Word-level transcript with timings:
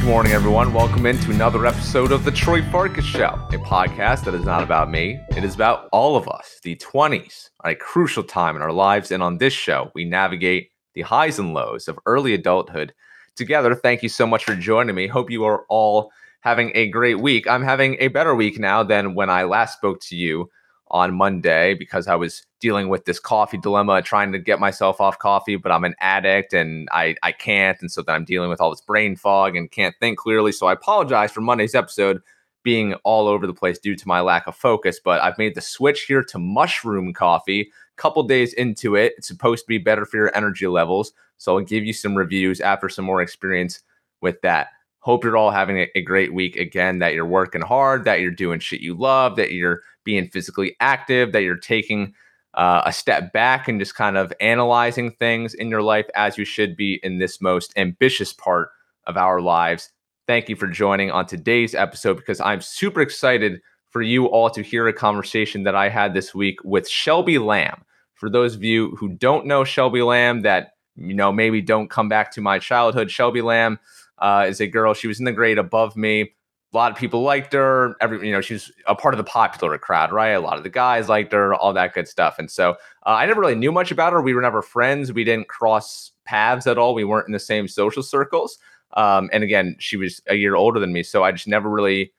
Good 0.00 0.08
morning, 0.08 0.32
everyone. 0.32 0.72
Welcome 0.72 1.04
into 1.04 1.30
another 1.30 1.66
episode 1.66 2.10
of 2.10 2.24
The 2.24 2.30
Troy 2.30 2.62
Farkas 2.70 3.04
Show, 3.04 3.46
a 3.50 3.58
podcast 3.58 4.24
that 4.24 4.32
is 4.32 4.46
not 4.46 4.62
about 4.62 4.90
me. 4.90 5.20
It 5.36 5.44
is 5.44 5.54
about 5.54 5.90
all 5.92 6.16
of 6.16 6.26
us. 6.26 6.58
The 6.62 6.74
20s 6.76 7.50
a 7.64 7.74
crucial 7.74 8.24
time 8.24 8.56
in 8.56 8.62
our 8.62 8.72
lives, 8.72 9.10
and 9.10 9.22
on 9.22 9.36
this 9.36 9.52
show, 9.52 9.92
we 9.94 10.06
navigate 10.06 10.70
the 10.94 11.02
highs 11.02 11.38
and 11.38 11.52
lows 11.52 11.86
of 11.86 11.98
early 12.06 12.32
adulthood 12.32 12.94
together. 13.36 13.74
Thank 13.74 14.02
you 14.02 14.08
so 14.08 14.26
much 14.26 14.42
for 14.42 14.54
joining 14.54 14.94
me. 14.94 15.06
Hope 15.06 15.30
you 15.30 15.44
are 15.44 15.66
all 15.68 16.10
having 16.40 16.72
a 16.74 16.88
great 16.88 17.20
week. 17.20 17.46
I'm 17.46 17.62
having 17.62 17.98
a 18.00 18.08
better 18.08 18.34
week 18.34 18.58
now 18.58 18.82
than 18.82 19.14
when 19.14 19.28
I 19.28 19.42
last 19.42 19.76
spoke 19.76 20.00
to 20.04 20.16
you 20.16 20.50
on 20.90 21.14
Monday 21.14 21.74
because 21.74 22.08
I 22.08 22.16
was 22.16 22.44
dealing 22.60 22.88
with 22.88 23.04
this 23.04 23.18
coffee 23.18 23.58
dilemma, 23.58 24.02
trying 24.02 24.32
to 24.32 24.38
get 24.38 24.58
myself 24.58 25.00
off 25.00 25.18
coffee, 25.18 25.56
but 25.56 25.72
I'm 25.72 25.84
an 25.84 25.94
addict 26.00 26.52
and 26.52 26.88
I, 26.92 27.16
I 27.22 27.32
can't. 27.32 27.80
And 27.80 27.90
so 27.90 28.02
then 28.02 28.14
I'm 28.14 28.24
dealing 28.24 28.50
with 28.50 28.60
all 28.60 28.70
this 28.70 28.80
brain 28.80 29.16
fog 29.16 29.56
and 29.56 29.70
can't 29.70 29.94
think 30.00 30.18
clearly. 30.18 30.52
So 30.52 30.66
I 30.66 30.72
apologize 30.72 31.30
for 31.30 31.40
Monday's 31.40 31.74
episode 31.74 32.20
being 32.62 32.94
all 33.04 33.28
over 33.28 33.46
the 33.46 33.54
place 33.54 33.78
due 33.78 33.96
to 33.96 34.08
my 34.08 34.20
lack 34.20 34.46
of 34.46 34.56
focus. 34.56 35.00
But 35.02 35.22
I've 35.22 35.38
made 35.38 35.54
the 35.54 35.60
switch 35.60 36.02
here 36.02 36.22
to 36.24 36.38
mushroom 36.38 37.12
coffee. 37.12 37.70
Couple 37.96 38.22
days 38.22 38.52
into 38.54 38.96
it, 38.96 39.14
it's 39.18 39.28
supposed 39.28 39.64
to 39.64 39.68
be 39.68 39.78
better 39.78 40.04
for 40.04 40.16
your 40.16 40.36
energy 40.36 40.66
levels. 40.66 41.12
So 41.38 41.56
I'll 41.56 41.64
give 41.64 41.84
you 41.84 41.92
some 41.92 42.16
reviews 42.16 42.60
after 42.60 42.88
some 42.88 43.04
more 43.04 43.22
experience 43.22 43.82
with 44.20 44.40
that. 44.42 44.68
Hope 45.00 45.24
you're 45.24 45.36
all 45.36 45.50
having 45.50 45.78
a, 45.78 45.88
a 45.94 46.02
great 46.02 46.34
week 46.34 46.56
again, 46.56 46.98
that 46.98 47.14
you're 47.14 47.24
working 47.24 47.62
hard, 47.62 48.04
that 48.04 48.20
you're 48.20 48.30
doing 48.30 48.60
shit 48.60 48.80
you 48.80 48.94
love, 48.94 49.36
that 49.36 49.52
you're 49.52 49.80
being 50.04 50.28
physically 50.28 50.76
active, 50.80 51.32
that 51.32 51.42
you're 51.42 51.56
taking 51.56 52.14
uh, 52.54 52.82
a 52.84 52.92
step 52.92 53.32
back 53.32 53.68
and 53.68 53.78
just 53.78 53.94
kind 53.94 54.16
of 54.16 54.32
analyzing 54.40 55.10
things 55.12 55.54
in 55.54 55.68
your 55.68 55.82
life 55.82 56.06
as 56.14 56.36
you 56.36 56.44
should 56.44 56.76
be 56.76 57.00
in 57.02 57.18
this 57.18 57.40
most 57.40 57.72
ambitious 57.76 58.32
part 58.32 58.70
of 59.06 59.16
our 59.16 59.40
lives. 59.40 59.90
Thank 60.26 60.48
you 60.48 60.56
for 60.56 60.66
joining 60.66 61.10
on 61.10 61.26
today's 61.26 61.74
episode 61.74 62.14
because 62.14 62.40
I'm 62.40 62.60
super 62.60 63.00
excited 63.00 63.60
for 63.88 64.02
you 64.02 64.26
all 64.26 64.50
to 64.50 64.62
hear 64.62 64.86
a 64.86 64.92
conversation 64.92 65.64
that 65.64 65.74
I 65.74 65.88
had 65.88 66.14
this 66.14 66.34
week 66.34 66.58
with 66.64 66.88
Shelby 66.88 67.38
Lamb. 67.38 67.84
For 68.14 68.30
those 68.30 68.54
of 68.54 68.62
you 68.62 68.94
who 68.96 69.08
don't 69.08 69.46
know 69.46 69.64
Shelby 69.64 70.02
Lamb, 70.02 70.42
that 70.42 70.74
you 70.94 71.14
know 71.14 71.32
maybe 71.32 71.60
don't 71.60 71.90
come 71.90 72.08
back 72.08 72.30
to 72.32 72.40
my 72.40 72.58
childhood, 72.58 73.10
Shelby 73.10 73.42
Lamb 73.42 73.78
uh, 74.18 74.46
is 74.48 74.60
a 74.60 74.66
girl. 74.66 74.94
She 74.94 75.08
was 75.08 75.18
in 75.18 75.24
the 75.24 75.32
grade 75.32 75.58
above 75.58 75.96
me 75.96 76.32
a 76.72 76.76
lot 76.76 76.92
of 76.92 76.98
people 76.98 77.22
liked 77.22 77.52
her. 77.52 77.96
Every 78.00 78.26
you 78.26 78.32
know, 78.32 78.40
she's 78.40 78.70
a 78.86 78.94
part 78.94 79.14
of 79.14 79.18
the 79.18 79.24
popular 79.24 79.76
crowd, 79.78 80.12
right? 80.12 80.30
A 80.30 80.40
lot 80.40 80.56
of 80.56 80.62
the 80.62 80.70
guys 80.70 81.08
liked 81.08 81.32
her, 81.32 81.54
all 81.54 81.72
that 81.72 81.94
good 81.94 82.06
stuff. 82.06 82.38
And 82.38 82.50
so 82.50 82.72
uh, 83.06 83.10
I 83.10 83.26
never 83.26 83.40
really 83.40 83.56
knew 83.56 83.72
much 83.72 83.90
about 83.90 84.12
her. 84.12 84.22
We 84.22 84.34
were 84.34 84.42
never 84.42 84.62
friends. 84.62 85.12
We 85.12 85.24
didn't 85.24 85.48
cross 85.48 86.12
paths 86.24 86.66
at 86.66 86.78
all. 86.78 86.94
We 86.94 87.04
weren't 87.04 87.26
in 87.26 87.32
the 87.32 87.40
same 87.40 87.66
social 87.66 88.02
circles. 88.02 88.58
Um, 88.94 89.30
and 89.32 89.42
again, 89.42 89.76
she 89.78 89.96
was 89.96 90.20
a 90.28 90.34
year 90.34 90.54
older 90.54 90.80
than 90.80 90.92
me, 90.92 91.02
so 91.02 91.24
I 91.24 91.32
just 91.32 91.48
never 91.48 91.68
really 91.68 92.12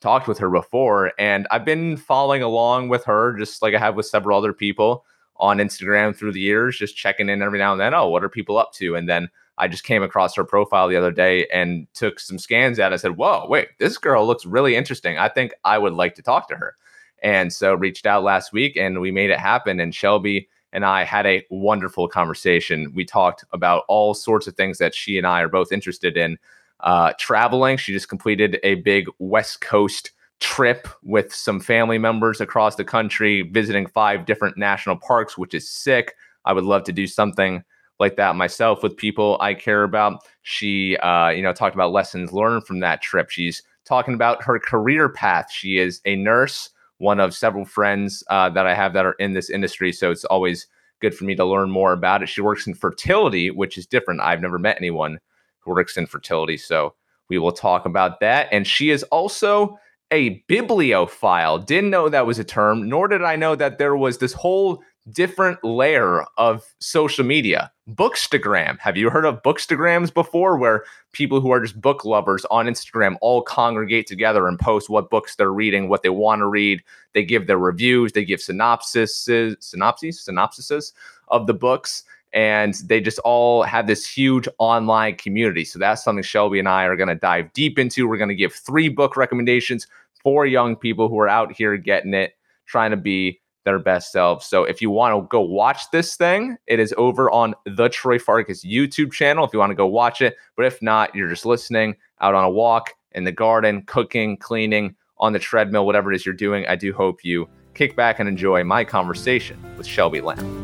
talked 0.00 0.28
with 0.28 0.38
her 0.38 0.50
before. 0.50 1.12
And 1.18 1.46
I've 1.50 1.64
been 1.64 1.96
following 1.96 2.42
along 2.42 2.88
with 2.88 3.04
her, 3.04 3.36
just 3.38 3.62
like 3.62 3.74
I 3.74 3.78
have 3.78 3.96
with 3.96 4.06
several 4.06 4.38
other 4.38 4.52
people 4.52 5.04
on 5.38 5.58
Instagram 5.58 6.16
through 6.16 6.32
the 6.32 6.40
years, 6.40 6.78
just 6.78 6.96
checking 6.96 7.28
in 7.28 7.42
every 7.42 7.58
now 7.58 7.72
and 7.72 7.80
then. 7.80 7.94
Oh, 7.94 8.08
what 8.08 8.24
are 8.24 8.28
people 8.28 8.56
up 8.56 8.72
to? 8.74 8.96
And 8.96 9.08
then 9.08 9.28
I 9.58 9.68
just 9.68 9.84
came 9.84 10.02
across 10.02 10.36
her 10.36 10.44
profile 10.44 10.88
the 10.88 10.96
other 10.96 11.10
day 11.10 11.46
and 11.52 11.86
took 11.94 12.20
some 12.20 12.38
scans 12.38 12.78
at. 12.78 12.92
It. 12.92 12.94
I 12.94 12.98
said, 12.98 13.16
"Whoa, 13.16 13.46
wait, 13.48 13.68
this 13.78 13.98
girl 13.98 14.26
looks 14.26 14.44
really 14.44 14.76
interesting. 14.76 15.18
I 15.18 15.28
think 15.28 15.52
I 15.64 15.78
would 15.78 15.94
like 15.94 16.14
to 16.16 16.22
talk 16.22 16.48
to 16.48 16.56
her." 16.56 16.76
And 17.22 17.52
so 17.52 17.74
reached 17.74 18.06
out 18.06 18.22
last 18.22 18.52
week 18.52 18.76
and 18.76 19.00
we 19.00 19.10
made 19.10 19.30
it 19.30 19.38
happen. 19.38 19.80
And 19.80 19.94
Shelby 19.94 20.48
and 20.72 20.84
I 20.84 21.04
had 21.04 21.26
a 21.26 21.44
wonderful 21.50 22.08
conversation. 22.08 22.92
We 22.94 23.04
talked 23.04 23.44
about 23.52 23.84
all 23.88 24.14
sorts 24.14 24.46
of 24.46 24.54
things 24.54 24.78
that 24.78 24.94
she 24.94 25.16
and 25.16 25.26
I 25.26 25.40
are 25.40 25.48
both 25.48 25.72
interested 25.72 26.16
in. 26.16 26.38
Uh, 26.80 27.14
traveling, 27.18 27.78
she 27.78 27.92
just 27.92 28.10
completed 28.10 28.60
a 28.62 28.74
big 28.76 29.06
West 29.18 29.62
Coast 29.62 30.12
trip 30.40 30.86
with 31.02 31.34
some 31.34 31.58
family 31.58 31.96
members 31.96 32.40
across 32.42 32.76
the 32.76 32.84
country, 32.84 33.42
visiting 33.42 33.86
five 33.86 34.26
different 34.26 34.58
national 34.58 34.96
parks, 34.96 35.38
which 35.38 35.54
is 35.54 35.68
sick. 35.68 36.14
I 36.44 36.52
would 36.52 36.64
love 36.64 36.84
to 36.84 36.92
do 36.92 37.06
something 37.06 37.64
like 37.98 38.16
that 38.16 38.36
myself 38.36 38.82
with 38.82 38.96
people 38.96 39.36
I 39.40 39.54
care 39.54 39.82
about. 39.82 40.20
She, 40.42 40.96
uh, 40.98 41.28
you 41.28 41.42
know, 41.42 41.52
talked 41.52 41.74
about 41.74 41.92
lessons 41.92 42.32
learned 42.32 42.66
from 42.66 42.80
that 42.80 43.02
trip. 43.02 43.30
She's 43.30 43.62
talking 43.84 44.14
about 44.14 44.42
her 44.42 44.58
career 44.58 45.08
path. 45.08 45.50
She 45.50 45.78
is 45.78 46.00
a 46.04 46.16
nurse, 46.16 46.70
one 46.98 47.20
of 47.20 47.34
several 47.34 47.64
friends 47.64 48.22
uh, 48.28 48.50
that 48.50 48.66
I 48.66 48.74
have 48.74 48.92
that 48.94 49.06
are 49.06 49.12
in 49.12 49.32
this 49.32 49.50
industry. 49.50 49.92
So 49.92 50.10
it's 50.10 50.24
always 50.24 50.66
good 51.00 51.14
for 51.14 51.24
me 51.24 51.34
to 51.36 51.44
learn 51.44 51.70
more 51.70 51.92
about 51.92 52.22
it. 52.22 52.28
She 52.28 52.40
works 52.40 52.66
in 52.66 52.74
fertility, 52.74 53.50
which 53.50 53.78
is 53.78 53.86
different. 53.86 54.20
I've 54.20 54.40
never 54.40 54.58
met 54.58 54.76
anyone 54.76 55.18
who 55.60 55.72
works 55.72 55.96
in 55.96 56.06
fertility. 56.06 56.56
So 56.56 56.94
we 57.28 57.38
will 57.38 57.52
talk 57.52 57.86
about 57.86 58.20
that. 58.20 58.48
And 58.52 58.66
she 58.66 58.90
is 58.90 59.02
also 59.04 59.78
a 60.12 60.42
bibliophile. 60.48 61.58
Didn't 61.58 61.90
know 61.90 62.08
that 62.08 62.26
was 62.26 62.38
a 62.38 62.44
term, 62.44 62.88
nor 62.88 63.08
did 63.08 63.22
I 63.22 63.36
know 63.36 63.56
that 63.56 63.78
there 63.78 63.96
was 63.96 64.18
this 64.18 64.32
whole 64.32 64.82
different 65.10 65.62
layer 65.62 66.24
of 66.36 66.64
social 66.80 67.24
media. 67.24 67.70
Bookstagram. 67.88 68.78
Have 68.80 68.96
you 68.96 69.10
heard 69.10 69.24
of 69.24 69.42
bookstagrams 69.42 70.12
before 70.12 70.56
where 70.56 70.84
people 71.12 71.40
who 71.40 71.50
are 71.50 71.60
just 71.60 71.80
book 71.80 72.04
lovers 72.04 72.44
on 72.46 72.66
Instagram 72.66 73.16
all 73.20 73.42
congregate 73.42 74.06
together 74.06 74.48
and 74.48 74.58
post 74.58 74.90
what 74.90 75.10
books 75.10 75.36
they're 75.36 75.52
reading, 75.52 75.88
what 75.88 76.02
they 76.02 76.08
want 76.08 76.40
to 76.40 76.46
read. 76.46 76.82
They 77.12 77.24
give 77.24 77.46
their 77.46 77.58
reviews, 77.58 78.12
they 78.12 78.24
give 78.24 78.40
synopses, 78.40 79.16
synopses, 79.16 80.26
synopsises 80.28 80.92
of 81.28 81.46
the 81.46 81.54
books 81.54 82.04
and 82.32 82.74
they 82.84 83.00
just 83.00 83.18
all 83.20 83.62
have 83.62 83.86
this 83.86 84.06
huge 84.06 84.46
online 84.58 85.14
community. 85.14 85.64
So 85.64 85.78
that's 85.78 86.04
something 86.04 86.22
Shelby 86.22 86.58
and 86.58 86.68
I 86.68 86.84
are 86.84 86.96
going 86.96 87.08
to 87.08 87.14
dive 87.14 87.52
deep 87.54 87.78
into. 87.78 88.06
We're 88.06 88.18
going 88.18 88.28
to 88.28 88.34
give 88.34 88.52
three 88.52 88.88
book 88.88 89.16
recommendations 89.16 89.86
for 90.22 90.44
young 90.44 90.76
people 90.76 91.08
who 91.08 91.18
are 91.18 91.28
out 91.28 91.52
here 91.52 91.76
getting 91.76 92.12
it, 92.12 92.36
trying 92.66 92.90
to 92.90 92.96
be 92.96 93.40
their 93.66 93.78
best 93.78 94.12
selves. 94.12 94.46
So 94.46 94.64
if 94.64 94.80
you 94.80 94.88
want 94.88 95.14
to 95.14 95.28
go 95.28 95.42
watch 95.42 95.90
this 95.90 96.16
thing, 96.16 96.56
it 96.66 96.80
is 96.80 96.94
over 96.96 97.30
on 97.30 97.54
the 97.66 97.90
Troy 97.90 98.18
Farkas 98.18 98.64
YouTube 98.64 99.12
channel 99.12 99.44
if 99.44 99.52
you 99.52 99.58
want 99.58 99.72
to 99.72 99.76
go 99.76 99.86
watch 99.86 100.22
it. 100.22 100.36
But 100.56 100.64
if 100.64 100.80
not, 100.80 101.14
you're 101.14 101.28
just 101.28 101.44
listening 101.44 101.96
out 102.22 102.34
on 102.34 102.44
a 102.44 102.50
walk 102.50 102.94
in 103.12 103.24
the 103.24 103.32
garden, 103.32 103.82
cooking, 103.82 104.38
cleaning, 104.38 104.94
on 105.18 105.32
the 105.32 105.38
treadmill, 105.38 105.86
whatever 105.86 106.12
it 106.12 106.16
is 106.16 106.26
you're 106.26 106.34
doing. 106.34 106.66
I 106.66 106.76
do 106.76 106.92
hope 106.92 107.24
you 107.24 107.48
kick 107.74 107.96
back 107.96 108.20
and 108.20 108.28
enjoy 108.28 108.64
my 108.64 108.84
conversation 108.84 109.58
with 109.76 109.86
Shelby 109.86 110.20
Lamb. 110.20 110.62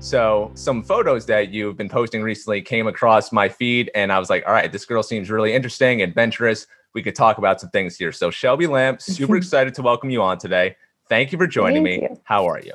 So, 0.00 0.50
some 0.54 0.82
photos 0.82 1.26
that 1.26 1.52
you've 1.52 1.76
been 1.76 1.88
posting 1.88 2.22
recently 2.22 2.60
came 2.60 2.88
across 2.88 3.30
my 3.30 3.48
feed, 3.48 3.88
and 3.94 4.10
I 4.10 4.18
was 4.18 4.30
like, 4.30 4.42
all 4.46 4.52
right, 4.52 4.72
this 4.72 4.84
girl 4.84 5.02
seems 5.02 5.30
really 5.30 5.52
interesting, 5.52 6.02
adventurous 6.02 6.66
we 6.94 7.02
could 7.02 7.14
talk 7.14 7.38
about 7.38 7.60
some 7.60 7.70
things 7.70 7.96
here. 7.96 8.12
So, 8.12 8.30
Shelby 8.30 8.66
Lamb, 8.66 8.98
super 8.98 9.36
excited 9.42 9.74
to 9.74 9.82
welcome 9.82 10.10
you 10.10 10.22
on 10.22 10.38
today. 10.38 10.76
Thank 11.08 11.32
you 11.32 11.38
for 11.38 11.46
joining 11.46 11.84
Thank 11.84 12.02
me. 12.02 12.08
You. 12.08 12.20
How 12.24 12.46
are 12.46 12.60
you? 12.60 12.72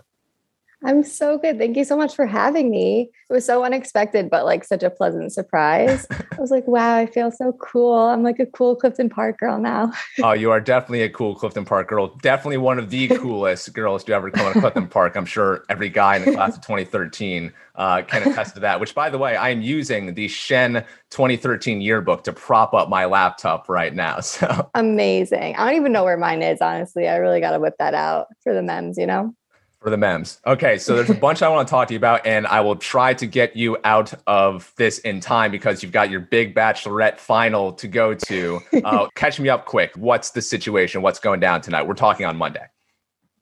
I'm 0.86 1.04
so 1.04 1.40
good. 1.40 1.58
Thank 1.58 1.76
you 1.76 1.84
so 1.84 1.98
much 1.98 2.16
for 2.16 2.28
having 2.28 2.70
me. 2.70 3.10
It 3.30 3.34
was 3.34 3.46
so 3.46 3.64
unexpected, 3.64 4.30
but 4.30 4.46
like 4.46 4.64
such 4.64 4.84
a 4.84 4.92
pleasant 4.92 5.34
surprise. 5.34 6.06
I 6.12 6.40
was 6.40 6.52
like, 6.52 6.68
wow, 6.68 6.96
I 6.96 7.08
feel 7.08 7.32
so 7.32 7.54
cool. 7.54 7.98
I'm 7.98 8.22
like 8.22 8.40
a 8.40 8.46
cool 8.46 8.76
Clifton 8.76 9.10
Park 9.10 9.40
girl 9.40 9.58
now. 9.58 9.92
oh, 10.24 10.34
you 10.34 10.52
are 10.52 10.62
definitely 10.62 11.02
a 11.02 11.10
cool 11.10 11.34
Clifton 11.34 11.66
Park 11.66 11.88
girl. 11.88 12.16
Definitely 12.22 12.58
one 12.58 12.78
of 12.78 12.92
the 12.92 13.08
coolest 13.18 13.74
girls 13.74 14.04
to 14.04 14.14
ever 14.14 14.30
come 14.30 14.54
to 14.54 14.60
Clifton 14.60 14.88
Park. 14.88 15.16
I'm 15.16 15.26
sure 15.26 15.64
every 15.68 15.90
guy 15.90 16.18
in 16.18 16.26
the 16.26 16.34
class 16.34 16.56
of 16.56 16.62
2013 16.62 17.52
uh, 17.76 18.04
can 18.04 18.30
attest 18.30 18.54
to 18.56 18.60
that. 18.62 18.80
Which, 18.80 18.94
by 18.94 19.10
the 19.10 19.18
way, 19.18 19.36
I 19.36 19.50
am 19.50 19.62
using 19.62 20.14
the 20.14 20.28
Shen 20.28 20.86
2013 21.10 21.82
yearbook 21.82 22.24
to 22.26 22.34
prop 22.34 22.76
up 22.76 22.88
my 22.88 23.06
laptop 23.06 23.68
right 23.68 23.94
now. 23.94 24.20
So 24.38 24.70
amazing. 24.76 25.56
I 25.56 25.66
don't 25.66 25.76
even 25.76 25.92
know 25.92 26.04
where 26.04 26.18
mine 26.18 26.44
is, 26.44 26.62
honestly. 26.62 27.08
I 27.08 27.16
really 27.16 27.40
got 27.40 27.52
to 27.52 27.60
whip 27.60 27.76
that 27.80 27.96
out 27.96 28.28
for 28.44 28.54
the 28.54 28.62
memes, 28.62 28.98
you 28.98 29.08
know? 29.08 29.34
For 29.82 29.92
the 29.92 29.98
memes. 29.98 30.40
Okay, 30.48 30.80
so 30.80 30.96
there's 30.96 31.12
a 31.12 31.14
bunch 31.28 31.44
I 31.44 31.50
want 31.50 31.68
to 31.68 31.70
talk 31.70 31.88
to 31.90 31.94
you 31.94 31.98
about, 31.98 32.26
and 32.26 32.48
I 32.48 32.62
will 32.62 32.76
try 32.76 33.14
to 33.14 33.28
get 33.28 33.56
you 33.56 33.78
out 33.84 34.12
of 34.26 34.74
this 34.76 34.98
in 35.00 35.20
time 35.20 35.51
because 35.51 35.84
you've 35.84 35.92
got 35.92 36.10
your 36.10 36.19
big 36.19 36.56
bachelorette 36.56 37.19
final 37.19 37.72
to 37.74 37.88
go 37.88 38.13
to. 38.13 38.60
Uh, 38.88 39.07
catch 39.16 39.40
me 39.40 39.50
up 39.50 39.66
quick. 39.66 39.92
What's 39.96 40.31
the 40.31 40.42
situation? 40.42 41.01
What's 41.01 41.19
going 41.19 41.40
down 41.40 41.62
tonight? 41.62 41.84
We're 41.84 41.94
talking 41.94 42.25
on 42.25 42.38
Monday. 42.38 42.66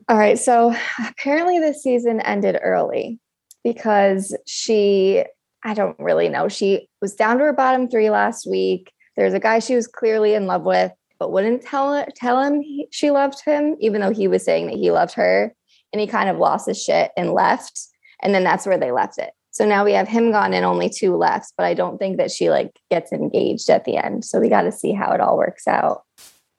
All 0.08 0.18
right. 0.18 0.40
So 0.40 0.76
apparently, 1.08 1.60
this 1.60 1.84
season 1.84 2.20
ended 2.22 2.58
early 2.64 3.20
because 3.64 4.36
she, 4.48 5.24
I 5.64 5.74
don't 5.74 6.00
really 6.00 6.30
know, 6.30 6.48
she 6.48 6.88
was 7.02 7.14
down 7.14 7.38
to 7.38 7.44
her 7.44 7.54
bottom 7.54 7.90
three 7.90 8.10
last 8.10 8.48
week. 8.50 8.92
There's 9.18 9.34
a 9.34 9.40
guy 9.40 9.60
she 9.60 9.76
was 9.76 9.88
clearly 9.88 10.34
in 10.34 10.48
love 10.48 10.64
with, 10.64 10.92
but 11.20 11.32
wouldn't 11.32 11.62
tell 11.62 12.06
tell 12.16 12.42
him 12.42 12.62
he, 12.62 12.88
she 12.92 13.12
loved 13.12 13.44
him, 13.46 13.76
even 13.80 14.02
though 14.02 14.14
he 14.14 14.28
was 14.28 14.44
saying 14.44 14.68
that 14.68 14.78
he 14.78 14.90
loved 14.90 15.14
her 15.14 15.54
and 15.96 16.02
he 16.02 16.08
kind 16.08 16.28
of 16.28 16.38
lost 16.38 16.68
his 16.68 16.84
shit 16.84 17.12
and 17.16 17.32
left. 17.32 17.88
And 18.22 18.36
then 18.36 18.44
that's 18.44 18.66
where 18.66 18.78
they 18.78 18.92
left 18.92 19.18
it. 19.18 19.32
So 19.52 19.66
now 19.66 19.86
we 19.86 19.94
have 19.94 20.10
him 20.10 20.30
gone 20.30 20.54
and 20.54 20.66
only 20.66 20.90
two 20.90 21.16
left, 21.16 21.54
but 21.58 21.66
I 21.66 21.74
don't 21.74 21.98
think 21.98 22.18
that 22.18 22.32
she 22.32 22.50
like 22.50 22.78
gets 22.92 23.14
engaged 23.14 23.70
at 23.70 23.86
the 23.86 23.96
end. 23.96 24.26
So 24.26 24.42
we 24.42 24.50
got 24.50 24.64
to 24.64 24.74
see 24.74 24.92
how 24.92 25.14
it 25.14 25.22
all 25.22 25.38
works 25.38 25.70
out. 25.70 26.04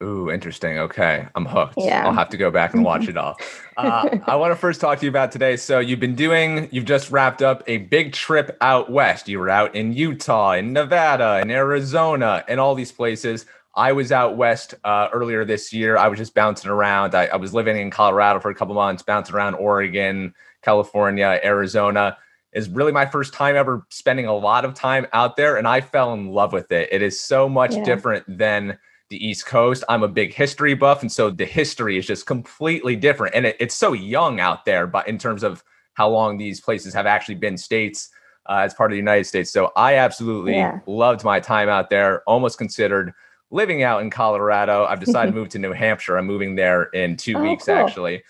Ooh, 0.02 0.30
interesting. 0.30 0.78
Okay, 0.78 1.28
I'm 1.34 1.44
hooked. 1.44 1.74
Yeah. 1.76 2.06
I'll 2.06 2.14
have 2.14 2.30
to 2.30 2.38
go 2.38 2.50
back 2.50 2.72
and 2.72 2.82
watch 2.90 3.08
it 3.08 3.18
all. 3.18 3.36
Uh, 3.76 4.20
I 4.26 4.36
want 4.36 4.52
to 4.52 4.56
first 4.56 4.80
talk 4.80 5.00
to 5.00 5.04
you 5.04 5.10
about 5.10 5.32
today. 5.32 5.58
So 5.58 5.80
you've 5.80 6.00
been 6.00 6.14
doing, 6.14 6.70
you've 6.72 6.86
just 6.86 7.10
wrapped 7.10 7.42
up 7.42 7.62
a 7.66 7.76
big 7.76 8.14
trip 8.14 8.56
out 8.62 8.90
west. 8.90 9.28
You 9.28 9.38
were 9.38 9.50
out 9.50 9.74
in 9.74 9.92
Utah, 9.92 10.52
in 10.52 10.72
Nevada, 10.72 11.40
in 11.42 11.50
Arizona, 11.50 12.42
and 12.48 12.58
all 12.58 12.74
these 12.74 12.92
places. 12.92 13.44
I 13.76 13.92
was 13.92 14.10
out 14.10 14.36
west 14.38 14.74
uh, 14.84 15.08
earlier 15.12 15.44
this 15.44 15.72
year. 15.72 15.98
I 15.98 16.08
was 16.08 16.18
just 16.18 16.34
bouncing 16.34 16.70
around. 16.70 17.14
I, 17.14 17.26
I 17.26 17.36
was 17.36 17.52
living 17.52 17.76
in 17.76 17.90
Colorado 17.90 18.40
for 18.40 18.50
a 18.50 18.54
couple 18.54 18.74
months, 18.74 19.02
bouncing 19.02 19.34
around 19.34 19.54
Oregon, 19.54 20.34
California, 20.62 21.38
Arizona. 21.44 22.16
Is 22.52 22.70
really 22.70 22.92
my 22.92 23.04
first 23.04 23.34
time 23.34 23.54
ever 23.54 23.86
spending 23.90 24.24
a 24.24 24.34
lot 24.34 24.64
of 24.64 24.72
time 24.72 25.06
out 25.12 25.36
there, 25.36 25.56
and 25.58 25.68
I 25.68 25.82
fell 25.82 26.14
in 26.14 26.28
love 26.28 26.54
with 26.54 26.72
it. 26.72 26.88
It 26.90 27.02
is 27.02 27.20
so 27.20 27.50
much 27.50 27.74
Yeah. 27.74 27.84
different 27.84 28.24
than 28.38 28.78
the 29.10 29.24
East 29.24 29.44
Coast. 29.44 29.84
I'm 29.90 30.02
a 30.02 30.08
big 30.08 30.32
history 30.32 30.72
buff, 30.72 31.02
and 31.02 31.12
so 31.12 31.28
the 31.28 31.44
history 31.44 31.98
is 31.98 32.06
just 32.06 32.24
completely 32.24 32.96
different. 32.96 33.34
And 33.34 33.44
it, 33.44 33.56
it's 33.60 33.74
so 33.74 33.92
young 33.92 34.40
out 34.40 34.64
there, 34.64 34.86
but 34.86 35.06
in 35.06 35.18
terms 35.18 35.42
of 35.42 35.62
how 35.92 36.08
long 36.08 36.38
these 36.38 36.60
places 36.62 36.94
have 36.94 37.04
actually 37.04 37.34
been 37.34 37.58
states 37.58 38.08
uh, 38.48 38.60
as 38.64 38.72
part 38.72 38.90
of 38.90 38.92
the 38.92 38.98
United 38.98 39.24
States. 39.24 39.50
So 39.50 39.72
I 39.76 39.96
absolutely 39.96 40.56
Yeah. 40.56 40.80
loved 40.86 41.24
my 41.24 41.40
time 41.40 41.68
out 41.68 41.90
there. 41.90 42.22
Almost 42.26 42.56
considered 42.56 43.12
living 43.50 43.82
out 43.82 44.02
in 44.02 44.10
Colorado. 44.10 44.84
I've 44.84 45.00
decided 45.00 45.32
to 45.32 45.36
move 45.36 45.48
to 45.50 45.58
New 45.58 45.72
Hampshire. 45.72 46.16
I'm 46.16 46.26
moving 46.26 46.54
there 46.56 46.84
in 46.84 47.16
two 47.16 47.36
Oh, 47.36 47.42
weeks, 47.42 47.64
cool. 47.66 47.74
actually. 47.74 48.22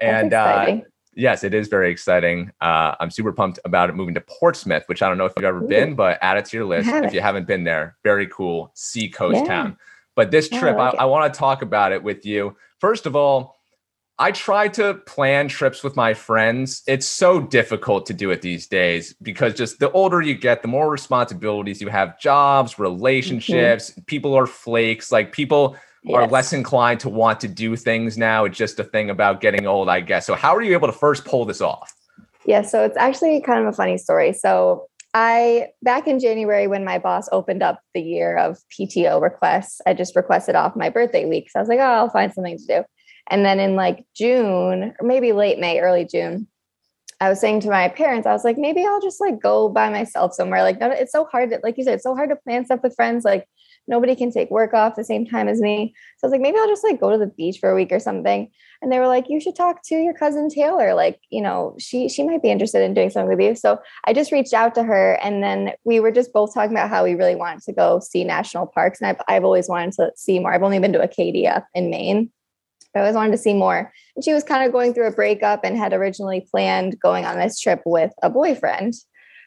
And 0.00 0.32
uh, 0.32 0.80
yes, 1.14 1.44
it 1.44 1.54
is 1.54 1.68
very 1.68 1.90
exciting. 1.90 2.50
Uh, 2.60 2.94
I'm 2.98 3.10
super 3.10 3.32
pumped 3.32 3.60
about 3.64 3.88
it 3.88 3.94
moving 3.94 4.14
to 4.14 4.20
Portsmouth, 4.20 4.84
which 4.86 5.02
I 5.02 5.08
don't 5.08 5.18
know 5.18 5.26
if 5.26 5.32
you've 5.36 5.44
ever 5.44 5.62
Ooh. 5.62 5.68
been, 5.68 5.94
but 5.94 6.18
add 6.22 6.36
it 6.36 6.44
to 6.46 6.56
your 6.56 6.66
list 6.66 6.88
if 6.88 7.14
you 7.14 7.20
haven't 7.20 7.46
been 7.46 7.64
there. 7.64 7.96
Very 8.02 8.26
cool 8.26 8.72
sea 8.74 9.08
coast 9.08 9.42
Yeah. 9.42 9.46
town. 9.46 9.76
But 10.16 10.30
this 10.30 10.48
Yeah, 10.50 10.58
I 10.58 10.60
trip, 10.60 10.78
I. 10.78 10.88
I 10.90 11.04
want 11.06 11.32
to 11.32 11.38
talk 11.38 11.62
about 11.62 11.92
it 11.92 12.02
with 12.02 12.24
you. 12.26 12.56
First 12.78 13.06
of 13.06 13.16
all, 13.16 13.56
I 14.18 14.30
try 14.30 14.68
to 14.68 14.94
plan 14.94 15.48
trips 15.48 15.82
with 15.82 15.96
my 15.96 16.14
friends. 16.14 16.82
It's 16.86 17.06
so 17.06 17.40
difficult 17.40 18.06
to 18.06 18.14
do 18.14 18.30
it 18.30 18.42
these 18.42 18.68
days 18.68 19.14
because 19.22 19.54
just 19.54 19.80
the 19.80 19.90
older 19.90 20.20
you 20.20 20.34
get, 20.34 20.62
the 20.62 20.68
more 20.68 20.88
responsibilities 20.88 21.80
you 21.80 21.88
have 21.88 22.18
jobs, 22.20 22.74
mm-hmm. 22.74 22.82
relationships, 22.82 23.92
people 24.06 24.34
are 24.34 24.46
flakes. 24.46 25.10
Like 25.10 25.32
people 25.32 25.76
are 26.12 26.26
less 26.28 26.52
inclined 26.52 27.00
to 27.00 27.08
want 27.08 27.40
to 27.40 27.48
do 27.48 27.76
things 27.76 28.16
now. 28.18 28.44
It's 28.44 28.58
just 28.58 28.78
a 28.78 28.84
thing 28.84 29.10
about 29.10 29.40
getting 29.40 29.66
old, 29.66 29.88
I 29.88 30.00
guess. 30.00 30.26
So, 30.26 30.34
how 30.34 30.54
are 30.54 30.62
you 30.62 30.74
able 30.74 30.86
to 30.86 30.92
first 30.92 31.24
pull 31.24 31.44
this 31.44 31.60
off? 31.60 31.92
Yeah, 32.46 32.62
so 32.62 32.84
it's 32.84 32.96
actually 32.96 33.40
kind 33.40 33.60
of 33.60 33.72
a 33.72 33.76
funny 33.76 33.96
story. 33.96 34.32
So 34.34 34.86
I 35.14 35.68
back 35.82 36.06
in 36.06 36.18
January 36.18 36.66
when 36.66 36.84
my 36.84 36.98
boss 36.98 37.28
opened 37.32 37.62
up 37.62 37.80
the 37.94 38.02
year 38.02 38.36
of 38.36 38.58
PTO 38.78 39.20
requests, 39.20 39.80
I 39.86 39.94
just 39.94 40.14
requested 40.14 40.54
off 40.54 40.76
my 40.76 40.90
birthday 40.90 41.24
week. 41.24 41.50
So 41.50 41.58
I 41.58 41.62
was 41.62 41.68
like, 41.68 41.78
oh, 41.78 41.82
I'll 41.82 42.10
find 42.10 42.32
something 42.32 42.58
to 42.58 42.66
do. 42.66 42.84
And 43.28 43.44
then 43.44 43.60
in 43.60 43.74
like 43.76 44.04
June 44.14 44.94
or 44.98 45.06
maybe 45.06 45.32
late 45.32 45.58
May, 45.58 45.80
early 45.80 46.04
June, 46.04 46.46
I 47.20 47.28
was 47.28 47.40
saying 47.40 47.60
to 47.60 47.70
my 47.70 47.88
parents, 47.88 48.26
I 48.26 48.32
was 48.32 48.44
like, 48.44 48.58
maybe 48.58 48.84
I'll 48.84 49.00
just 49.00 49.20
like 49.20 49.40
go 49.40 49.68
by 49.68 49.88
myself 49.88 50.34
somewhere. 50.34 50.62
Like, 50.62 50.80
no, 50.80 50.90
it's 50.90 51.12
so 51.12 51.24
hard 51.24 51.50
to, 51.50 51.60
like 51.62 51.78
you 51.78 51.84
said, 51.84 51.94
it's 51.94 52.02
so 52.02 52.14
hard 52.14 52.30
to 52.30 52.36
plan 52.36 52.64
stuff 52.64 52.80
with 52.82 52.96
friends. 52.96 53.24
Like, 53.24 53.48
nobody 53.86 54.16
can 54.16 54.30
take 54.30 54.50
work 54.50 54.74
off 54.74 54.96
the 54.96 55.04
same 55.04 55.26
time 55.26 55.48
as 55.48 55.60
me. 55.60 55.94
So 56.18 56.26
I 56.26 56.28
was 56.28 56.32
like, 56.32 56.40
maybe 56.40 56.58
I'll 56.58 56.68
just 56.68 56.84
like 56.84 57.00
go 57.00 57.10
to 57.10 57.18
the 57.18 57.26
beach 57.26 57.58
for 57.58 57.70
a 57.70 57.74
week 57.74 57.92
or 57.92 58.00
something. 58.00 58.50
And 58.82 58.92
they 58.92 58.98
were 58.98 59.06
like, 59.06 59.28
you 59.28 59.40
should 59.40 59.56
talk 59.56 59.82
to 59.84 59.94
your 59.94 60.14
cousin 60.14 60.48
Taylor. 60.48 60.94
Like, 60.94 61.20
you 61.30 61.40
know, 61.40 61.74
she 61.78 62.08
she 62.08 62.22
might 62.22 62.42
be 62.42 62.50
interested 62.50 62.82
in 62.82 62.94
doing 62.94 63.10
something 63.10 63.28
with 63.28 63.44
you. 63.44 63.54
So 63.54 63.78
I 64.04 64.12
just 64.12 64.32
reached 64.32 64.54
out 64.54 64.74
to 64.74 64.82
her, 64.82 65.18
and 65.22 65.42
then 65.42 65.72
we 65.84 66.00
were 66.00 66.12
just 66.12 66.32
both 66.32 66.52
talking 66.52 66.72
about 66.72 66.90
how 66.90 67.04
we 67.04 67.14
really 67.14 67.36
wanted 67.36 67.62
to 67.62 67.72
go 67.72 68.00
see 68.00 68.24
national 68.24 68.66
parks. 68.66 69.00
And 69.00 69.08
I've 69.08 69.22
I've 69.28 69.44
always 69.44 69.68
wanted 69.68 69.92
to 69.92 70.12
see 70.16 70.38
more. 70.38 70.52
I've 70.52 70.62
only 70.62 70.78
been 70.78 70.92
to 70.92 71.02
Acadia 71.02 71.66
in 71.74 71.90
Maine. 71.90 72.30
I 72.94 73.00
always 73.00 73.14
wanted 73.14 73.32
to 73.32 73.38
see 73.38 73.54
more. 73.54 73.92
And 74.14 74.24
she 74.24 74.32
was 74.32 74.44
kind 74.44 74.64
of 74.64 74.72
going 74.72 74.94
through 74.94 75.08
a 75.08 75.12
breakup 75.12 75.60
and 75.64 75.76
had 75.76 75.92
originally 75.92 76.46
planned 76.50 76.98
going 77.00 77.24
on 77.24 77.38
this 77.38 77.58
trip 77.58 77.82
with 77.84 78.12
a 78.22 78.30
boyfriend 78.30 78.94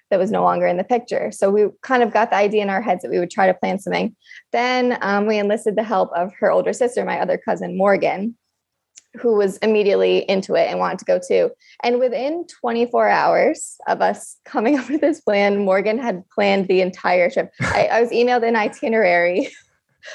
that 0.09 0.19
was 0.19 0.31
no 0.31 0.43
longer 0.43 0.67
in 0.67 0.77
the 0.77 0.83
picture. 0.83 1.31
So 1.31 1.49
we 1.49 1.67
kind 1.81 2.03
of 2.03 2.13
got 2.13 2.29
the 2.29 2.37
idea 2.37 2.61
in 2.61 2.69
our 2.69 2.81
heads 2.81 3.01
that 3.01 3.11
we 3.11 3.19
would 3.19 3.31
try 3.31 3.47
to 3.47 3.53
plan 3.53 3.79
something. 3.79 4.15
Then 4.51 4.97
um, 5.01 5.27
we 5.27 5.37
enlisted 5.37 5.75
the 5.75 5.83
help 5.83 6.11
of 6.15 6.33
her 6.39 6.51
older 6.51 6.73
sister, 6.73 7.03
my 7.03 7.19
other 7.19 7.37
cousin, 7.37 7.77
Morgan, 7.77 8.37
who 9.19 9.35
was 9.35 9.57
immediately 9.57 10.19
into 10.29 10.55
it 10.55 10.67
and 10.67 10.79
wanted 10.79 10.99
to 10.99 11.05
go 11.05 11.19
too. 11.25 11.51
And 11.83 11.99
within 11.99 12.45
24 12.61 13.09
hours 13.09 13.75
of 13.87 14.01
us 14.01 14.37
coming 14.45 14.77
up 14.77 14.89
with 14.89 15.01
this 15.01 15.21
plan, 15.21 15.65
Morgan 15.65 15.99
had 15.99 16.23
planned 16.29 16.67
the 16.67 16.81
entire 16.81 17.29
trip. 17.29 17.51
I, 17.59 17.87
I 17.91 18.01
was 18.01 18.11
emailed 18.11 18.47
an 18.47 18.55
itinerary 18.55 19.49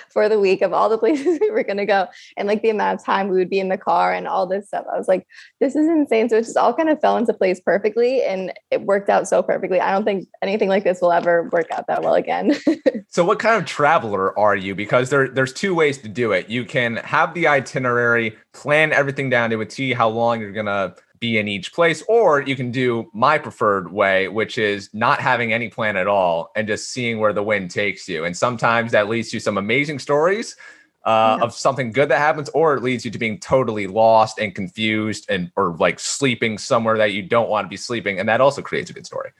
for 0.08 0.28
the 0.28 0.38
week 0.38 0.62
of 0.62 0.72
all 0.72 0.88
the 0.88 0.98
places 0.98 1.38
we 1.40 1.50
were 1.50 1.64
going 1.64 1.76
to 1.76 1.86
go 1.86 2.06
and 2.36 2.48
like 2.48 2.62
the 2.62 2.70
amount 2.70 3.00
of 3.00 3.04
time 3.04 3.28
we 3.28 3.36
would 3.36 3.50
be 3.50 3.60
in 3.60 3.68
the 3.68 3.78
car 3.78 4.12
and 4.12 4.26
all 4.26 4.46
this 4.46 4.68
stuff. 4.68 4.86
I 4.92 4.96
was 4.96 5.08
like, 5.08 5.26
this 5.60 5.76
is 5.76 5.88
insane. 5.88 6.28
So 6.28 6.36
it 6.38 6.44
just 6.44 6.56
all 6.56 6.74
kind 6.74 6.88
of 6.88 7.00
fell 7.00 7.16
into 7.16 7.32
place 7.32 7.60
perfectly 7.60 8.22
and 8.22 8.52
it 8.70 8.82
worked 8.82 9.08
out 9.08 9.28
so 9.28 9.42
perfectly. 9.42 9.80
I 9.80 9.92
don't 9.92 10.04
think 10.04 10.28
anything 10.42 10.68
like 10.68 10.84
this 10.84 11.00
will 11.00 11.12
ever 11.12 11.48
work 11.52 11.70
out 11.70 11.86
that 11.86 12.02
well 12.02 12.14
again. 12.14 12.54
So, 13.12 13.26
what 13.26 13.38
kind 13.38 13.60
of 13.60 13.66
traveler 13.66 14.36
are 14.38 14.56
you? 14.56 14.74
Because 14.74 15.10
there, 15.10 15.28
there's 15.28 15.52
two 15.52 15.74
ways 15.74 15.98
to 15.98 16.08
do 16.08 16.32
it. 16.32 16.48
You 16.48 16.64
can 16.64 16.96
have 16.96 17.34
the 17.34 17.46
itinerary, 17.46 18.38
plan 18.54 18.90
everything 18.90 19.28
down 19.28 19.50
to 19.50 19.60
a 19.60 19.66
T, 19.66 19.92
how 19.92 20.08
long 20.08 20.40
you're 20.40 20.50
gonna 20.50 20.94
be 21.22 21.38
in 21.38 21.46
each 21.48 21.72
place, 21.72 22.02
or 22.08 22.42
you 22.42 22.56
can 22.56 22.70
do 22.70 23.08
my 23.14 23.38
preferred 23.38 23.92
way, 23.92 24.28
which 24.28 24.58
is 24.58 24.90
not 24.92 25.20
having 25.20 25.52
any 25.52 25.68
plan 25.68 25.96
at 25.96 26.08
all 26.08 26.50
and 26.56 26.66
just 26.66 26.90
seeing 26.90 27.20
where 27.20 27.32
the 27.32 27.42
wind 27.42 27.70
takes 27.70 28.08
you. 28.08 28.24
And 28.26 28.36
sometimes 28.36 28.92
that 28.92 29.08
leads 29.08 29.30
to 29.30 29.40
some 29.40 29.56
amazing 29.56 30.00
stories. 30.00 30.56
Uh, 31.04 31.36
Yeah. 31.38 31.46
Of 31.46 31.52
something 31.52 31.90
good 31.90 32.08
that 32.10 32.18
happens, 32.18 32.48
or 32.50 32.76
it 32.76 32.82
leads 32.82 33.04
you 33.04 33.10
to 33.10 33.18
being 33.18 33.40
totally 33.40 33.88
lost 33.88 34.38
and 34.38 34.54
confused, 34.54 35.26
and 35.28 35.50
or 35.56 35.74
like 35.84 35.98
sleeping 35.98 36.58
somewhere 36.58 36.96
that 36.96 37.10
you 37.10 37.22
don't 37.22 37.50
want 37.50 37.64
to 37.64 37.68
be 37.68 37.76
sleeping, 37.76 38.20
and 38.20 38.28
that 38.28 38.40
also 38.40 38.62
creates 38.62 38.88
a 38.88 38.92
good 38.92 39.06
story. 39.06 39.30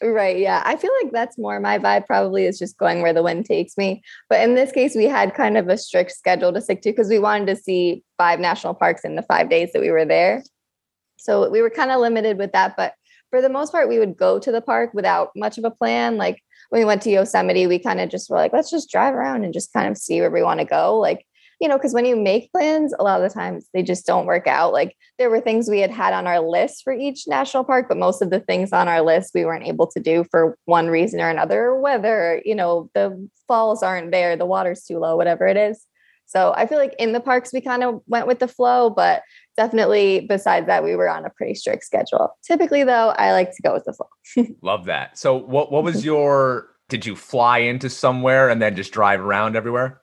Right. 0.00 0.38
Yeah. 0.38 0.62
I 0.64 0.76
feel 0.76 0.92
like 1.02 1.10
that's 1.12 1.36
more 1.36 1.58
my 1.58 1.78
vibe, 1.78 2.06
probably 2.06 2.46
is 2.46 2.60
just 2.60 2.78
going 2.78 3.02
where 3.02 3.12
the 3.12 3.24
wind 3.24 3.44
takes 3.44 3.76
me. 3.76 4.02
But 4.28 4.40
in 4.40 4.54
this 4.54 4.70
case, 4.70 4.94
we 4.94 5.06
had 5.18 5.34
kind 5.34 5.58
of 5.58 5.68
a 5.68 5.76
strict 5.76 6.12
schedule 6.12 6.52
to 6.52 6.60
stick 6.60 6.80
to 6.82 6.90
because 6.92 7.08
we 7.08 7.18
wanted 7.18 7.48
to 7.48 7.56
see 7.56 8.04
five 8.16 8.38
national 8.38 8.74
parks 8.74 9.04
in 9.04 9.16
the 9.16 9.26
five 9.32 9.50
days 9.50 9.72
that 9.72 9.82
we 9.82 9.90
were 9.90 10.06
there. 10.06 10.44
So 11.20 11.48
we 11.50 11.62
were 11.62 11.70
kind 11.70 11.90
of 11.90 12.00
limited 12.00 12.38
with 12.38 12.52
that. 12.52 12.76
But 12.76 12.94
for 13.30 13.40
the 13.40 13.48
most 13.48 13.72
part, 13.72 13.88
we 13.88 13.98
would 13.98 14.16
go 14.16 14.38
to 14.38 14.52
the 14.52 14.60
park 14.60 14.90
without 14.94 15.30
much 15.36 15.58
of 15.58 15.64
a 15.64 15.70
plan. 15.70 16.16
Like 16.16 16.42
when 16.70 16.80
we 16.80 16.84
went 16.84 17.02
to 17.02 17.10
Yosemite, 17.10 17.66
we 17.66 17.78
kind 17.78 18.00
of 18.00 18.08
just 18.08 18.30
were 18.30 18.36
like, 18.36 18.52
let's 18.52 18.70
just 18.70 18.90
drive 18.90 19.14
around 19.14 19.44
and 19.44 19.54
just 19.54 19.72
kind 19.72 19.88
of 19.88 19.96
see 19.96 20.20
where 20.20 20.30
we 20.30 20.42
want 20.42 20.60
to 20.60 20.66
go. 20.66 20.98
Like, 20.98 21.26
you 21.60 21.68
know, 21.68 21.76
because 21.76 21.92
when 21.92 22.06
you 22.06 22.16
make 22.16 22.50
plans, 22.52 22.94
a 22.98 23.02
lot 23.02 23.20
of 23.20 23.28
the 23.28 23.34
times 23.34 23.68
they 23.74 23.82
just 23.82 24.06
don't 24.06 24.24
work 24.24 24.46
out. 24.46 24.72
Like 24.72 24.96
there 25.18 25.28
were 25.28 25.40
things 25.40 25.68
we 25.68 25.80
had 25.80 25.90
had 25.90 26.14
on 26.14 26.26
our 26.26 26.40
list 26.40 26.82
for 26.82 26.92
each 26.92 27.28
national 27.28 27.64
park, 27.64 27.86
but 27.86 27.98
most 27.98 28.22
of 28.22 28.30
the 28.30 28.40
things 28.40 28.72
on 28.72 28.88
our 28.88 29.02
list 29.02 29.32
we 29.34 29.44
weren't 29.44 29.66
able 29.66 29.86
to 29.88 30.00
do 30.00 30.24
for 30.30 30.56
one 30.64 30.88
reason 30.88 31.20
or 31.20 31.28
another, 31.28 31.74
whether, 31.74 32.40
you 32.46 32.54
know, 32.54 32.90
the 32.94 33.28
falls 33.46 33.82
aren't 33.82 34.10
there, 34.10 34.36
the 34.36 34.46
water's 34.46 34.84
too 34.84 34.98
low, 34.98 35.16
whatever 35.16 35.46
it 35.46 35.58
is. 35.58 35.84
So 36.24 36.54
I 36.56 36.66
feel 36.66 36.78
like 36.78 36.94
in 36.98 37.12
the 37.12 37.20
parks, 37.20 37.52
we 37.52 37.60
kind 37.60 37.82
of 37.82 38.00
went 38.06 38.28
with 38.28 38.38
the 38.38 38.48
flow, 38.48 38.88
but 38.88 39.22
definitely 39.60 40.20
besides 40.26 40.66
that, 40.68 40.82
we 40.82 40.96
were 40.96 41.08
on 41.08 41.26
a 41.26 41.30
pretty 41.30 41.54
strict 41.54 41.84
schedule. 41.84 42.30
Typically, 42.42 42.82
though, 42.82 43.10
I 43.10 43.32
like 43.32 43.54
to 43.54 43.62
go 43.62 43.74
with 43.74 43.84
the 43.84 43.92
flow. 43.92 44.46
Love 44.62 44.86
that. 44.86 45.18
So 45.18 45.34
what 45.34 45.70
what 45.70 45.84
was 45.84 46.02
your 46.02 46.70
did 46.88 47.04
you 47.04 47.14
fly 47.14 47.58
into 47.58 47.90
somewhere 47.90 48.48
and 48.48 48.60
then 48.62 48.74
just 48.74 48.92
drive 48.92 49.20
around 49.20 49.56
everywhere? 49.56 50.00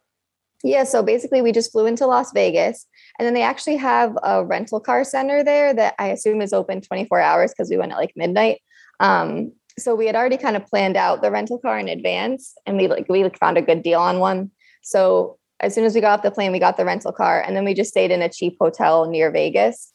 Yeah, 0.63 0.83
so 0.83 1.01
basically, 1.01 1.41
we 1.41 1.51
just 1.51 1.71
flew 1.71 1.87
into 1.87 2.05
Las 2.05 2.31
Vegas, 2.33 2.85
and 3.17 3.25
then 3.25 3.33
they 3.33 3.41
actually 3.41 3.77
have 3.77 4.15
a 4.23 4.45
rental 4.45 4.79
car 4.79 5.03
center 5.03 5.43
there 5.43 5.73
that 5.73 5.95
I 5.97 6.07
assume 6.07 6.41
is 6.41 6.53
open 6.53 6.81
24 6.81 7.19
hours 7.19 7.51
because 7.51 7.69
we 7.69 7.77
went 7.77 7.91
at 7.93 7.97
like 7.97 8.13
midnight. 8.15 8.59
Um, 8.99 9.53
so 9.79 9.95
we 9.95 10.07
had 10.07 10.15
already 10.15 10.37
kind 10.37 10.55
of 10.55 10.65
planned 10.65 10.97
out 10.97 11.21
the 11.21 11.31
rental 11.31 11.59
car 11.59 11.79
in 11.79 11.89
advance, 11.89 12.53
and 12.67 12.77
we 12.77 12.87
like 12.87 13.07
we 13.09 13.23
like 13.23 13.39
found 13.39 13.57
a 13.57 13.61
good 13.63 13.81
deal 13.81 13.99
on 13.99 14.19
one. 14.19 14.51
So 14.83 15.37
as 15.59 15.73
soon 15.73 15.85
as 15.85 15.95
we 15.95 16.01
got 16.01 16.19
off 16.19 16.23
the 16.23 16.31
plane, 16.31 16.51
we 16.51 16.59
got 16.59 16.77
the 16.77 16.85
rental 16.85 17.11
car, 17.11 17.41
and 17.41 17.55
then 17.55 17.65
we 17.65 17.73
just 17.73 17.89
stayed 17.89 18.11
in 18.11 18.21
a 18.21 18.29
cheap 18.29 18.57
hotel 18.59 19.09
near 19.09 19.31
Vegas, 19.31 19.93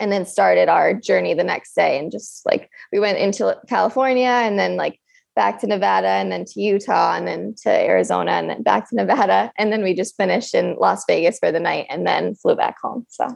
and 0.00 0.10
then 0.12 0.26
started 0.26 0.68
our 0.68 0.94
journey 0.94 1.34
the 1.34 1.44
next 1.44 1.74
day. 1.74 1.98
And 1.98 2.10
just 2.12 2.44
like 2.46 2.70
we 2.92 2.98
went 2.98 3.18
into 3.18 3.56
California, 3.68 4.28
and 4.28 4.58
then 4.58 4.76
like 4.76 4.98
back 5.36 5.60
to 5.60 5.66
Nevada 5.66 6.08
and 6.08 6.32
then 6.32 6.46
to 6.46 6.60
Utah 6.62 7.14
and 7.14 7.28
then 7.28 7.54
to 7.62 7.68
Arizona 7.70 8.32
and 8.32 8.48
then 8.48 8.62
back 8.62 8.88
to 8.88 8.96
Nevada. 8.96 9.52
And 9.58 9.70
then 9.70 9.82
we 9.82 9.92
just 9.94 10.16
finished 10.16 10.54
in 10.54 10.76
Las 10.80 11.04
Vegas 11.06 11.38
for 11.38 11.52
the 11.52 11.60
night 11.60 11.84
and 11.90 12.06
then 12.06 12.34
flew 12.34 12.56
back 12.56 12.76
home. 12.82 13.06
So, 13.10 13.28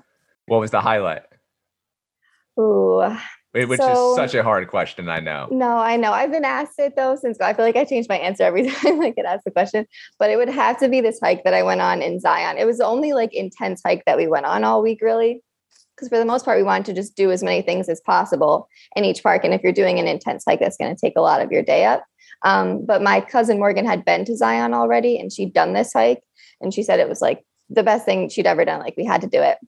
What 0.46 0.60
was 0.60 0.70
the 0.70 0.80
highlight? 0.80 1.22
ooh, 2.58 3.02
Which 3.52 3.80
So- 3.80 4.10
is 4.10 4.16
such 4.16 4.34
a 4.34 4.42
hard 4.44 4.68
question, 4.68 5.08
I 5.08 5.18
know. 5.20 5.48
no, 5.50 5.76
I 5.78 5.96
know. 5.96 6.12
I've 6.12 6.30
been 6.30 6.44
asked 6.44 6.78
it 6.78 6.94
though 6.96 7.16
since 7.16 7.40
I 7.40 7.52
feel 7.52 7.64
like 7.64 7.76
I 7.76 7.84
change 7.84 8.08
my 8.08 8.16
answer 8.18 8.44
every 8.44 8.70
time 8.70 9.00
I 9.00 9.10
get 9.10 9.24
asked 9.24 9.44
the 9.44 9.50
question, 9.50 9.86
but 10.18 10.30
it 10.30 10.36
would 10.36 10.48
have 10.48 10.78
to 10.78 10.88
be 10.88 11.00
this 11.00 11.18
hike 11.20 11.42
that 11.44 11.54
I 11.54 11.62
went 11.64 11.80
on 11.80 12.00
in 12.00 12.20
Zion. 12.20 12.58
It 12.58 12.64
was 12.66 12.78
the 12.78 12.86
only 12.86 13.12
like 13.12 13.34
intense 13.34 13.82
hike 13.84 14.04
that 14.06 14.16
we 14.16 14.28
went 14.28 14.46
on 14.46 14.62
all 14.62 14.82
week, 14.82 15.00
really. 15.02 15.42
Because 15.96 16.08
for 16.08 16.18
the 16.18 16.24
most 16.24 16.44
part, 16.46 16.56
we 16.56 16.62
wanted 16.62 16.86
to 16.86 16.94
just 16.94 17.14
do 17.16 17.30
as 17.30 17.42
many 17.42 17.60
things 17.60 17.88
as 17.88 18.00
possible 18.00 18.68
in 18.96 19.04
each 19.04 19.22
park. 19.22 19.44
And 19.44 19.52
if 19.52 19.62
you're 19.62 19.72
doing 19.72 19.98
an 19.98 20.06
intense 20.06 20.44
hike, 20.48 20.60
that's 20.60 20.78
going 20.78 20.94
to 20.94 20.98
take 21.00 21.14
a 21.16 21.20
lot 21.20 21.42
of 21.42 21.52
your 21.52 21.62
day 21.62 21.84
up. 21.84 22.04
Um, 22.42 22.86
but 22.86 23.02
my 23.02 23.20
cousin 23.20 23.58
Morgan 23.58 23.84
had 23.84 24.04
been 24.04 24.24
to 24.24 24.36
Zion 24.36 24.72
already 24.72 25.18
and 25.18 25.30
she'd 25.30 25.52
done 25.52 25.74
this 25.74 25.92
hike. 25.92 26.22
And 26.62 26.72
she 26.72 26.82
said 26.82 27.00
it 27.00 27.08
was 27.08 27.20
like 27.20 27.44
the 27.68 27.82
best 27.82 28.06
thing 28.06 28.30
she'd 28.30 28.46
ever 28.46 28.64
done. 28.64 28.80
Like 28.80 28.94
we 28.96 29.04
had 29.04 29.20
to 29.22 29.26
do 29.26 29.42
it. 29.42 29.58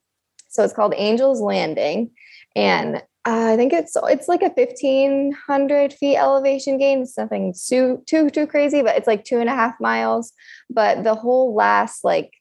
So 0.48 0.64
it's 0.64 0.72
called 0.72 0.94
Angel's 0.94 1.40
Landing. 1.42 2.12
And 2.56 3.02
uh, 3.24 3.52
I 3.52 3.56
think 3.56 3.72
it's 3.72 3.96
it's 3.96 4.28
like 4.28 4.42
a 4.42 4.50
fifteen 4.50 5.32
hundred 5.46 5.92
feet 5.92 6.16
elevation 6.16 6.78
gain. 6.78 7.02
It's 7.02 7.16
nothing 7.16 7.54
too 7.54 8.02
too 8.06 8.30
too 8.30 8.46
crazy, 8.46 8.82
but 8.82 8.96
it's 8.96 9.06
like 9.06 9.24
two 9.24 9.38
and 9.38 9.48
a 9.48 9.54
half 9.54 9.80
miles. 9.80 10.32
But 10.68 11.04
the 11.04 11.14
whole 11.14 11.54
last 11.54 12.02
like 12.02 12.32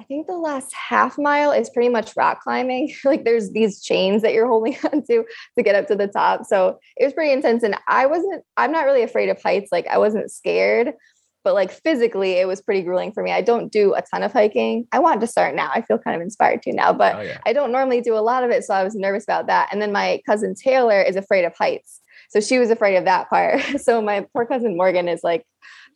I 0.00 0.02
think 0.04 0.26
the 0.26 0.38
last 0.38 0.72
half 0.72 1.18
mile 1.18 1.52
is 1.52 1.68
pretty 1.68 1.90
much 1.90 2.16
rock 2.16 2.40
climbing. 2.40 2.94
like 3.04 3.24
there's 3.24 3.50
these 3.50 3.82
chains 3.82 4.22
that 4.22 4.32
you're 4.32 4.46
holding 4.46 4.76
onto 4.92 5.24
to 5.56 5.62
get 5.62 5.74
up 5.74 5.86
to 5.88 5.94
the 5.94 6.08
top. 6.08 6.46
So 6.46 6.78
it 6.96 7.04
was 7.04 7.12
pretty 7.12 7.32
intense. 7.32 7.62
And 7.62 7.76
I 7.86 8.06
wasn't, 8.06 8.42
I'm 8.56 8.72
not 8.72 8.86
really 8.86 9.02
afraid 9.02 9.28
of 9.28 9.42
heights. 9.42 9.70
Like 9.70 9.86
I 9.88 9.98
wasn't 9.98 10.30
scared, 10.30 10.94
but 11.44 11.54
like 11.54 11.70
physically 11.70 12.32
it 12.32 12.46
was 12.46 12.60
pretty 12.60 12.82
grueling 12.82 13.12
for 13.12 13.22
me. 13.22 13.32
I 13.32 13.42
don't 13.42 13.70
do 13.70 13.94
a 13.94 14.02
ton 14.02 14.22
of 14.22 14.32
hiking. 14.32 14.86
I 14.92 14.98
want 14.98 15.20
to 15.20 15.26
start 15.26 15.54
now. 15.54 15.70
I 15.74 15.82
feel 15.82 15.98
kind 15.98 16.16
of 16.16 16.22
inspired 16.22 16.62
to 16.62 16.72
now, 16.72 16.92
but 16.92 17.16
oh, 17.16 17.20
yeah. 17.20 17.38
I 17.46 17.52
don't 17.52 17.72
normally 17.72 18.00
do 18.00 18.16
a 18.16 18.20
lot 18.20 18.44
of 18.44 18.50
it. 18.50 18.64
So 18.64 18.74
I 18.74 18.84
was 18.84 18.94
nervous 18.94 19.24
about 19.24 19.46
that. 19.46 19.68
And 19.72 19.80
then 19.80 19.92
my 19.92 20.20
cousin 20.26 20.54
Taylor 20.54 21.00
is 21.00 21.16
afraid 21.16 21.44
of 21.44 21.54
heights. 21.56 22.00
So 22.30 22.40
she 22.40 22.58
was 22.58 22.70
afraid 22.70 22.96
of 22.96 23.04
that 23.04 23.28
part. 23.28 23.62
So 23.80 24.02
my 24.02 24.26
poor 24.32 24.46
cousin 24.46 24.76
Morgan 24.76 25.08
is 25.08 25.20
like 25.24 25.46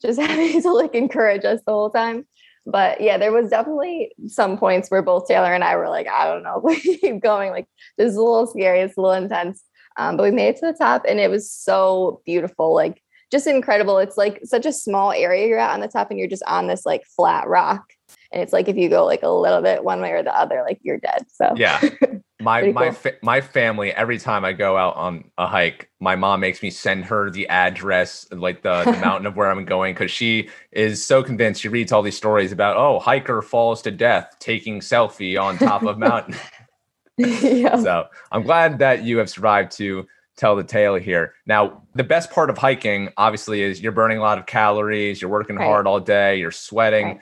just 0.00 0.20
having 0.20 0.62
to 0.62 0.72
like 0.72 0.94
encourage 0.94 1.44
us 1.44 1.60
the 1.66 1.72
whole 1.72 1.90
time 1.90 2.26
but 2.66 3.00
yeah, 3.00 3.18
there 3.18 3.32
was 3.32 3.50
definitely 3.50 4.12
some 4.26 4.56
points 4.56 4.90
where 4.90 5.02
both 5.02 5.28
Taylor 5.28 5.52
and 5.52 5.62
I 5.62 5.76
were 5.76 5.88
like, 5.88 6.08
I 6.08 6.26
don't 6.26 6.42
know, 6.42 6.60
we 6.64 6.80
keep 6.80 7.20
going. 7.20 7.50
Like 7.50 7.66
this 7.98 8.10
is 8.10 8.16
a 8.16 8.22
little 8.22 8.46
scary, 8.46 8.80
it's 8.80 8.96
a 8.96 9.00
little 9.00 9.22
intense. 9.22 9.62
Um, 9.96 10.16
but 10.16 10.24
we 10.24 10.30
made 10.32 10.48
it 10.48 10.56
to 10.56 10.66
the 10.66 10.72
top 10.72 11.04
and 11.08 11.20
it 11.20 11.30
was 11.30 11.50
so 11.50 12.20
beautiful, 12.24 12.74
like 12.74 13.00
just 13.30 13.46
incredible. 13.46 13.98
It's 13.98 14.16
like 14.16 14.40
such 14.44 14.66
a 14.66 14.72
small 14.72 15.12
area 15.12 15.46
you're 15.46 15.58
at 15.58 15.74
on 15.74 15.80
the 15.80 15.88
top, 15.88 16.10
and 16.10 16.18
you're 16.18 16.28
just 16.28 16.44
on 16.46 16.66
this 16.66 16.86
like 16.86 17.04
flat 17.04 17.48
rock. 17.48 17.84
And 18.32 18.42
it's 18.42 18.52
like 18.52 18.68
if 18.68 18.76
you 18.76 18.88
go 18.88 19.04
like 19.06 19.22
a 19.22 19.28
little 19.28 19.62
bit 19.62 19.84
one 19.84 20.00
way 20.00 20.12
or 20.12 20.22
the 20.22 20.36
other, 20.36 20.62
like 20.66 20.80
you're 20.82 20.98
dead. 20.98 21.26
So 21.28 21.52
yeah, 21.56 21.80
my 22.40 22.72
my 22.72 22.86
cool. 22.86 22.92
fa- 22.92 23.16
my 23.22 23.40
family 23.40 23.92
every 23.92 24.18
time 24.18 24.44
I 24.44 24.52
go 24.52 24.76
out 24.76 24.96
on 24.96 25.30
a 25.38 25.46
hike, 25.46 25.90
my 26.00 26.16
mom 26.16 26.40
makes 26.40 26.62
me 26.62 26.70
send 26.70 27.04
her 27.06 27.30
the 27.30 27.48
address, 27.48 28.26
like 28.30 28.62
the, 28.62 28.84
the 28.84 28.92
mountain 29.04 29.26
of 29.26 29.36
where 29.36 29.50
I'm 29.50 29.64
going, 29.64 29.94
because 29.94 30.10
she 30.10 30.48
is 30.72 31.06
so 31.06 31.22
convinced. 31.22 31.62
She 31.62 31.68
reads 31.68 31.92
all 31.92 32.02
these 32.02 32.16
stories 32.16 32.52
about 32.52 32.76
oh, 32.76 32.98
hiker 32.98 33.40
falls 33.40 33.82
to 33.82 33.90
death 33.90 34.36
taking 34.40 34.80
selfie 34.80 35.40
on 35.40 35.58
top 35.58 35.82
of 35.82 35.98
mountain. 35.98 36.36
yeah. 37.16 37.76
So 37.76 38.06
I'm 38.32 38.42
glad 38.42 38.78
that 38.80 39.04
you 39.04 39.18
have 39.18 39.30
survived 39.30 39.72
to 39.72 40.06
tell 40.36 40.56
the 40.56 40.64
tale 40.64 40.96
here. 40.96 41.34
Now, 41.46 41.82
the 41.94 42.04
best 42.04 42.30
part 42.30 42.50
of 42.50 42.58
hiking, 42.58 43.10
obviously, 43.16 43.62
is 43.62 43.80
you're 43.80 43.92
burning 43.92 44.18
a 44.18 44.22
lot 44.22 44.38
of 44.38 44.46
calories, 44.46 45.20
you're 45.20 45.30
working 45.30 45.56
right. 45.56 45.66
hard 45.66 45.86
all 45.86 46.00
day, 46.00 46.38
you're 46.38 46.50
sweating. 46.50 47.06
Right. 47.06 47.20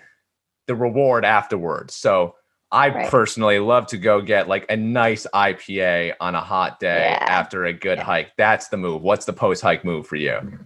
The 0.68 0.76
reward 0.76 1.24
afterwards. 1.24 1.94
So 1.94 2.36
I 2.70 2.88
right. 2.88 3.10
personally 3.10 3.58
love 3.58 3.86
to 3.88 3.98
go 3.98 4.22
get 4.22 4.48
like 4.48 4.64
a 4.70 4.76
nice 4.76 5.26
IPA 5.34 6.14
on 6.20 6.34
a 6.34 6.40
hot 6.40 6.80
day 6.80 7.10
yeah. 7.10 7.24
after 7.28 7.64
a 7.66 7.72
good 7.72 7.98
yeah. 7.98 8.04
hike. 8.04 8.32
That's 8.38 8.68
the 8.68 8.78
move. 8.78 9.02
What's 9.02 9.26
the 9.26 9.32
post 9.32 9.60
hike 9.60 9.84
move 9.84 10.06
for 10.06 10.16
you? 10.16 10.58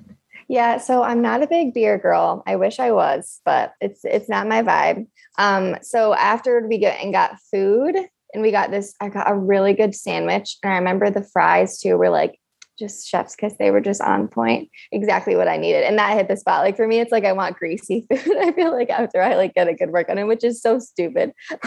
Yeah, 0.49 0.79
so 0.79 1.03
I'm 1.03 1.21
not 1.21 1.43
a 1.43 1.49
big 1.49 1.75
beer 1.75 1.99
girl. 1.99 2.45
I 2.47 2.55
wish 2.55 2.79
I 2.79 2.93
was, 2.93 3.41
but 3.45 3.73
it's 3.81 4.05
it's 4.05 4.29
not 4.29 4.47
my 4.47 4.63
vibe. 4.63 5.09
Um, 5.39 5.77
so 5.83 6.15
after 6.15 6.65
we 6.69 6.79
get 6.79 7.01
and 7.01 7.13
got 7.13 7.41
food, 7.51 7.97
and 8.33 8.43
we 8.43 8.51
got 8.51 8.71
this. 8.71 8.95
I 9.01 9.09
got 9.09 9.31
a 9.31 9.35
really 9.35 9.73
good 9.73 9.95
sandwich, 9.95 10.57
and 10.63 10.73
I 10.73 10.77
remember 10.77 11.11
the 11.11 11.23
fries 11.23 11.79
too 11.79 11.97
were 11.97 12.11
like 12.11 12.39
just 12.79 13.09
chef's 13.09 13.35
kiss. 13.35 13.55
They 13.59 13.71
were 13.71 13.81
just 13.81 14.01
on 14.01 14.29
point, 14.29 14.69
exactly 14.93 15.37
what 15.37 15.49
I 15.49 15.57
needed. 15.57 15.85
And 15.85 15.99
that 15.99 16.17
hit 16.17 16.29
the 16.29 16.37
spot. 16.37 16.63
Like 16.63 16.77
for 16.77 16.87
me, 16.87 16.99
it's 16.99 17.13
like 17.13 17.25
I 17.25 17.33
want 17.33 17.57
greasy 17.57 18.07
food. 18.11 18.37
I 18.37 18.53
feel 18.53 18.73
like 18.73 18.91
after 18.91 19.23
I 19.23 19.35
like 19.35 19.55
get 19.55 19.69
a 19.69 19.75
good 19.75 19.91
workout 19.91 20.19
in, 20.19 20.27
which 20.27 20.45
is 20.45 20.61
so 20.61 20.79
stupid, 20.79 21.33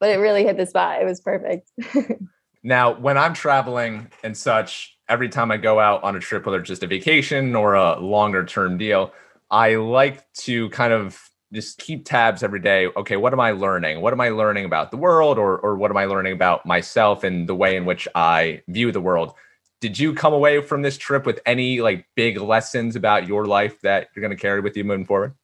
but 0.00 0.10
it 0.10 0.18
really 0.18 0.44
hit 0.44 0.56
the 0.56 0.66
spot. 0.66 1.00
It 1.00 1.04
was 1.04 1.20
perfect. 1.20 1.70
now, 2.62 2.98
when 2.98 3.18
I'm 3.18 3.34
traveling 3.34 4.10
and 4.24 4.36
such, 4.36 4.96
every 5.08 5.28
time 5.28 5.50
I 5.50 5.56
go 5.56 5.78
out 5.78 6.02
on 6.02 6.16
a 6.16 6.20
trip, 6.20 6.46
whether 6.46 6.58
it's 6.58 6.68
just 6.68 6.82
a 6.82 6.86
vacation 6.86 7.54
or 7.54 7.74
a 7.74 7.98
longer 7.98 8.44
term 8.44 8.78
deal, 8.78 9.12
I 9.50 9.76
like 9.76 10.24
to 10.38 10.68
kind 10.70 10.92
of 10.92 11.20
just 11.52 11.78
keep 11.78 12.04
tabs 12.04 12.42
every 12.42 12.60
day. 12.60 12.88
Okay, 12.96 13.16
what 13.16 13.32
am 13.32 13.40
I 13.40 13.52
learning? 13.52 14.00
What 14.00 14.12
am 14.12 14.20
I 14.20 14.30
learning 14.30 14.64
about 14.64 14.90
the 14.90 14.96
world 14.96 15.38
or 15.38 15.58
or 15.58 15.76
what 15.76 15.90
am 15.90 15.96
I 15.96 16.06
learning 16.06 16.32
about 16.32 16.66
myself 16.66 17.24
and 17.24 17.48
the 17.48 17.54
way 17.54 17.76
in 17.76 17.84
which 17.84 18.08
I 18.14 18.62
view 18.68 18.92
the 18.92 19.00
world? 19.00 19.34
did 19.80 19.98
you 19.98 20.14
come 20.14 20.32
away 20.32 20.62
from 20.62 20.82
this 20.82 20.96
trip 20.96 21.26
with 21.26 21.40
any 21.44 21.80
like 21.80 22.06
big 22.14 22.40
lessons 22.40 22.96
about 22.96 23.26
your 23.26 23.46
life 23.46 23.80
that 23.82 24.08
you're 24.14 24.22
going 24.22 24.36
to 24.36 24.40
carry 24.40 24.60
with 24.60 24.76
you 24.76 24.84
moving 24.84 25.04
forward? 25.04 25.34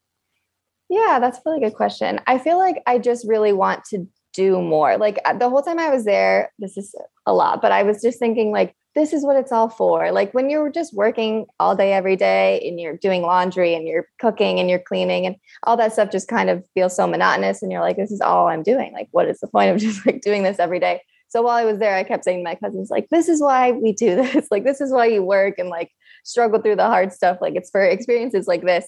Yeah, 0.88 1.18
that's 1.20 1.38
a 1.38 1.42
really 1.46 1.60
good 1.60 1.74
question. 1.74 2.20
I 2.26 2.38
feel 2.38 2.58
like 2.58 2.82
I 2.86 2.98
just 2.98 3.26
really 3.26 3.52
want 3.52 3.84
to 3.86 4.06
do 4.34 4.60
more. 4.60 4.96
Like 4.96 5.18
uh, 5.24 5.34
the 5.34 5.48
whole 5.48 5.62
time 5.62 5.78
I 5.78 5.90
was 5.90 6.04
there, 6.04 6.52
this 6.58 6.76
is 6.76 6.94
a 7.26 7.32
lot, 7.32 7.60
but 7.62 7.72
I 7.72 7.82
was 7.82 8.00
just 8.00 8.18
thinking 8.18 8.50
like 8.52 8.74
this 8.94 9.12
is 9.12 9.24
what 9.24 9.36
it's 9.36 9.52
all 9.52 9.68
for. 9.68 10.12
Like 10.12 10.32
when 10.32 10.50
you're 10.50 10.70
just 10.70 10.94
working 10.94 11.46
all 11.58 11.74
day 11.74 11.92
every 11.92 12.16
day 12.16 12.60
and 12.66 12.78
you're 12.78 12.96
doing 12.96 13.22
laundry 13.22 13.74
and 13.74 13.86
you're 13.86 14.06
cooking 14.20 14.60
and 14.60 14.68
you're 14.68 14.78
cleaning 14.78 15.24
and 15.26 15.36
all 15.62 15.76
that 15.78 15.92
stuff 15.92 16.10
just 16.10 16.28
kind 16.28 16.50
of 16.50 16.64
feels 16.74 16.94
so 16.94 17.06
monotonous 17.06 17.62
and 17.62 17.72
you're 17.72 17.80
like 17.80 17.96
this 17.96 18.10
is 18.10 18.20
all 18.20 18.48
I'm 18.48 18.62
doing. 18.62 18.92
Like 18.92 19.08
what 19.10 19.28
is 19.28 19.40
the 19.40 19.46
point 19.48 19.70
of 19.70 19.78
just 19.80 20.04
like 20.04 20.20
doing 20.20 20.42
this 20.42 20.58
every 20.58 20.78
day? 20.78 21.00
So 21.32 21.40
while 21.40 21.56
I 21.56 21.64
was 21.64 21.78
there, 21.78 21.96
I 21.96 22.04
kept 22.04 22.24
saying 22.24 22.40
to 22.40 22.44
my 22.44 22.56
cousins, 22.56 22.90
like, 22.90 23.08
this 23.08 23.26
is 23.26 23.40
why 23.40 23.72
we 23.72 23.92
do 23.92 24.14
this. 24.22 24.48
like, 24.50 24.64
this 24.64 24.82
is 24.82 24.92
why 24.92 25.06
you 25.06 25.22
work 25.22 25.58
and 25.58 25.70
like 25.70 25.90
struggle 26.24 26.60
through 26.60 26.76
the 26.76 26.86
hard 26.86 27.10
stuff. 27.10 27.38
Like, 27.40 27.54
it's 27.56 27.70
for 27.70 27.82
experiences 27.82 28.46
like 28.46 28.62
this. 28.62 28.86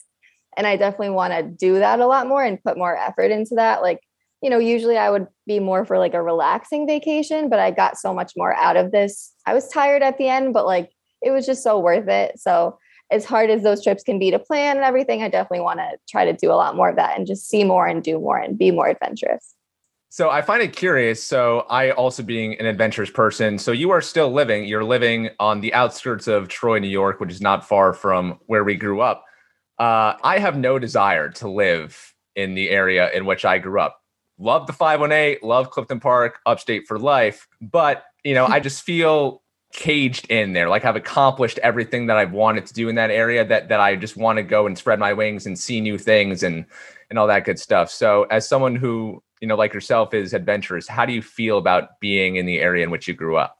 And 0.54 0.66
I 0.66 0.76
definitely 0.76 1.10
want 1.10 1.32
to 1.32 1.42
do 1.42 1.78
that 1.78 2.00
a 2.00 2.06
lot 2.06 2.28
more 2.28 2.44
and 2.44 2.62
put 2.62 2.76
more 2.76 2.94
effort 2.94 3.30
into 3.30 3.54
that. 3.54 3.80
Like, 3.80 4.00
you 4.44 4.50
know, 4.50 4.58
usually 4.58 4.98
I 4.98 5.08
would 5.08 5.26
be 5.46 5.58
more 5.58 5.86
for 5.86 5.98
like 5.98 6.12
a 6.12 6.22
relaxing 6.22 6.86
vacation, 6.86 7.48
but 7.48 7.58
I 7.58 7.70
got 7.70 7.96
so 7.96 8.12
much 8.12 8.34
more 8.36 8.54
out 8.54 8.76
of 8.76 8.92
this. 8.92 9.32
I 9.46 9.54
was 9.54 9.66
tired 9.68 10.02
at 10.02 10.18
the 10.18 10.28
end, 10.28 10.52
but 10.52 10.66
like 10.66 10.90
it 11.22 11.30
was 11.30 11.46
just 11.46 11.62
so 11.62 11.78
worth 11.78 12.08
it. 12.08 12.38
So, 12.38 12.78
as 13.10 13.24
hard 13.24 13.48
as 13.48 13.62
those 13.62 13.82
trips 13.82 14.02
can 14.02 14.18
be 14.18 14.30
to 14.30 14.38
plan 14.38 14.76
and 14.76 14.84
everything, 14.84 15.22
I 15.22 15.28
definitely 15.28 15.60
want 15.60 15.78
to 15.78 15.92
try 16.10 16.26
to 16.26 16.34
do 16.34 16.50
a 16.50 16.56
lot 16.56 16.76
more 16.76 16.90
of 16.90 16.96
that 16.96 17.16
and 17.16 17.26
just 17.26 17.48
see 17.48 17.64
more 17.64 17.86
and 17.86 18.02
do 18.02 18.18
more 18.18 18.36
and 18.36 18.58
be 18.58 18.70
more 18.70 18.86
adventurous. 18.86 19.54
So 20.10 20.28
I 20.28 20.42
find 20.42 20.62
it 20.62 20.76
curious. 20.76 21.22
So 21.22 21.60
I 21.70 21.90
also 21.92 22.22
being 22.22 22.58
an 22.60 22.66
adventurous 22.66 23.10
person. 23.10 23.58
So 23.58 23.72
you 23.72 23.90
are 23.92 24.02
still 24.02 24.30
living, 24.30 24.66
you're 24.66 24.84
living 24.84 25.30
on 25.40 25.60
the 25.62 25.72
outskirts 25.72 26.28
of 26.28 26.48
Troy, 26.48 26.78
New 26.78 26.88
York, 26.88 27.18
which 27.18 27.30
is 27.30 27.40
not 27.40 27.66
far 27.66 27.94
from 27.94 28.38
where 28.46 28.64
we 28.64 28.74
grew 28.74 29.00
up. 29.00 29.24
Uh, 29.78 30.14
I 30.22 30.38
have 30.38 30.56
no 30.56 30.78
desire 30.78 31.30
to 31.30 31.48
live 31.48 32.14
in 32.36 32.54
the 32.54 32.68
area 32.68 33.10
in 33.12 33.24
which 33.24 33.44
I 33.44 33.58
grew 33.58 33.80
up. 33.80 34.00
Love 34.38 34.66
the 34.66 34.72
518, 34.72 35.46
love 35.46 35.70
Clifton 35.70 36.00
Park, 36.00 36.40
upstate 36.46 36.86
for 36.86 36.98
life. 36.98 37.46
But, 37.60 38.04
you 38.24 38.34
know, 38.34 38.46
I 38.46 38.60
just 38.68 38.82
feel 38.82 39.42
caged 39.72 40.30
in 40.30 40.52
there. 40.52 40.68
Like 40.68 40.84
I've 40.84 40.96
accomplished 40.96 41.58
everything 41.58 42.06
that 42.06 42.16
I've 42.16 42.32
wanted 42.32 42.66
to 42.66 42.74
do 42.74 42.88
in 42.88 42.94
that 42.94 43.10
area 43.10 43.44
that 43.44 43.68
that 43.68 43.80
I 43.80 43.96
just 43.96 44.16
want 44.16 44.36
to 44.36 44.42
go 44.44 44.66
and 44.66 44.78
spread 44.78 45.00
my 45.00 45.12
wings 45.12 45.46
and 45.46 45.58
see 45.58 45.80
new 45.80 45.98
things 45.98 46.44
and 46.44 46.64
and 47.10 47.18
all 47.18 47.26
that 47.26 47.44
good 47.44 47.58
stuff. 47.58 47.90
So 47.90 48.24
as 48.30 48.48
someone 48.48 48.76
who 48.76 49.20
you 49.44 49.48
know, 49.48 49.56
like 49.56 49.74
yourself 49.74 50.14
is 50.14 50.32
adventurous. 50.32 50.88
How 50.88 51.04
do 51.04 51.12
you 51.12 51.20
feel 51.20 51.58
about 51.58 52.00
being 52.00 52.36
in 52.36 52.46
the 52.46 52.60
area 52.60 52.82
in 52.82 52.90
which 52.90 53.06
you 53.06 53.12
grew 53.12 53.36
up? 53.36 53.58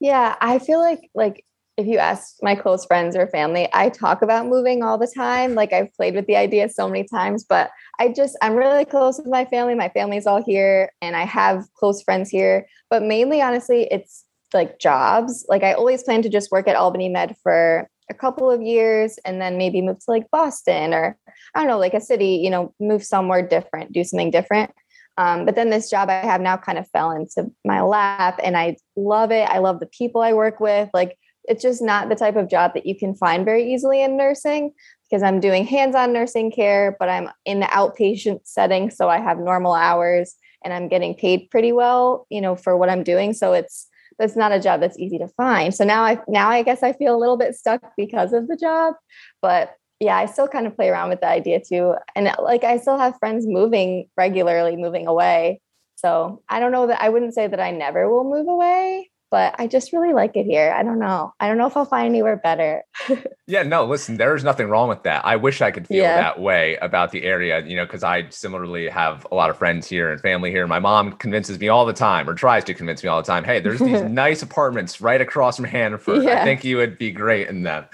Yeah, 0.00 0.36
I 0.40 0.58
feel 0.58 0.80
like 0.80 1.10
like 1.14 1.44
if 1.76 1.86
you 1.86 1.98
ask 1.98 2.36
my 2.40 2.54
close 2.54 2.84
friends 2.84 3.16
or 3.16 3.26
family, 3.26 3.68
I 3.72 3.88
talk 3.88 4.22
about 4.22 4.46
moving 4.46 4.82
all 4.82 4.96
the 4.96 5.12
time. 5.12 5.54
Like 5.54 5.72
I've 5.72 5.92
played 5.94 6.14
with 6.14 6.26
the 6.26 6.36
idea 6.36 6.68
so 6.68 6.88
many 6.88 7.04
times, 7.04 7.44
but 7.44 7.70
I 7.98 8.08
just 8.08 8.36
I'm 8.42 8.54
really 8.54 8.84
close 8.84 9.18
with 9.18 9.26
my 9.26 9.44
family. 9.44 9.74
My 9.74 9.88
family's 9.88 10.26
all 10.26 10.42
here 10.42 10.92
and 11.02 11.16
I 11.16 11.24
have 11.24 11.64
close 11.74 12.02
friends 12.02 12.30
here, 12.30 12.66
but 12.90 13.02
mainly 13.02 13.42
honestly, 13.42 13.88
it's 13.90 14.24
like 14.52 14.78
jobs. 14.78 15.44
Like 15.48 15.64
I 15.64 15.72
always 15.72 16.04
plan 16.04 16.22
to 16.22 16.28
just 16.28 16.52
work 16.52 16.68
at 16.68 16.76
Albany 16.76 17.08
Med 17.08 17.36
for 17.42 17.88
a 18.08 18.14
couple 18.14 18.50
of 18.50 18.62
years 18.62 19.18
and 19.24 19.40
then 19.40 19.58
maybe 19.58 19.82
move 19.82 19.98
to 19.98 20.10
like 20.10 20.30
Boston 20.30 20.94
or 20.94 21.16
I 21.54 21.60
don't 21.60 21.68
know, 21.68 21.78
like 21.78 21.94
a 21.94 22.00
city, 22.00 22.36
you 22.36 22.50
know, 22.50 22.72
move 22.78 23.02
somewhere 23.02 23.42
different, 23.42 23.92
do 23.92 24.04
something 24.04 24.30
different. 24.30 24.70
Um, 25.16 25.44
but 25.44 25.54
then 25.54 25.70
this 25.70 25.90
job 25.90 26.08
I 26.08 26.14
have 26.14 26.40
now 26.40 26.56
kind 26.56 26.78
of 26.78 26.88
fell 26.90 27.10
into 27.12 27.50
my 27.64 27.82
lap 27.82 28.40
and 28.42 28.56
I 28.56 28.76
love 28.96 29.30
it. 29.30 29.48
I 29.48 29.58
love 29.58 29.80
the 29.80 29.86
people 29.86 30.22
I 30.22 30.32
work 30.32 30.60
with. 30.60 30.90
Like 30.92 31.16
it's 31.46 31.62
just 31.62 31.82
not 31.82 32.08
the 32.08 32.14
type 32.14 32.36
of 32.36 32.48
job 32.48 32.72
that 32.74 32.86
you 32.86 32.96
can 32.96 33.14
find 33.14 33.44
very 33.44 33.72
easily 33.72 34.02
in 34.02 34.16
nursing 34.16 34.72
because 35.04 35.22
I'm 35.22 35.40
doing 35.40 35.64
hands 35.64 35.94
on 35.94 36.12
nursing 36.12 36.50
care, 36.50 36.96
but 36.98 37.08
I'm 37.08 37.30
in 37.44 37.60
the 37.60 37.66
outpatient 37.66 38.40
setting. 38.44 38.90
So 38.90 39.08
I 39.08 39.18
have 39.18 39.38
normal 39.38 39.74
hours 39.74 40.34
and 40.64 40.72
I'm 40.72 40.88
getting 40.88 41.14
paid 41.14 41.50
pretty 41.50 41.72
well, 41.72 42.26
you 42.30 42.40
know, 42.40 42.56
for 42.56 42.76
what 42.76 42.88
I'm 42.88 43.02
doing. 43.02 43.32
So 43.32 43.52
it's, 43.52 43.88
that's 44.18 44.36
not 44.36 44.52
a 44.52 44.60
job 44.60 44.80
that's 44.80 44.98
easy 44.98 45.18
to 45.18 45.28
find. 45.28 45.74
So 45.74 45.84
now 45.84 46.02
I 46.02 46.20
now 46.28 46.48
I 46.48 46.62
guess 46.62 46.82
I 46.82 46.92
feel 46.92 47.14
a 47.14 47.18
little 47.18 47.36
bit 47.36 47.54
stuck 47.54 47.82
because 47.96 48.32
of 48.32 48.48
the 48.48 48.56
job, 48.56 48.94
but 49.42 49.74
yeah, 50.00 50.16
I 50.16 50.26
still 50.26 50.48
kind 50.48 50.66
of 50.66 50.76
play 50.76 50.88
around 50.88 51.08
with 51.10 51.20
the 51.20 51.28
idea 51.28 51.60
too. 51.60 51.94
And 52.14 52.30
like 52.40 52.64
I 52.64 52.78
still 52.78 52.98
have 52.98 53.18
friends 53.18 53.46
moving 53.46 54.08
regularly, 54.16 54.76
moving 54.76 55.06
away. 55.06 55.60
So 55.96 56.42
I 56.48 56.60
don't 56.60 56.72
know 56.72 56.88
that 56.88 57.02
I 57.02 57.08
wouldn't 57.08 57.34
say 57.34 57.46
that 57.46 57.60
I 57.60 57.70
never 57.70 58.10
will 58.10 58.24
move 58.24 58.48
away, 58.48 59.10
but 59.34 59.52
I 59.58 59.66
just 59.66 59.92
really 59.92 60.12
like 60.12 60.36
it 60.36 60.44
here. 60.44 60.72
I 60.78 60.84
don't 60.84 61.00
know. 61.00 61.34
I 61.40 61.48
don't 61.48 61.58
know 61.58 61.66
if 61.66 61.76
I'll 61.76 61.84
find 61.84 62.06
anywhere 62.06 62.36
better. 62.36 62.84
yeah, 63.48 63.64
no, 63.64 63.84
listen, 63.84 64.16
there's 64.16 64.44
nothing 64.44 64.68
wrong 64.68 64.88
with 64.88 65.02
that. 65.02 65.26
I 65.26 65.34
wish 65.34 65.60
I 65.60 65.72
could 65.72 65.88
feel 65.88 66.04
yeah. 66.04 66.18
that 66.18 66.38
way 66.40 66.76
about 66.76 67.10
the 67.10 67.24
area, 67.24 67.66
you 67.66 67.74
know, 67.74 67.84
because 67.84 68.04
I 68.04 68.28
similarly 68.28 68.88
have 68.88 69.26
a 69.32 69.34
lot 69.34 69.50
of 69.50 69.58
friends 69.58 69.88
here 69.88 70.12
and 70.12 70.20
family 70.20 70.52
here. 70.52 70.68
My 70.68 70.78
mom 70.78 71.14
convinces 71.14 71.58
me 71.58 71.66
all 71.66 71.84
the 71.84 71.92
time, 71.92 72.30
or 72.30 72.34
tries 72.34 72.62
to 72.62 72.74
convince 72.74 73.02
me 73.02 73.08
all 73.08 73.20
the 73.20 73.26
time, 73.26 73.42
hey, 73.42 73.58
there's 73.58 73.80
these 73.80 74.02
nice 74.08 74.40
apartments 74.40 75.00
right 75.00 75.20
across 75.20 75.56
from 75.56 75.64
Hannaford. 75.64 76.22
Yeah. 76.22 76.40
I 76.40 76.44
think 76.44 76.62
you 76.62 76.76
would 76.76 76.96
be 76.96 77.10
great 77.10 77.48
in 77.48 77.64
them. 77.64 77.86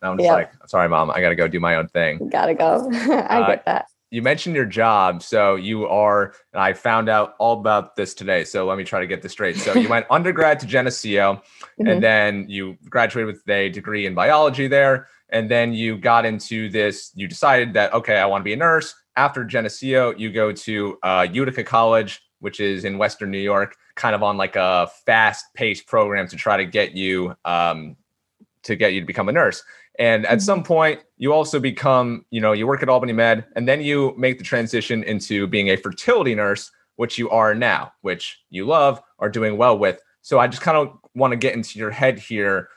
And 0.00 0.12
I'm 0.12 0.16
just 0.16 0.28
like, 0.28 0.52
sorry, 0.66 0.88
mom, 0.88 1.10
I 1.10 1.20
got 1.20 1.30
to 1.30 1.34
go 1.34 1.48
do 1.48 1.58
my 1.58 1.74
own 1.74 1.88
thing. 1.88 2.28
Gotta 2.28 2.54
go. 2.54 2.88
I 2.92 3.40
uh, 3.40 3.46
get 3.48 3.64
that 3.64 3.86
you 4.14 4.22
mentioned 4.22 4.54
your 4.54 4.64
job. 4.64 5.24
So 5.24 5.56
you 5.56 5.88
are, 5.88 6.34
and 6.52 6.62
I 6.62 6.72
found 6.72 7.08
out 7.08 7.34
all 7.40 7.58
about 7.58 7.96
this 7.96 8.14
today. 8.14 8.44
So 8.44 8.64
let 8.64 8.78
me 8.78 8.84
try 8.84 9.00
to 9.00 9.08
get 9.08 9.22
this 9.22 9.32
straight. 9.32 9.56
So 9.56 9.74
you 9.74 9.88
went 9.96 10.06
undergrad 10.08 10.60
to 10.60 10.66
Geneseo, 10.66 11.34
mm-hmm. 11.34 11.88
and 11.88 12.00
then 12.00 12.46
you 12.48 12.78
graduated 12.88 13.34
with 13.34 13.48
a 13.48 13.70
degree 13.70 14.06
in 14.06 14.14
biology 14.14 14.68
there. 14.68 15.08
And 15.30 15.50
then 15.50 15.72
you 15.72 15.98
got 15.98 16.24
into 16.24 16.68
this, 16.68 17.10
you 17.16 17.26
decided 17.26 17.74
that, 17.74 17.92
okay, 17.92 18.18
I 18.18 18.26
want 18.26 18.42
to 18.42 18.44
be 18.44 18.52
a 18.52 18.56
nurse. 18.56 18.94
After 19.16 19.44
Geneseo, 19.44 20.14
you 20.16 20.30
go 20.30 20.52
to 20.52 20.98
uh, 21.02 21.26
Utica 21.32 21.64
College, 21.64 22.22
which 22.38 22.60
is 22.60 22.84
in 22.84 22.98
Western 22.98 23.32
New 23.32 23.38
York, 23.38 23.74
kind 23.96 24.14
of 24.14 24.22
on 24.22 24.36
like 24.36 24.54
a 24.54 24.88
fast 25.06 25.46
paced 25.54 25.88
program 25.88 26.28
to 26.28 26.36
try 26.36 26.56
to 26.56 26.64
get 26.64 26.92
you 26.92 27.34
um, 27.44 27.96
to 28.62 28.76
get 28.76 28.92
you 28.92 29.00
to 29.00 29.06
become 29.06 29.28
a 29.28 29.32
nurse. 29.32 29.62
And 29.98 30.26
at 30.26 30.42
some 30.42 30.60
mm-hmm. 30.60 30.66
point, 30.66 31.00
you 31.16 31.32
also 31.32 31.60
become, 31.60 32.24
you 32.30 32.40
know, 32.40 32.52
you 32.52 32.66
work 32.66 32.82
at 32.82 32.88
Albany 32.88 33.12
Med, 33.12 33.44
and 33.54 33.68
then 33.68 33.80
you 33.80 34.14
make 34.16 34.38
the 34.38 34.44
transition 34.44 35.02
into 35.04 35.46
being 35.46 35.68
a 35.68 35.76
fertility 35.76 36.34
nurse, 36.34 36.70
which 36.96 37.18
you 37.18 37.30
are 37.30 37.54
now, 37.54 37.92
which 38.02 38.42
you 38.50 38.66
love, 38.66 39.00
are 39.18 39.30
doing 39.30 39.56
well 39.56 39.78
with. 39.78 40.00
So 40.22 40.38
I 40.38 40.48
just 40.48 40.62
kind 40.62 40.76
of 40.76 40.98
want 41.14 41.32
to 41.32 41.36
get 41.36 41.54
into 41.54 41.78
your 41.78 41.90
head 41.90 42.18
here. 42.18 42.68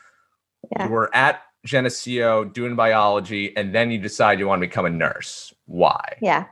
Yeah. 0.71 0.85
You 0.85 0.91
were 0.91 1.15
at 1.15 1.41
Geneseo 1.65 2.43
doing 2.45 2.75
biology, 2.75 3.55
and 3.57 3.73
then 3.73 3.89
you 3.91 3.97
decide 3.97 4.39
you 4.39 4.47
want 4.47 4.61
to 4.61 4.67
become 4.67 4.85
a 4.85 4.89
nurse. 4.89 5.53
Why? 5.65 6.17
Yeah. 6.21 6.45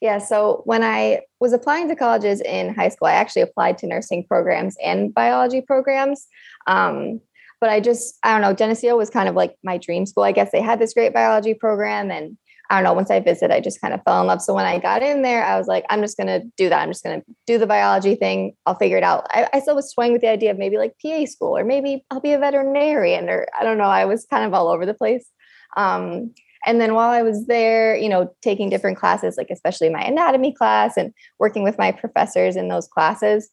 Yeah. 0.00 0.18
So 0.18 0.62
when 0.64 0.82
I 0.82 1.20
was 1.40 1.52
applying 1.52 1.88
to 1.88 1.96
colleges 1.96 2.40
in 2.40 2.74
high 2.74 2.88
school, 2.88 3.08
I 3.08 3.12
actually 3.12 3.42
applied 3.42 3.76
to 3.78 3.86
nursing 3.86 4.24
programs 4.24 4.76
and 4.82 5.12
biology 5.12 5.60
programs. 5.60 6.26
Um, 6.66 7.20
but 7.60 7.70
I 7.70 7.80
just, 7.80 8.18
I 8.22 8.32
don't 8.32 8.40
know, 8.40 8.54
Geneseo 8.54 8.96
was 8.96 9.10
kind 9.10 9.28
of 9.28 9.34
like 9.34 9.54
my 9.62 9.78
dream 9.78 10.06
school. 10.06 10.24
I 10.24 10.32
guess 10.32 10.50
they 10.50 10.62
had 10.62 10.78
this 10.78 10.94
great 10.94 11.12
biology 11.12 11.54
program. 11.54 12.10
And 12.10 12.38
I 12.70 12.76
don't 12.76 12.84
know, 12.84 12.92
once 12.92 13.10
I 13.10 13.20
visited, 13.20 13.52
I 13.52 13.60
just 13.60 13.80
kind 13.80 13.92
of 13.92 14.00
fell 14.04 14.20
in 14.20 14.26
love. 14.26 14.40
So 14.40 14.54
when 14.54 14.64
I 14.64 14.78
got 14.78 15.02
in 15.02 15.22
there, 15.22 15.44
I 15.44 15.58
was 15.58 15.66
like, 15.66 15.84
I'm 15.90 16.00
just 16.00 16.16
going 16.16 16.28
to 16.28 16.40
do 16.56 16.68
that. 16.68 16.80
I'm 16.80 16.90
just 16.90 17.04
going 17.04 17.20
to 17.20 17.26
do 17.46 17.58
the 17.58 17.66
biology 17.66 18.14
thing. 18.14 18.54
I'll 18.64 18.76
figure 18.76 18.96
it 18.96 19.02
out. 19.02 19.26
I, 19.30 19.48
I 19.52 19.60
still 19.60 19.74
was 19.74 19.92
toying 19.92 20.12
with 20.12 20.22
the 20.22 20.30
idea 20.30 20.50
of 20.50 20.58
maybe 20.58 20.78
like 20.78 20.94
PA 21.02 21.26
school 21.26 21.56
or 21.56 21.64
maybe 21.64 22.04
I'll 22.10 22.20
be 22.20 22.32
a 22.32 22.38
veterinarian 22.38 23.28
or 23.28 23.46
I 23.58 23.64
don't 23.64 23.78
know. 23.78 23.84
I 23.84 24.06
was 24.06 24.26
kind 24.30 24.44
of 24.44 24.54
all 24.54 24.68
over 24.68 24.86
the 24.86 24.94
place. 24.94 25.26
Um, 25.76 26.32
and 26.66 26.80
then 26.80 26.94
while 26.94 27.10
I 27.10 27.22
was 27.22 27.46
there, 27.46 27.96
you 27.96 28.08
know, 28.08 28.32
taking 28.42 28.68
different 28.68 28.98
classes, 28.98 29.36
like 29.36 29.48
especially 29.50 29.88
my 29.88 30.02
anatomy 30.02 30.52
class 30.52 30.96
and 30.96 31.12
working 31.38 31.62
with 31.62 31.78
my 31.78 31.90
professors 31.92 32.56
in 32.56 32.68
those 32.68 32.86
classes, 32.86 33.50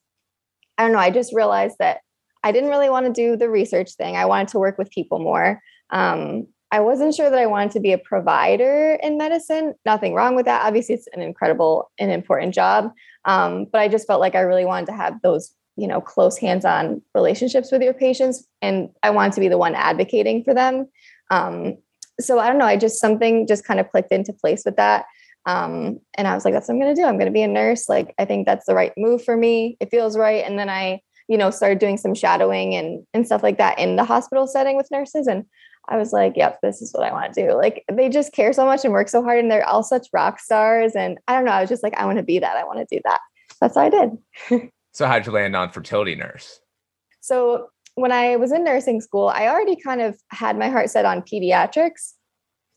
I 0.77 0.83
don't 0.83 0.91
know, 0.91 0.99
I 0.99 1.09
just 1.09 1.33
realized 1.33 1.77
that 1.79 2.01
I 2.47 2.51
didn't 2.53 2.69
really 2.69 2.89
want 2.89 3.05
to 3.07 3.11
do 3.11 3.35
the 3.35 3.49
research 3.49 3.91
thing. 3.95 4.15
I 4.15 4.25
wanted 4.25 4.47
to 4.49 4.59
work 4.59 4.77
with 4.77 4.89
people 4.89 5.19
more. 5.19 5.61
Um, 5.89 6.47
I 6.71 6.79
wasn't 6.79 7.15
sure 7.15 7.29
that 7.29 7.39
I 7.39 7.45
wanted 7.45 7.71
to 7.71 7.79
be 7.81 7.93
a 7.93 7.97
provider 7.97 8.97
in 9.03 9.17
medicine. 9.17 9.73
Nothing 9.85 10.13
wrong 10.13 10.35
with 10.35 10.45
that. 10.45 10.65
Obviously, 10.65 10.95
it's 10.95 11.07
an 11.13 11.21
incredible 11.21 11.91
and 11.99 12.11
important 12.11 12.53
job. 12.53 12.91
Um, 13.25 13.65
but 13.71 13.81
I 13.81 13.87
just 13.87 14.07
felt 14.07 14.21
like 14.21 14.35
I 14.35 14.41
really 14.41 14.65
wanted 14.65 14.85
to 14.87 14.93
have 14.93 15.21
those, 15.21 15.53
you 15.75 15.87
know, 15.87 15.99
close 15.99 16.37
hands-on 16.37 17.01
relationships 17.13 17.69
with 17.71 17.81
your 17.81 17.93
patients, 17.93 18.47
and 18.61 18.89
I 19.03 19.09
wanted 19.09 19.33
to 19.33 19.41
be 19.41 19.49
the 19.49 19.57
one 19.57 19.75
advocating 19.75 20.43
for 20.45 20.53
them. 20.53 20.87
Um, 21.29 21.77
so 22.19 22.39
I 22.39 22.47
don't 22.47 22.59
know. 22.59 22.65
I 22.65 22.77
just 22.77 23.01
something 23.01 23.45
just 23.45 23.65
kind 23.65 23.79
of 23.79 23.89
clicked 23.89 24.13
into 24.13 24.33
place 24.33 24.63
with 24.65 24.77
that. 24.77 25.05
Um, 25.45 25.99
and 26.15 26.27
I 26.27 26.35
was 26.35 26.43
like, 26.43 26.53
that's 26.53 26.67
what 26.67 26.75
I'm 26.75 26.81
going 26.81 26.93
to 26.95 27.01
do. 27.01 27.07
I'm 27.07 27.17
going 27.19 27.31
to 27.31 27.39
be 27.39 27.43
a 27.43 27.47
nurse. 27.47 27.87
Like, 27.87 28.13
I 28.19 28.25
think 28.25 28.45
that's 28.45 28.65
the 28.65 28.75
right 28.75 28.91
move 28.97 29.23
for 29.23 29.37
me. 29.37 29.77
It 29.79 29.91
feels 29.91 30.17
right. 30.17 30.43
And 30.45 30.59
then 30.59 30.69
I 30.69 31.01
you 31.27 31.37
know, 31.37 31.49
started 31.49 31.79
doing 31.79 31.97
some 31.97 32.15
shadowing 32.15 32.75
and 32.75 33.05
and 33.13 33.25
stuff 33.25 33.43
like 33.43 33.57
that 33.57 33.79
in 33.79 33.95
the 33.95 34.03
hospital 34.03 34.47
setting 34.47 34.77
with 34.77 34.91
nurses. 34.91 35.27
And 35.27 35.45
I 35.89 35.97
was 35.97 36.11
like, 36.11 36.33
yep, 36.35 36.59
this 36.61 36.81
is 36.81 36.93
what 36.93 37.03
I 37.03 37.13
want 37.13 37.33
to 37.33 37.47
do. 37.47 37.53
Like 37.53 37.83
they 37.91 38.09
just 38.09 38.33
care 38.33 38.51
so 38.53 38.65
much 38.65 38.83
and 38.83 38.93
work 38.93 39.09
so 39.09 39.23
hard 39.23 39.39
and 39.39 39.49
they're 39.49 39.65
all 39.65 39.83
such 39.83 40.07
rock 40.11 40.39
stars. 40.39 40.93
And 40.95 41.17
I 41.27 41.35
don't 41.35 41.45
know, 41.45 41.51
I 41.51 41.61
was 41.61 41.69
just 41.69 41.83
like, 41.83 41.95
I 41.95 42.05
want 42.05 42.17
to 42.17 42.23
be 42.23 42.39
that. 42.39 42.57
I 42.57 42.65
want 42.65 42.79
to 42.79 42.95
do 42.95 43.01
that. 43.05 43.19
That's 43.61 43.75
what 43.75 43.85
I 43.85 43.89
did. 43.89 44.69
so 44.91 45.07
how'd 45.07 45.25
you 45.25 45.31
land 45.31 45.55
on 45.55 45.71
fertility 45.71 46.15
nurse? 46.15 46.59
So 47.21 47.69
when 47.95 48.11
I 48.11 48.35
was 48.35 48.51
in 48.51 48.63
nursing 48.63 49.01
school, 49.01 49.29
I 49.29 49.47
already 49.47 49.75
kind 49.75 50.01
of 50.01 50.17
had 50.29 50.57
my 50.57 50.69
heart 50.69 50.89
set 50.89 51.05
on 51.05 51.21
pediatrics. 51.21 52.13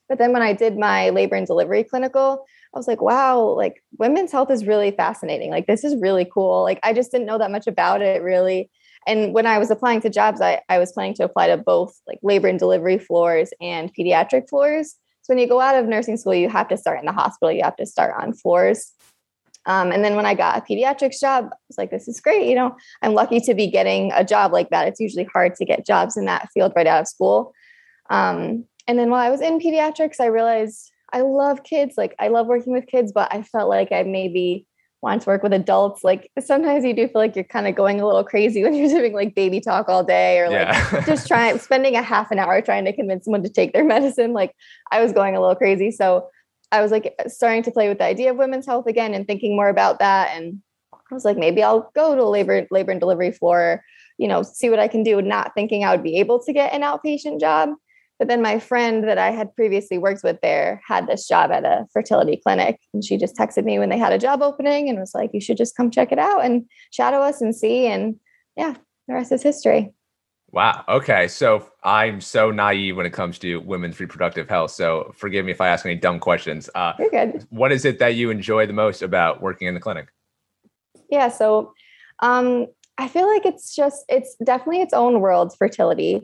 But 0.09 0.19
then 0.19 0.33
when 0.33 0.43
I 0.43 0.53
did 0.53 0.79
my 0.79 1.11
labor 1.11 1.37
and 1.37 1.47
delivery 1.47 1.85
clinical, 1.85 2.45
I 2.75 2.79
was 2.79 2.87
like, 2.87 3.03
wow, 3.03 3.41
like 3.41 3.83
women's 3.99 4.33
health 4.33 4.51
is 4.51 4.67
really 4.67 4.93
fascinating. 4.93 5.51
Like, 5.51 5.67
this 5.67 5.83
is 5.83 6.01
really 6.01 6.25
cool. 6.25 6.63
Like, 6.63 6.79
I 6.83 6.93
just 6.93 7.11
didn't 7.11 7.27
know 7.27 7.39
that 7.39 7.51
much 7.51 7.67
about 7.67 8.01
it 8.01 8.23
really. 8.23 8.71
And 9.07 9.35
when 9.35 9.47
I 9.47 9.59
was 9.59 9.71
applying 9.71 10.01
to 10.03 10.11
jobs, 10.11 10.41
I, 10.41 10.61
I 10.69 10.79
was 10.79 10.93
planning 10.93 11.15
to 11.15 11.25
apply 11.25 11.49
to 11.49 11.57
both 11.57 11.99
like 12.07 12.19
labor 12.23 12.49
and 12.49 12.59
delivery 12.59 12.99
floors 12.99 13.51
and 13.61 13.93
pediatric 13.95 14.49
floors. 14.49 14.95
So 15.23 15.35
when 15.35 15.39
you 15.39 15.49
go 15.49 15.61
out 15.61 15.75
of 15.75 15.87
nursing 15.87 16.17
school, 16.17 16.35
you 16.35 16.49
have 16.49 16.69
to 16.69 16.77
start 16.77 17.01
in 17.01 17.07
the 17.07 17.13
hospital, 17.13 17.53
you 17.53 17.63
have 17.63 17.77
to 17.77 17.87
start 17.87 18.15
on 18.23 18.33
floors. 18.33 18.93
Um, 19.67 19.93
and 19.93 20.05
then 20.05 20.17
when 20.17 20.27
I 20.27 20.35
got 20.35 20.59
a 20.59 20.61
pediatrics 20.61 21.21
job, 21.21 21.47
I 21.53 21.57
was 21.69 21.77
like, 21.77 21.91
this 21.91 22.09
is 22.09 22.21
great. 22.21 22.49
You 22.49 22.55
know, 22.55 22.77
I'm 23.03 23.15
lucky 23.15 23.41
to 23.41 23.55
be 23.55 23.67
getting 23.67 24.11
a 24.13 24.25
job 24.25 24.53
like 24.53 24.71
that. 24.71 24.89
It's 24.89 25.01
usually 25.01 25.25
hard 25.25 25.55
to 25.57 25.65
get 25.65 25.87
jobs 25.87 26.17
in 26.17 26.25
that 26.27 26.49
field 26.53 26.73
right 26.75 26.87
out 26.87 27.03
of 27.03 27.09
school. 27.09 27.53
Um, 28.09 28.65
and 28.87 28.99
then 28.99 29.11
while 29.11 29.21
I 29.21 29.31
was 29.31 29.41
in 29.41 29.61
pediatrics, 29.61 30.21
I 30.21 30.27
realized 30.27 30.91
I 31.13 31.23
love 31.23 31.63
kids. 31.63 31.95
Like 31.97 32.15
I 32.19 32.29
love 32.29 32.47
working 32.47 32.73
with 32.73 32.87
kids, 32.87 33.13
but 33.13 33.33
I 33.33 33.43
felt 33.43 33.69
like 33.69 33.93
I 33.93 34.03
maybe 34.03 34.67
want 35.03 35.23
to 35.23 35.27
work 35.29 35.43
with 35.43 35.53
adults. 35.53 36.05
Like 36.05 36.31
sometimes 36.39 36.85
you 36.85 36.95
do 36.95 37.07
feel 37.09 37.21
like 37.21 37.35
you're 37.35 37.45
kind 37.45 37.67
of 37.67 37.75
going 37.75 38.01
a 38.01 38.07
little 38.07 38.25
crazy 38.25 38.63
when 38.63 38.75
you're 38.75 38.89
doing 39.01 39.15
like 39.15 39.35
baby 39.35 39.61
talk 39.61 39.89
all 39.89 40.05
day 40.05 40.41
or 40.41 40.51
like 40.51 40.69
yeah. 40.69 41.01
just 41.07 41.27
trying 41.27 41.59
spending 41.59 41.97
a 41.97 42.03
half 42.03 42.31
an 42.31 42.39
hour 42.39 42.61
trying 42.61 42.85
to 42.85 42.93
convince 42.93 43.25
someone 43.25 43.43
to 43.43 43.49
take 43.49 43.73
their 43.73 43.85
medicine. 43.97 44.33
Like 44.33 44.55
I 44.91 45.03
was 45.03 45.13
going 45.13 45.37
a 45.37 45.41
little 45.41 45.57
crazy. 45.57 45.91
So 45.91 46.29
I 46.73 46.83
was 46.83 46.91
like 46.91 47.15
starting 47.27 47.63
to 47.65 47.71
play 47.71 47.89
with 47.89 47.99
the 47.99 48.05
idea 48.05 48.31
of 48.31 48.37
women's 48.37 48.67
health 48.67 48.87
again 48.87 49.15
and 49.15 49.27
thinking 49.27 49.57
more 49.57 49.69
about 49.69 49.99
that. 49.99 50.31
And 50.37 50.63
I 50.93 51.15
was 51.15 51.25
like, 51.25 51.37
maybe 51.37 51.63
I'll 51.63 51.91
go 51.95 52.15
to 52.15 52.23
a 52.23 52.25
labor 52.25 52.67
labor 52.71 52.93
and 52.93 53.01
delivery 53.01 53.33
floor, 53.33 53.83
you 54.19 54.29
know, 54.29 54.43
see 54.43 54.71
what 54.71 54.79
I 54.79 54.87
can 54.87 55.03
do, 55.03 55.21
not 55.21 55.53
thinking 55.55 55.85
I 55.85 55.91
would 55.91 56.05
be 56.05 56.19
able 56.19 56.41
to 56.45 56.53
get 56.53 56.73
an 56.73 56.83
outpatient 56.83 57.41
job. 57.41 57.71
But 58.21 58.29
then 58.29 58.43
my 58.43 58.59
friend 58.59 59.09
that 59.09 59.17
I 59.17 59.31
had 59.31 59.57
previously 59.57 59.97
worked 59.97 60.23
with 60.23 60.43
there 60.43 60.83
had 60.87 61.07
this 61.07 61.27
job 61.27 61.51
at 61.51 61.65
a 61.65 61.87
fertility 61.91 62.37
clinic. 62.37 62.79
And 62.93 63.03
she 63.03 63.17
just 63.17 63.35
texted 63.35 63.65
me 63.65 63.79
when 63.79 63.89
they 63.89 63.97
had 63.97 64.13
a 64.13 64.19
job 64.19 64.43
opening 64.43 64.91
and 64.91 65.01
was 65.01 65.15
like, 65.15 65.31
you 65.33 65.41
should 65.41 65.57
just 65.57 65.75
come 65.75 65.91
check 65.91 66.13
it 66.13 66.19
out 66.19 66.45
and 66.45 66.67
shadow 66.91 67.21
us 67.21 67.41
and 67.41 67.57
see. 67.57 67.87
And 67.87 68.17
yeah, 68.59 68.75
the 69.09 69.15
rest 69.15 69.33
is 69.33 69.43
history. 69.43 69.95
Wow. 70.53 70.85
Okay. 70.87 71.29
So 71.29 71.67
I'm 71.83 72.21
so 72.21 72.51
naive 72.51 72.95
when 72.95 73.07
it 73.07 73.15
comes 73.15 73.39
to 73.39 73.57
women's 73.61 73.99
reproductive 73.99 74.51
health. 74.51 74.73
So 74.73 75.13
forgive 75.17 75.47
me 75.47 75.53
if 75.53 75.63
I 75.63 75.69
ask 75.69 75.87
any 75.87 75.95
dumb 75.95 76.21
questions. 76.21 76.69
Uh, 76.75 76.93
You're 76.99 77.09
good. 77.09 77.47
What 77.49 77.73
is 77.73 77.87
it 77.87 78.01
that 78.01 78.17
you 78.17 78.29
enjoy 78.29 78.67
the 78.67 78.75
most 78.75 79.01
about 79.01 79.41
working 79.41 79.67
in 79.67 79.73
the 79.73 79.81
clinic? 79.81 80.09
Yeah. 81.09 81.31
So 81.31 81.73
um, 82.19 82.67
I 82.99 83.09
feel 83.09 83.27
like 83.27 83.47
it's 83.47 83.75
just, 83.75 84.05
it's 84.11 84.37
definitely 84.45 84.83
its 84.83 84.93
own 84.93 85.21
world, 85.21 85.55
fertility. 85.57 86.21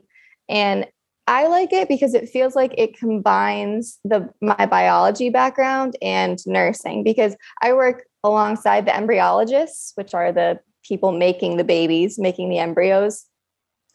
And 0.50 0.86
I 1.26 1.48
like 1.48 1.72
it 1.72 1.88
because 1.88 2.14
it 2.14 2.28
feels 2.28 2.54
like 2.54 2.72
it 2.78 2.96
combines 2.96 3.98
the 4.04 4.28
my 4.40 4.66
biology 4.66 5.28
background 5.28 5.96
and 6.00 6.38
nursing 6.46 7.02
because 7.02 7.36
I 7.62 7.72
work 7.72 8.04
alongside 8.22 8.86
the 8.86 8.92
embryologists, 8.92 9.92
which 9.96 10.14
are 10.14 10.30
the 10.32 10.60
people 10.84 11.12
making 11.12 11.56
the 11.56 11.64
babies, 11.64 12.18
making 12.18 12.48
the 12.48 12.58
embryos. 12.58 13.24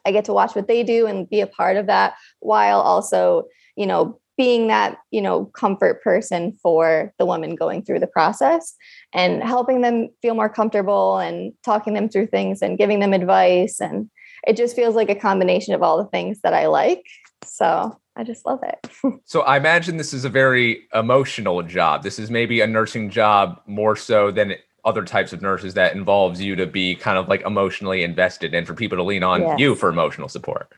I 0.05 0.11
get 0.11 0.25
to 0.25 0.33
watch 0.33 0.55
what 0.55 0.67
they 0.67 0.83
do 0.83 1.07
and 1.07 1.29
be 1.29 1.41
a 1.41 1.47
part 1.47 1.77
of 1.77 1.87
that 1.87 2.15
while 2.39 2.81
also, 2.81 3.45
you 3.77 3.85
know, 3.85 4.19
being 4.37 4.67
that, 4.67 4.97
you 5.11 5.21
know, 5.21 5.45
comfort 5.45 6.01
person 6.03 6.57
for 6.63 7.13
the 7.19 7.25
woman 7.25 7.55
going 7.55 7.83
through 7.83 7.99
the 7.99 8.07
process 8.07 8.73
and 9.13 9.43
helping 9.43 9.81
them 9.81 10.09
feel 10.21 10.33
more 10.33 10.49
comfortable 10.49 11.17
and 11.17 11.53
talking 11.63 11.93
them 11.93 12.09
through 12.09 12.25
things 12.27 12.61
and 12.61 12.77
giving 12.77 12.99
them 12.99 13.13
advice 13.13 13.79
and 13.79 14.09
it 14.47 14.57
just 14.57 14.75
feels 14.75 14.95
like 14.95 15.09
a 15.09 15.15
combination 15.15 15.73
of 15.73 15.83
all 15.83 15.97
the 15.97 16.09
things 16.09 16.41
that 16.41 16.53
I 16.53 16.67
like. 16.67 17.05
So 17.45 17.97
I 18.15 18.23
just 18.23 18.45
love 18.45 18.59
it. 18.63 18.89
so 19.25 19.41
I 19.41 19.57
imagine 19.57 19.97
this 19.97 20.13
is 20.13 20.25
a 20.25 20.29
very 20.29 20.87
emotional 20.93 21.61
job. 21.63 22.03
This 22.03 22.19
is 22.19 22.29
maybe 22.29 22.61
a 22.61 22.67
nursing 22.67 23.09
job 23.09 23.61
more 23.65 23.95
so 23.95 24.31
than 24.31 24.55
other 24.83 25.03
types 25.03 25.31
of 25.31 25.41
nurses 25.41 25.75
that 25.75 25.95
involves 25.95 26.41
you 26.41 26.55
to 26.55 26.65
be 26.65 26.95
kind 26.95 27.17
of 27.17 27.27
like 27.27 27.41
emotionally 27.41 28.03
invested 28.03 28.53
and 28.53 28.65
for 28.65 28.73
people 28.73 28.97
to 28.97 29.03
lean 29.03 29.23
on 29.23 29.41
yes. 29.41 29.59
you 29.59 29.75
for 29.75 29.89
emotional 29.89 30.27
support. 30.27 30.73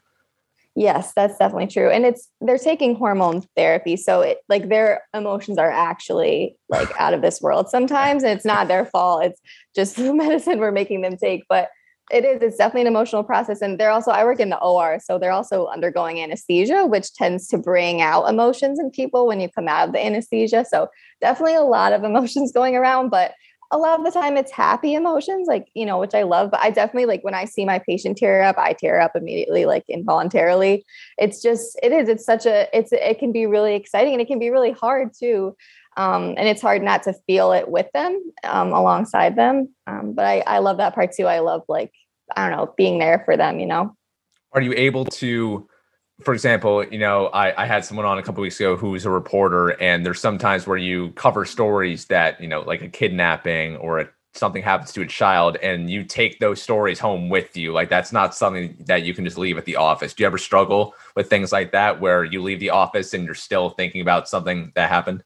Yes, 0.75 1.13
that's 1.15 1.37
definitely 1.37 1.67
true. 1.67 1.89
And 1.89 2.03
it's 2.03 2.29
they're 2.41 2.57
taking 2.57 2.95
hormone 2.95 3.43
therapy. 3.55 3.95
So 3.95 4.21
it 4.21 4.39
like 4.49 4.69
their 4.69 5.03
emotions 5.13 5.59
are 5.59 5.69
actually 5.69 6.57
like 6.67 6.89
out 6.99 7.13
of 7.13 7.21
this 7.21 7.41
world 7.41 7.69
sometimes. 7.69 8.23
And 8.23 8.31
it's 8.31 8.45
not 8.45 8.67
their 8.67 8.85
fault. 8.85 9.23
It's 9.23 9.41
just 9.75 9.95
the 9.97 10.13
medicine 10.13 10.59
we're 10.59 10.71
making 10.71 11.01
them 11.01 11.15
take. 11.15 11.43
But 11.47 11.69
it 12.11 12.25
is. 12.25 12.41
It's 12.41 12.57
definitely 12.57 12.81
an 12.81 12.87
emotional 12.87 13.23
process. 13.23 13.61
And 13.61 13.79
they're 13.79 13.89
also, 13.89 14.11
I 14.11 14.23
work 14.25 14.39
in 14.39 14.49
the 14.49 14.59
OR, 14.59 14.99
so 15.03 15.17
they're 15.17 15.31
also 15.31 15.67
undergoing 15.67 16.19
anesthesia, 16.19 16.85
which 16.85 17.13
tends 17.13 17.47
to 17.49 17.57
bring 17.57 18.01
out 18.01 18.29
emotions 18.29 18.79
in 18.79 18.91
people 18.91 19.25
when 19.25 19.39
you 19.39 19.49
come 19.49 19.67
out 19.67 19.87
of 19.87 19.93
the 19.93 20.05
anesthesia. 20.05 20.65
So 20.69 20.89
definitely 21.21 21.55
a 21.55 21.61
lot 21.61 21.93
of 21.93 22.03
emotions 22.03 22.51
going 22.51 22.75
around, 22.75 23.09
but 23.09 23.33
a 23.71 23.77
lot 23.77 23.99
of 23.99 24.05
the 24.05 24.11
time 24.11 24.37
it's 24.37 24.51
happy 24.51 24.93
emotions, 24.93 25.47
like, 25.47 25.67
you 25.73 25.85
know, 25.85 25.99
which 25.99 26.13
I 26.13 26.23
love. 26.23 26.51
But 26.51 26.59
I 26.59 26.69
definitely 26.69 27.05
like 27.05 27.23
when 27.23 27.33
I 27.33 27.45
see 27.45 27.65
my 27.65 27.79
patient 27.79 28.17
tear 28.17 28.43
up, 28.43 28.57
I 28.57 28.73
tear 28.73 29.01
up 29.01 29.15
immediately, 29.15 29.65
like 29.65 29.83
involuntarily. 29.87 30.85
It's 31.17 31.41
just, 31.41 31.79
it 31.81 31.91
is, 31.91 32.07
it's 32.09 32.25
such 32.25 32.45
a, 32.45 32.67
it's, 32.77 32.91
it 32.91 33.19
can 33.19 33.31
be 33.31 33.45
really 33.45 33.75
exciting 33.75 34.13
and 34.13 34.21
it 34.21 34.27
can 34.27 34.39
be 34.39 34.49
really 34.49 34.71
hard 34.71 35.11
too. 35.17 35.55
Um, 35.97 36.35
and 36.37 36.47
it's 36.47 36.61
hard 36.61 36.81
not 36.81 37.03
to 37.03 37.13
feel 37.27 37.51
it 37.51 37.67
with 37.67 37.87
them 37.93 38.19
um, 38.43 38.73
alongside 38.73 39.35
them. 39.35 39.69
Um, 39.85 40.13
but 40.13 40.25
I, 40.25 40.43
I 40.45 40.59
love 40.59 40.77
that 40.77 40.95
part 40.95 41.11
too. 41.11 41.25
I 41.25 41.39
love 41.39 41.63
like, 41.67 41.91
I 42.35 42.47
don't 42.47 42.57
know, 42.57 42.73
being 42.77 42.99
there 42.99 43.21
for 43.25 43.37
them, 43.37 43.59
you 43.59 43.67
know? 43.67 43.95
Are 44.53 44.61
you 44.61 44.73
able 44.75 45.05
to, 45.05 45.67
for 46.21 46.33
example, 46.33 46.85
you 46.85 46.99
know, 46.99 47.27
I, 47.27 47.63
I 47.63 47.65
had 47.65 47.83
someone 47.83 48.05
on 48.05 48.17
a 48.17 48.23
couple 48.23 48.41
weeks 48.41 48.59
ago 48.59 48.75
who 48.75 48.91
was 48.91 49.05
a 49.05 49.09
reporter, 49.09 49.69
and 49.81 50.05
there's 50.05 50.19
sometimes 50.19 50.67
where 50.67 50.77
you 50.77 51.11
cover 51.11 51.45
stories 51.45 52.05
that, 52.05 52.39
you 52.39 52.47
know, 52.47 52.61
like 52.61 52.81
a 52.81 52.87
kidnapping 52.87 53.77
or 53.77 53.99
a, 53.99 54.09
something 54.33 54.61
happens 54.61 54.91
to 54.93 55.01
a 55.01 55.07
child, 55.07 55.57
and 55.57 55.89
you 55.89 56.03
take 56.03 56.39
those 56.39 56.61
stories 56.61 56.99
home 56.99 57.29
with 57.29 57.57
you. 57.57 57.73
Like 57.73 57.89
that's 57.89 58.11
not 58.11 58.35
something 58.35 58.77
that 58.85 59.03
you 59.03 59.13
can 59.13 59.25
just 59.25 59.37
leave 59.37 59.57
at 59.57 59.65
the 59.65 59.75
office. 59.75 60.13
Do 60.13 60.23
you 60.23 60.27
ever 60.27 60.37
struggle 60.37 60.93
with 61.15 61.29
things 61.29 61.51
like 61.51 61.71
that 61.71 61.99
where 61.99 62.23
you 62.23 62.41
leave 62.41 62.59
the 62.59 62.69
office 62.69 63.13
and 63.13 63.25
you're 63.25 63.35
still 63.35 63.71
thinking 63.71 64.01
about 64.01 64.29
something 64.29 64.71
that 64.75 64.89
happened? 64.89 65.23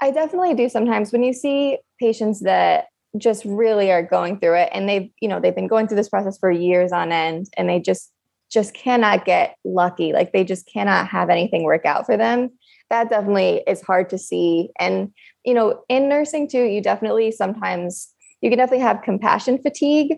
I 0.00 0.10
definitely 0.10 0.54
do 0.54 0.68
sometimes 0.68 1.12
when 1.12 1.22
you 1.22 1.32
see 1.32 1.78
patients 1.98 2.40
that 2.40 2.86
just 3.16 3.44
really 3.44 3.90
are 3.90 4.02
going 4.02 4.38
through 4.38 4.54
it 4.54 4.68
and 4.72 4.88
they've, 4.88 5.10
you 5.20 5.28
know, 5.28 5.40
they've 5.40 5.54
been 5.54 5.66
going 5.66 5.88
through 5.88 5.96
this 5.96 6.08
process 6.08 6.38
for 6.38 6.50
years 6.50 6.92
on 6.92 7.10
end 7.10 7.48
and 7.56 7.68
they 7.68 7.80
just 7.80 8.12
just 8.50 8.74
cannot 8.74 9.24
get 9.24 9.56
lucky. 9.64 10.12
Like 10.12 10.32
they 10.32 10.44
just 10.44 10.66
cannot 10.66 11.08
have 11.08 11.30
anything 11.30 11.64
work 11.64 11.84
out 11.84 12.06
for 12.06 12.16
them. 12.16 12.50
That 12.90 13.10
definitely 13.10 13.62
is 13.66 13.82
hard 13.82 14.08
to 14.10 14.18
see. 14.18 14.70
And, 14.78 15.12
you 15.44 15.54
know, 15.54 15.82
in 15.88 16.08
nursing 16.08 16.48
too, 16.48 16.62
you 16.62 16.80
definitely 16.80 17.30
sometimes 17.30 18.08
you 18.40 18.50
can 18.50 18.58
definitely 18.58 18.84
have 18.84 19.02
compassion 19.02 19.58
fatigue. 19.60 20.16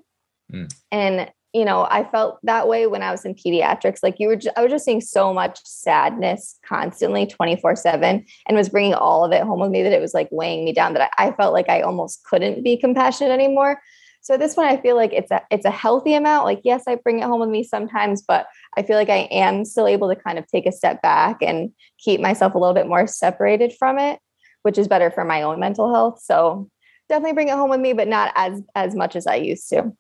Mm. 0.53 0.73
And, 0.93 1.33
you 1.53 1.65
know, 1.65 1.89
I 1.91 2.05
felt 2.05 2.39
that 2.45 2.69
way 2.69 2.87
when 2.87 3.03
I 3.03 3.11
was 3.11 3.25
in 3.25 3.35
pediatrics. 3.35 4.01
Like 4.03 4.21
you 4.21 4.29
were, 4.29 4.37
just, 4.37 4.57
I 4.57 4.63
was 4.63 4.71
just 4.71 4.85
seeing 4.85 5.01
so 5.01 5.35
much 5.35 5.59
sadness 5.65 6.59
constantly 6.65 7.27
24 7.27 7.75
seven 7.75 8.25
and 8.47 8.57
was 8.57 8.69
bringing 8.69 8.95
all 8.95 9.25
of 9.25 9.33
it 9.33 9.43
home 9.43 9.61
with 9.61 9.71
me 9.71 9.83
that 9.83 9.93
it 9.93 10.01
was 10.01 10.15
like 10.15 10.29
weighing 10.31 10.65
me 10.65 10.73
down 10.73 10.93
that 10.93 11.11
I, 11.19 11.29
I 11.29 11.33
felt 11.33 11.53
like 11.53 11.69
I 11.69 11.81
almost 11.81 12.23
couldn't 12.25 12.63
be 12.63 12.77
compassionate 12.77 13.33
anymore. 13.33 13.81
So 14.23 14.37
this 14.37 14.57
one, 14.57 14.67
I 14.67 14.77
feel 14.77 14.97
like 14.97 15.13
it's 15.13 15.31
a 15.31 15.43
it's 15.51 15.65
a 15.65 15.71
healthy 15.71 16.15
amount. 16.15 16.45
Like, 16.45 16.61
yes, 16.63 16.85
I 16.87 16.97
bring 16.97 17.21
it 17.21 17.25
home 17.25 17.41
with 17.41 17.49
me 17.49 17.65
sometimes, 17.65 18.23
but 18.23 18.47
I 18.77 18.83
feel 18.83 18.97
like 18.97 19.09
I 19.09 19.29
am 19.31 19.65
still 19.65 19.87
able 19.87 20.09
to 20.09 20.17
kind 20.17 20.39
of 20.39 20.47
take 20.47 20.67
a 20.67 20.73
step 20.73 21.01
back 21.03 21.39
and 21.43 21.73
keep 21.99 22.21
myself 22.21 22.55
a 22.55 22.59
little 22.59 22.75
bit 22.75 22.87
more 22.87 23.07
separated 23.07 23.73
from 23.79 23.99
it, 23.99 24.21
which 24.63 24.77
is 24.77 24.89
better 24.89 25.11
for 25.11 25.25
my 25.25 25.43
own 25.43 25.59
mental 25.59 25.93
health. 25.93 26.21
So 26.23 26.69
definitely 27.09 27.33
bring 27.33 27.49
it 27.49 27.55
home 27.55 27.71
with 27.71 27.81
me, 27.81 27.95
but 27.95 28.09
not 28.09 28.33
as 28.37 28.61
as 28.75 28.95
much 28.95 29.17
as 29.17 29.27
I 29.27 29.37
used 29.37 29.69
to. 29.71 29.93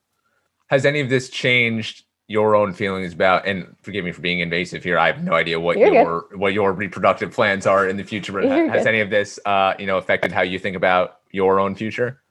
Has 0.68 0.84
any 0.84 1.00
of 1.00 1.08
this 1.08 1.30
changed 1.30 2.04
your 2.30 2.54
own 2.54 2.72
feelings 2.72 3.12
about 3.12 3.44
and 3.44 3.74
forgive 3.82 4.04
me 4.04 4.12
for 4.12 4.20
being 4.20 4.38
invasive 4.38 4.84
here 4.84 4.96
i 4.96 5.08
have 5.08 5.24
no 5.24 5.32
idea 5.32 5.58
what 5.58 5.76
You're 5.76 5.92
your 5.92 6.26
good. 6.30 6.38
what 6.38 6.52
your 6.52 6.72
reproductive 6.72 7.32
plans 7.32 7.66
are 7.66 7.88
in 7.88 7.96
the 7.96 8.04
future 8.04 8.32
but 8.32 8.44
You're 8.44 8.68
has 8.70 8.84
good. 8.84 8.88
any 8.88 9.00
of 9.00 9.10
this 9.10 9.40
uh 9.44 9.74
you 9.80 9.86
know 9.86 9.98
affected 9.98 10.30
how 10.30 10.42
you 10.42 10.56
think 10.60 10.76
about 10.76 11.18
your 11.32 11.58
own 11.58 11.74
future 11.74 12.22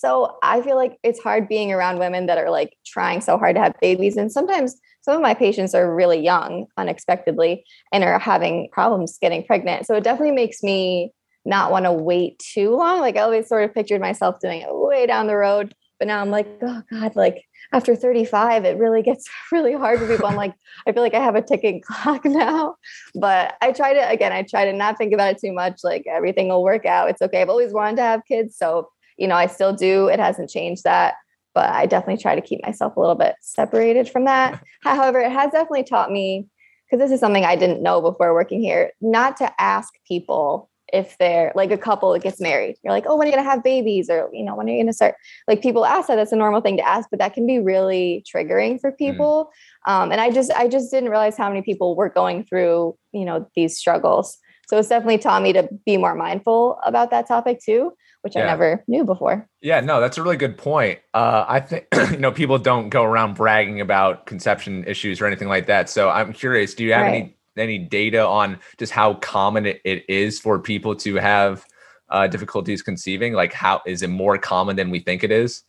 so 0.00 0.38
I 0.42 0.62
feel 0.62 0.76
like 0.76 0.96
it's 1.02 1.20
hard 1.20 1.46
being 1.46 1.72
around 1.72 1.98
women 1.98 2.24
that 2.24 2.38
are 2.38 2.48
like 2.48 2.74
trying 2.86 3.20
so 3.20 3.36
hard 3.36 3.54
to 3.56 3.60
have 3.60 3.74
babies. 3.82 4.16
And 4.16 4.32
sometimes 4.32 4.80
some 5.02 5.14
of 5.14 5.20
my 5.20 5.34
patients 5.34 5.74
are 5.74 5.94
really 5.94 6.18
young 6.18 6.64
unexpectedly 6.78 7.66
and 7.92 8.02
are 8.02 8.18
having 8.18 8.70
problems 8.72 9.18
getting 9.20 9.44
pregnant. 9.44 9.86
So 9.86 9.96
it 9.96 10.04
definitely 10.04 10.34
makes 10.34 10.62
me 10.62 11.12
not 11.44 11.70
want 11.70 11.84
to 11.84 11.92
wait 11.92 12.38
too 12.38 12.74
long. 12.74 13.00
Like 13.00 13.18
I 13.18 13.20
always 13.20 13.46
sort 13.46 13.62
of 13.62 13.74
pictured 13.74 14.00
myself 14.00 14.40
doing 14.40 14.62
it 14.62 14.68
way 14.70 15.06
down 15.06 15.26
the 15.26 15.36
road. 15.36 15.74
But 15.98 16.08
now 16.08 16.22
I'm 16.22 16.30
like, 16.30 16.48
oh 16.62 16.82
God, 16.90 17.14
like 17.14 17.44
after 17.74 17.94
35, 17.94 18.64
it 18.64 18.78
really 18.78 19.02
gets 19.02 19.28
really 19.52 19.74
hard 19.74 19.98
for 19.98 20.06
people. 20.06 20.28
I'm 20.28 20.34
like, 20.34 20.54
I 20.86 20.92
feel 20.92 21.02
like 21.02 21.12
I 21.12 21.22
have 21.22 21.34
a 21.34 21.42
ticking 21.42 21.82
clock 21.86 22.24
now. 22.24 22.76
But 23.14 23.54
I 23.60 23.72
try 23.72 23.92
to, 23.92 24.08
again, 24.08 24.32
I 24.32 24.44
try 24.44 24.64
to 24.64 24.72
not 24.72 24.96
think 24.96 25.12
about 25.12 25.32
it 25.32 25.40
too 25.42 25.52
much. 25.52 25.80
Like 25.84 26.06
everything 26.10 26.48
will 26.48 26.62
work 26.62 26.86
out. 26.86 27.10
It's 27.10 27.20
okay. 27.20 27.42
I've 27.42 27.50
always 27.50 27.74
wanted 27.74 27.96
to 27.96 28.02
have 28.02 28.22
kids. 28.26 28.56
So 28.56 28.88
you 29.20 29.28
know, 29.28 29.36
I 29.36 29.46
still 29.46 29.72
do. 29.72 30.08
It 30.08 30.18
hasn't 30.18 30.50
changed 30.50 30.82
that, 30.84 31.14
but 31.54 31.70
I 31.70 31.86
definitely 31.86 32.20
try 32.20 32.34
to 32.34 32.40
keep 32.40 32.62
myself 32.62 32.96
a 32.96 33.00
little 33.00 33.14
bit 33.14 33.36
separated 33.42 34.08
from 34.08 34.24
that. 34.24 34.64
However, 34.82 35.20
it 35.20 35.30
has 35.30 35.52
definitely 35.52 35.84
taught 35.84 36.10
me 36.10 36.46
because 36.86 37.04
this 37.04 37.14
is 37.14 37.20
something 37.20 37.44
I 37.44 37.54
didn't 37.54 37.82
know 37.82 38.00
before 38.00 38.34
working 38.34 38.60
here, 38.60 38.90
not 39.00 39.36
to 39.36 39.52
ask 39.60 39.92
people 40.08 40.68
if 40.92 41.16
they're 41.18 41.52
like 41.54 41.70
a 41.70 41.78
couple 41.78 42.12
that 42.12 42.22
gets 42.22 42.40
married. 42.40 42.76
You're 42.82 42.92
like, 42.92 43.04
oh, 43.06 43.14
when 43.14 43.28
are 43.28 43.30
you 43.30 43.36
gonna 43.36 43.48
have 43.48 43.62
babies? 43.62 44.10
Or, 44.10 44.28
you 44.32 44.42
know, 44.42 44.56
when 44.56 44.68
are 44.68 44.72
you 44.72 44.82
gonna 44.82 44.92
start? 44.92 45.14
Like 45.46 45.62
people 45.62 45.84
ask 45.84 46.08
that, 46.08 46.16
that's 46.16 46.32
a 46.32 46.36
normal 46.36 46.62
thing 46.62 46.78
to 46.78 46.88
ask, 46.88 47.08
but 47.10 47.20
that 47.20 47.34
can 47.34 47.46
be 47.46 47.60
really 47.60 48.24
triggering 48.26 48.80
for 48.80 48.90
mm. 48.90 48.98
people. 48.98 49.52
Mm. 49.86 49.92
Um, 49.92 50.12
and 50.12 50.20
I 50.20 50.30
just 50.30 50.50
I 50.52 50.66
just 50.66 50.90
didn't 50.90 51.10
realize 51.10 51.36
how 51.36 51.48
many 51.48 51.62
people 51.62 51.94
were 51.94 52.08
going 52.08 52.44
through, 52.44 52.96
you 53.12 53.24
know, 53.24 53.48
these 53.54 53.76
struggles. 53.76 54.38
So 54.66 54.78
it's 54.78 54.88
definitely 54.88 55.18
taught 55.18 55.42
me 55.42 55.52
to 55.52 55.68
be 55.84 55.96
more 55.96 56.14
mindful 56.14 56.78
about 56.84 57.10
that 57.10 57.28
topic 57.28 57.60
too 57.64 57.92
which 58.22 58.34
yeah. 58.36 58.42
I 58.42 58.46
never 58.46 58.84
knew 58.86 59.04
before. 59.04 59.48
Yeah, 59.60 59.80
no, 59.80 60.00
that's 60.00 60.18
a 60.18 60.22
really 60.22 60.36
good 60.36 60.58
point. 60.58 60.98
Uh, 61.14 61.44
I 61.48 61.60
think 61.60 61.86
you 62.10 62.18
know 62.18 62.32
people 62.32 62.58
don't 62.58 62.88
go 62.88 63.02
around 63.04 63.34
bragging 63.34 63.80
about 63.80 64.26
conception 64.26 64.84
issues 64.86 65.20
or 65.20 65.26
anything 65.26 65.48
like 65.48 65.66
that. 65.66 65.88
So 65.88 66.10
I'm 66.10 66.32
curious, 66.32 66.74
do 66.74 66.84
you 66.84 66.92
have 66.92 67.02
right. 67.02 67.14
any 67.14 67.36
any 67.56 67.78
data 67.78 68.26
on 68.26 68.58
just 68.78 68.92
how 68.92 69.14
common 69.14 69.66
it, 69.66 69.80
it 69.84 70.04
is 70.08 70.38
for 70.38 70.58
people 70.58 70.94
to 70.96 71.16
have 71.16 71.64
uh, 72.10 72.26
difficulties 72.26 72.82
conceiving? 72.82 73.32
Like, 73.32 73.52
how 73.52 73.82
is 73.86 74.02
it 74.02 74.10
more 74.10 74.38
common 74.38 74.76
than 74.76 74.90
we 74.90 75.00
think 75.00 75.24
it 75.24 75.30
is? 75.30 75.62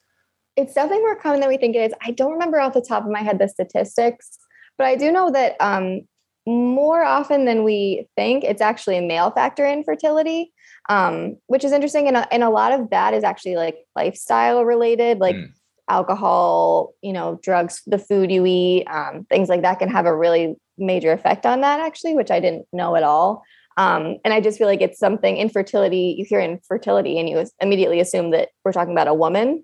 It's 0.58 0.74
definitely 0.74 1.00
more 1.00 1.16
common 1.16 1.40
than 1.40 1.50
we 1.50 1.58
think 1.58 1.76
it 1.76 1.80
is. 1.80 1.94
I 2.02 2.12
don't 2.12 2.32
remember 2.32 2.60
off 2.60 2.74
the 2.74 2.82
top 2.82 3.06
of 3.06 3.12
my 3.12 3.22
head 3.22 3.40
the 3.40 3.48
statistics, 3.48 4.38
but 4.78 4.86
I 4.86 4.96
do 4.96 5.12
know 5.12 5.32
that 5.32 5.56
um, 5.60 6.02
more 6.46 7.04
often 7.04 7.46
than 7.46 7.64
we 7.64 8.08
think, 8.16 8.44
it's 8.44 8.62
actually 8.62 8.98
a 8.98 9.02
male 9.02 9.32
factor 9.32 9.66
in 9.66 9.84
fertility 9.84 10.52
um, 10.90 11.38
which 11.48 11.64
is 11.64 11.72
interesting. 11.72 12.08
And 12.08 12.18
a, 12.18 12.34
and 12.34 12.44
a 12.44 12.50
lot 12.50 12.72
of 12.72 12.90
that 12.90 13.14
is 13.14 13.24
actually 13.24 13.56
like 13.56 13.78
lifestyle 13.96 14.66
related, 14.66 15.20
like 15.20 15.36
mm. 15.36 15.52
alcohol, 15.90 16.94
you 17.02 17.14
know, 17.14 17.40
drugs, 17.42 17.82
the 17.86 18.00
food 18.00 18.32
you 18.32 18.46
eat, 18.46 18.86
um, 18.86 19.26
things 19.30 19.50
like 19.50 19.62
that 19.62 19.80
can 19.80 19.90
have 19.90 20.06
a 20.06 20.16
really 20.16 20.56
major 20.78 21.12
effect 21.12 21.46
on 21.46 21.62
that, 21.62 21.80
actually, 21.80 22.16
which 22.16 22.32
I 22.32 22.40
didn't 22.40 22.66
know 22.74 22.96
at 22.96 23.04
all. 23.04 23.44
Um, 23.78 24.18
and 24.26 24.34
I 24.34 24.42
just 24.42 24.58
feel 24.58 24.68
like 24.68 24.82
it's 24.82 25.00
something 25.00 25.38
infertility, 25.38 26.16
you 26.18 26.26
hear 26.26 26.42
infertility 26.42 27.20
and 27.20 27.30
you 27.30 27.46
immediately 27.62 28.00
assume 28.00 28.32
that 28.32 28.50
we're 28.66 28.74
talking 28.74 28.92
about 28.92 29.08
a 29.08 29.14
woman, 29.14 29.64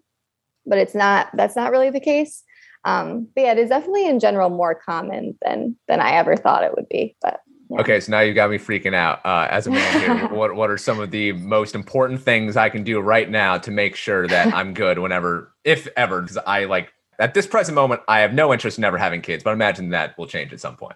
but 0.66 0.78
it's 0.78 0.96
not, 0.96 1.28
that's 1.34 1.56
not 1.56 1.72
really 1.72 1.90
the 1.90 2.00
case. 2.00 2.44
Um, 2.86 3.28
but 3.36 3.42
yeah, 3.42 3.52
it 3.52 3.58
is 3.58 3.70
definitely 3.70 4.08
in 4.08 4.20
general 4.20 4.50
more 4.50 4.74
common 4.74 5.38
than 5.42 5.76
than 5.90 6.00
I 6.00 6.12
ever 6.12 6.38
thought 6.38 6.64
it 6.64 6.74
would 6.74 6.88
be. 6.88 7.18
But 7.22 7.42
yeah. 7.70 7.82
Okay, 7.82 8.00
so 8.00 8.12
now 8.12 8.22
you 8.22 8.34
got 8.34 8.50
me 8.50 8.58
freaking 8.58 8.94
out. 8.94 9.26
Uh, 9.26 9.48
as 9.50 9.68
a 9.68 9.72
man 9.72 10.00
here, 10.00 10.28
what 10.38 10.56
what 10.56 10.70
are 10.70 10.78
some 10.78 11.00
of 11.00 11.12
the 11.12 11.34
most 11.34 11.76
important 11.76 12.22
things 12.22 12.56
I 12.56 12.70
can 12.70 12.84
do 12.84 13.00
right 13.00 13.30
now 13.30 13.58
to 13.58 13.72
make 13.72 13.96
sure 13.96 14.28
that 14.28 14.54
I'm 14.54 14.74
good 14.74 15.00
whenever, 15.00 15.54
if 15.64 15.88
ever, 15.98 16.22
because 16.22 16.38
I 16.38 16.66
like 16.66 16.94
at 17.20 17.34
this 17.34 17.48
present 17.48 17.76
moment, 17.76 18.02
I 18.08 18.20
have 18.20 18.34
no 18.34 18.54
interest 18.54 18.78
in 18.78 18.84
ever 18.84 18.98
having 18.98 19.22
kids, 19.22 19.44
but 19.44 19.50
I 19.50 19.54
imagine 19.54 19.90
that 19.90 20.18
will 20.18 20.28
change 20.28 20.54
at 20.54 20.62
some 20.62 20.78
point. 20.78 20.96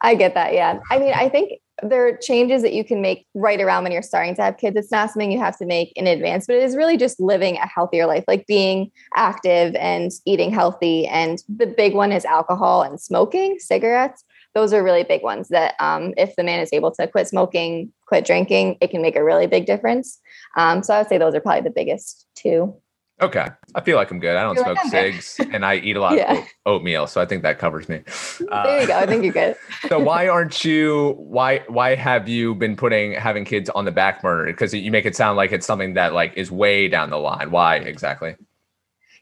I 0.00 0.16
get 0.16 0.34
that. 0.34 0.52
Yeah. 0.54 0.80
I 0.90 0.98
mean, 0.98 1.12
I 1.14 1.28
think 1.28 1.60
there 1.82 2.06
are 2.08 2.16
changes 2.16 2.62
that 2.62 2.72
you 2.72 2.84
can 2.84 3.00
make 3.00 3.26
right 3.34 3.60
around 3.60 3.84
when 3.84 3.92
you're 3.92 4.02
starting 4.02 4.34
to 4.34 4.42
have 4.42 4.56
kids. 4.56 4.76
It's 4.76 4.90
not 4.90 5.10
something 5.10 5.30
you 5.30 5.38
have 5.38 5.56
to 5.58 5.66
make 5.66 5.92
in 5.94 6.08
advance, 6.08 6.46
but 6.46 6.56
it 6.56 6.62
is 6.64 6.76
really 6.76 6.96
just 6.96 7.20
living 7.20 7.56
a 7.56 7.68
healthier 7.68 8.06
life, 8.06 8.24
like 8.26 8.46
being 8.46 8.90
active 9.16 9.76
and 9.76 10.10
eating 10.24 10.50
healthy. 10.50 11.06
And 11.06 11.40
the 11.48 11.66
big 11.66 11.94
one 11.94 12.10
is 12.10 12.24
alcohol 12.24 12.82
and 12.82 13.00
smoking, 13.00 13.58
cigarettes 13.60 14.24
those 14.54 14.72
are 14.72 14.82
really 14.82 15.04
big 15.04 15.22
ones 15.22 15.48
that 15.48 15.74
um, 15.80 16.12
if 16.16 16.36
the 16.36 16.44
man 16.44 16.60
is 16.60 16.70
able 16.72 16.90
to 16.92 17.06
quit 17.06 17.28
smoking, 17.28 17.92
quit 18.06 18.24
drinking, 18.24 18.76
it 18.80 18.90
can 18.90 19.02
make 19.02 19.16
a 19.16 19.24
really 19.24 19.46
big 19.46 19.66
difference. 19.66 20.20
Um, 20.56 20.82
so 20.82 20.94
I 20.94 20.98
would 20.98 21.08
say 21.08 21.18
those 21.18 21.34
are 21.34 21.40
probably 21.40 21.62
the 21.62 21.70
biggest 21.70 22.26
two. 22.34 22.74
Okay. 23.20 23.46
I 23.74 23.80
feel 23.82 23.96
like 23.96 24.10
I'm 24.10 24.18
good. 24.18 24.36
I 24.36 24.42
don't 24.42 24.58
smoke 24.58 24.76
like 24.76 24.90
cigs 24.90 25.38
and 25.52 25.64
I 25.64 25.76
eat 25.76 25.96
a 25.96 26.00
lot 26.00 26.14
yeah. 26.16 26.32
of 26.32 26.44
oatmeal. 26.66 27.06
So 27.06 27.20
I 27.20 27.26
think 27.26 27.44
that 27.44 27.58
covers 27.58 27.88
me. 27.88 28.02
Uh, 28.50 28.64
there 28.64 28.80
you 28.80 28.86
go. 28.88 28.98
I 28.98 29.06
think 29.06 29.22
you're 29.22 29.32
good. 29.32 29.56
so 29.88 30.00
why 30.00 30.28
aren't 30.28 30.64
you, 30.64 31.14
why, 31.18 31.62
why 31.68 31.94
have 31.94 32.28
you 32.28 32.54
been 32.54 32.74
putting 32.74 33.12
having 33.12 33.44
kids 33.44 33.70
on 33.70 33.84
the 33.84 33.92
back 33.92 34.22
burner? 34.22 34.46
Because 34.46 34.74
you 34.74 34.90
make 34.90 35.06
it 35.06 35.14
sound 35.14 35.36
like 35.36 35.52
it's 35.52 35.66
something 35.66 35.94
that 35.94 36.14
like 36.14 36.32
is 36.36 36.50
way 36.50 36.88
down 36.88 37.10
the 37.10 37.18
line. 37.18 37.52
Why 37.52 37.76
exactly? 37.76 38.34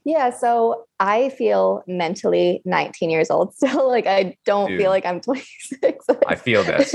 Yeah, 0.04 0.30
so 0.30 0.86
I 0.98 1.28
feel 1.30 1.82
mentally 1.86 2.62
19 2.64 3.10
years 3.10 3.30
old 3.30 3.54
still. 3.56 3.88
Like 3.88 4.06
I 4.06 4.36
don't 4.44 4.68
Dude, 4.70 4.80
feel 4.80 4.90
like 4.90 5.06
I'm 5.06 5.20
26. 5.22 6.06
I 6.26 6.34
feel 6.34 6.62
this. 6.64 6.94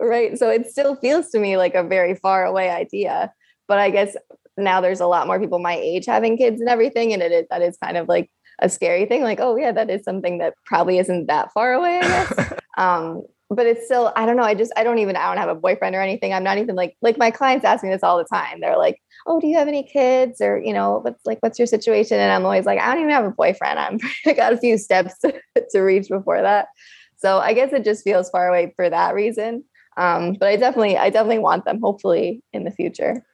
right. 0.00 0.38
So 0.38 0.50
it 0.50 0.70
still 0.70 0.96
feels 0.96 1.30
to 1.30 1.38
me 1.38 1.56
like 1.56 1.74
a 1.74 1.84
very 1.84 2.14
far 2.14 2.44
away 2.44 2.70
idea. 2.70 3.32
But 3.68 3.78
I 3.78 3.90
guess 3.90 4.16
now 4.56 4.80
there's 4.80 5.00
a 5.00 5.06
lot 5.06 5.26
more 5.26 5.38
people 5.38 5.58
my 5.58 5.76
age 5.76 6.06
having 6.06 6.36
kids 6.36 6.60
and 6.60 6.68
everything. 6.68 7.12
And 7.12 7.22
it 7.22 7.32
is, 7.32 7.46
that 7.50 7.62
is 7.62 7.76
kind 7.82 7.96
of 7.96 8.08
like 8.08 8.30
a 8.60 8.68
scary 8.68 9.06
thing. 9.06 9.22
Like, 9.22 9.40
oh 9.40 9.56
yeah, 9.56 9.72
that 9.72 9.90
is 9.90 10.02
something 10.02 10.38
that 10.38 10.54
probably 10.66 10.98
isn't 10.98 11.26
that 11.26 11.52
far 11.52 11.72
away, 11.72 11.98
I 11.98 12.00
guess. 12.00 12.52
um, 12.78 13.22
but 13.50 13.66
it's 13.66 13.84
still, 13.84 14.12
I 14.14 14.26
don't 14.26 14.36
know. 14.36 14.44
I 14.44 14.54
just, 14.54 14.72
I 14.76 14.84
don't 14.84 14.98
even, 14.98 15.16
I 15.16 15.26
don't 15.26 15.38
have 15.38 15.48
a 15.48 15.60
boyfriend 15.60 15.96
or 15.96 16.00
anything. 16.00 16.32
I'm 16.32 16.44
not 16.44 16.58
even 16.58 16.76
like, 16.76 16.96
like 17.02 17.18
my 17.18 17.32
clients 17.32 17.64
ask 17.64 17.82
me 17.82 17.90
this 17.90 18.04
all 18.04 18.16
the 18.16 18.24
time. 18.24 18.60
They're 18.60 18.78
like, 18.78 19.02
oh, 19.26 19.40
do 19.40 19.48
you 19.48 19.58
have 19.58 19.66
any 19.66 19.82
kids? 19.82 20.40
Or, 20.40 20.58
you 20.58 20.72
know, 20.72 21.00
what's 21.02 21.26
like, 21.26 21.38
what's 21.40 21.58
your 21.58 21.66
situation? 21.66 22.20
And 22.20 22.30
I'm 22.30 22.44
always 22.44 22.64
like, 22.64 22.78
I 22.78 22.86
don't 22.86 23.02
even 23.02 23.10
have 23.10 23.24
a 23.24 23.30
boyfriend. 23.30 23.78
I'm, 23.78 23.98
I 24.26 24.34
got 24.34 24.52
a 24.52 24.56
few 24.56 24.78
steps 24.78 25.18
to, 25.18 25.34
to 25.70 25.80
reach 25.80 26.08
before 26.08 26.40
that. 26.40 26.68
So 27.16 27.38
I 27.38 27.52
guess 27.52 27.72
it 27.72 27.84
just 27.84 28.04
feels 28.04 28.30
far 28.30 28.48
away 28.48 28.72
for 28.76 28.88
that 28.88 29.14
reason. 29.14 29.64
Um, 29.96 30.34
but 30.38 30.48
I 30.48 30.56
definitely, 30.56 30.96
I 30.96 31.10
definitely 31.10 31.40
want 31.40 31.64
them 31.64 31.80
hopefully 31.80 32.42
in 32.52 32.62
the 32.64 32.70
future. 32.70 33.24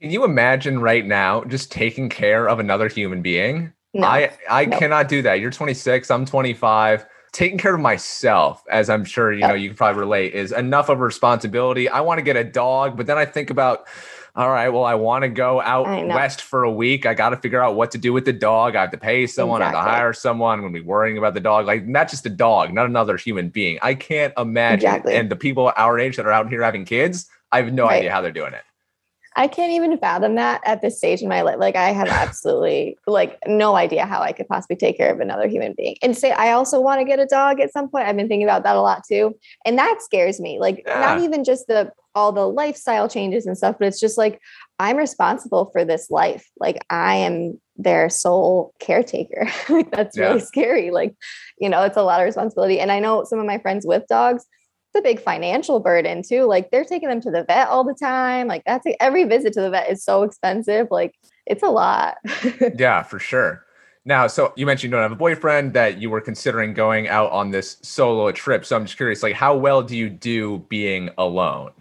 Can 0.00 0.10
you 0.10 0.24
imagine 0.24 0.80
right 0.80 1.06
now 1.06 1.44
just 1.44 1.70
taking 1.70 2.08
care 2.08 2.48
of 2.48 2.58
another 2.58 2.88
human 2.88 3.22
being? 3.22 3.72
No, 3.94 4.06
I 4.06 4.30
I 4.50 4.66
no. 4.66 4.78
cannot 4.78 5.08
do 5.08 5.22
that. 5.22 5.40
You're 5.40 5.50
26, 5.50 6.10
I'm 6.10 6.26
25. 6.26 7.06
Taking 7.36 7.58
care 7.58 7.74
of 7.74 7.82
myself, 7.82 8.64
as 8.70 8.88
I'm 8.88 9.04
sure 9.04 9.30
you 9.30 9.46
know 9.46 9.52
you 9.52 9.68
can 9.68 9.76
probably 9.76 10.00
relate, 10.00 10.32
is 10.32 10.52
enough 10.52 10.88
of 10.88 10.98
a 10.98 11.04
responsibility. 11.04 11.86
I 11.86 12.00
want 12.00 12.16
to 12.16 12.22
get 12.22 12.34
a 12.34 12.44
dog, 12.44 12.96
but 12.96 13.06
then 13.06 13.18
I 13.18 13.26
think 13.26 13.50
about 13.50 13.86
all 14.34 14.50
right, 14.50 14.70
well, 14.70 14.84
I 14.84 14.94
want 14.94 15.22
to 15.22 15.28
go 15.28 15.60
out 15.60 15.86
west 16.08 16.40
for 16.40 16.62
a 16.62 16.70
week. 16.70 17.04
I 17.04 17.12
got 17.12 17.30
to 17.30 17.36
figure 17.36 17.62
out 17.62 17.74
what 17.74 17.90
to 17.90 17.98
do 17.98 18.14
with 18.14 18.24
the 18.24 18.32
dog. 18.32 18.74
I 18.74 18.80
have 18.80 18.90
to 18.92 18.96
pay 18.96 19.26
someone, 19.26 19.60
exactly. 19.60 19.78
I 19.78 19.82
have 19.82 19.90
to 19.90 19.98
hire 19.98 20.12
someone. 20.14 20.54
I'm 20.54 20.60
going 20.62 20.72
to 20.72 20.80
be 20.80 20.86
worrying 20.86 21.18
about 21.18 21.34
the 21.34 21.40
dog. 21.40 21.66
Like, 21.66 21.86
not 21.86 22.08
just 22.08 22.24
a 22.24 22.30
dog, 22.30 22.72
not 22.72 22.86
another 22.86 23.18
human 23.18 23.50
being. 23.50 23.78
I 23.82 23.94
can't 23.94 24.32
imagine. 24.38 24.86
Exactly. 24.88 25.14
And 25.14 25.30
the 25.30 25.36
people 25.36 25.70
our 25.76 25.98
age 25.98 26.16
that 26.16 26.24
are 26.24 26.32
out 26.32 26.48
here 26.48 26.62
having 26.62 26.86
kids, 26.86 27.28
I 27.52 27.62
have 27.62 27.70
no 27.70 27.84
right. 27.84 27.98
idea 27.98 28.12
how 28.12 28.22
they're 28.22 28.32
doing 28.32 28.54
it. 28.54 28.62
I 29.36 29.48
can't 29.48 29.72
even 29.72 29.98
fathom 29.98 30.34
that 30.36 30.62
at 30.64 30.80
this 30.80 30.96
stage 30.96 31.20
in 31.20 31.28
my 31.28 31.42
life. 31.42 31.58
Like 31.58 31.76
I 31.76 31.92
have 31.92 32.08
absolutely 32.08 32.96
like 33.06 33.38
no 33.46 33.76
idea 33.76 34.06
how 34.06 34.22
I 34.22 34.32
could 34.32 34.48
possibly 34.48 34.76
take 34.76 34.96
care 34.96 35.12
of 35.12 35.20
another 35.20 35.46
human 35.46 35.74
being. 35.76 35.96
And 36.02 36.16
say 36.16 36.32
I 36.32 36.52
also 36.52 36.80
want 36.80 37.00
to 37.00 37.04
get 37.04 37.20
a 37.20 37.26
dog 37.26 37.60
at 37.60 37.72
some 37.72 37.88
point. 37.90 38.08
I've 38.08 38.16
been 38.16 38.28
thinking 38.28 38.46
about 38.46 38.64
that 38.64 38.76
a 38.76 38.80
lot 38.80 39.02
too. 39.06 39.36
And 39.66 39.78
that 39.78 40.00
scares 40.00 40.40
me. 40.40 40.58
Like 40.58 40.82
yeah. 40.86 41.00
not 41.00 41.20
even 41.20 41.44
just 41.44 41.66
the 41.66 41.92
all 42.14 42.32
the 42.32 42.48
lifestyle 42.48 43.10
changes 43.10 43.44
and 43.44 43.58
stuff, 43.58 43.76
but 43.78 43.86
it's 43.86 44.00
just 44.00 44.16
like 44.16 44.40
I'm 44.78 44.96
responsible 44.96 45.68
for 45.70 45.84
this 45.84 46.10
life. 46.10 46.48
Like 46.58 46.78
I 46.88 47.16
am 47.16 47.60
their 47.76 48.08
sole 48.08 48.74
caretaker. 48.80 49.46
like 49.68 49.90
that's 49.90 50.16
yeah. 50.16 50.28
really 50.28 50.40
scary. 50.40 50.90
Like, 50.90 51.14
you 51.58 51.68
know, 51.68 51.82
it's 51.82 51.98
a 51.98 52.02
lot 52.02 52.20
of 52.20 52.24
responsibility. 52.24 52.80
And 52.80 52.90
I 52.90 53.00
know 53.00 53.24
some 53.24 53.38
of 53.38 53.46
my 53.46 53.58
friends 53.58 53.86
with 53.86 54.06
dogs, 54.08 54.46
a 54.96 55.02
big 55.02 55.20
financial 55.20 55.80
burden 55.80 56.22
too. 56.22 56.44
Like 56.44 56.70
they're 56.70 56.84
taking 56.84 57.08
them 57.08 57.20
to 57.20 57.30
the 57.30 57.44
vet 57.44 57.68
all 57.68 57.84
the 57.84 57.94
time. 57.94 58.48
Like 58.48 58.62
that's 58.66 58.86
every 59.00 59.24
visit 59.24 59.52
to 59.54 59.60
the 59.60 59.70
vet 59.70 59.90
is 59.90 60.02
so 60.02 60.22
expensive. 60.22 60.88
Like 60.90 61.14
it's 61.46 61.62
a 61.62 61.68
lot. 61.68 62.16
yeah, 62.78 63.02
for 63.02 63.18
sure. 63.18 63.64
Now, 64.04 64.28
so 64.28 64.52
you 64.56 64.66
mentioned 64.66 64.92
you 64.92 64.96
don't 64.96 65.02
have 65.02 65.12
a 65.12 65.16
boyfriend 65.16 65.72
that 65.74 65.98
you 65.98 66.10
were 66.10 66.20
considering 66.20 66.74
going 66.74 67.08
out 67.08 67.30
on 67.32 67.50
this 67.50 67.76
solo 67.82 68.30
trip. 68.30 68.64
So 68.64 68.76
I'm 68.76 68.84
just 68.84 68.96
curious, 68.96 69.22
like 69.22 69.34
how 69.34 69.56
well 69.56 69.82
do 69.82 69.96
you 69.96 70.08
do 70.08 70.58
being 70.68 71.10
alone? 71.18 71.72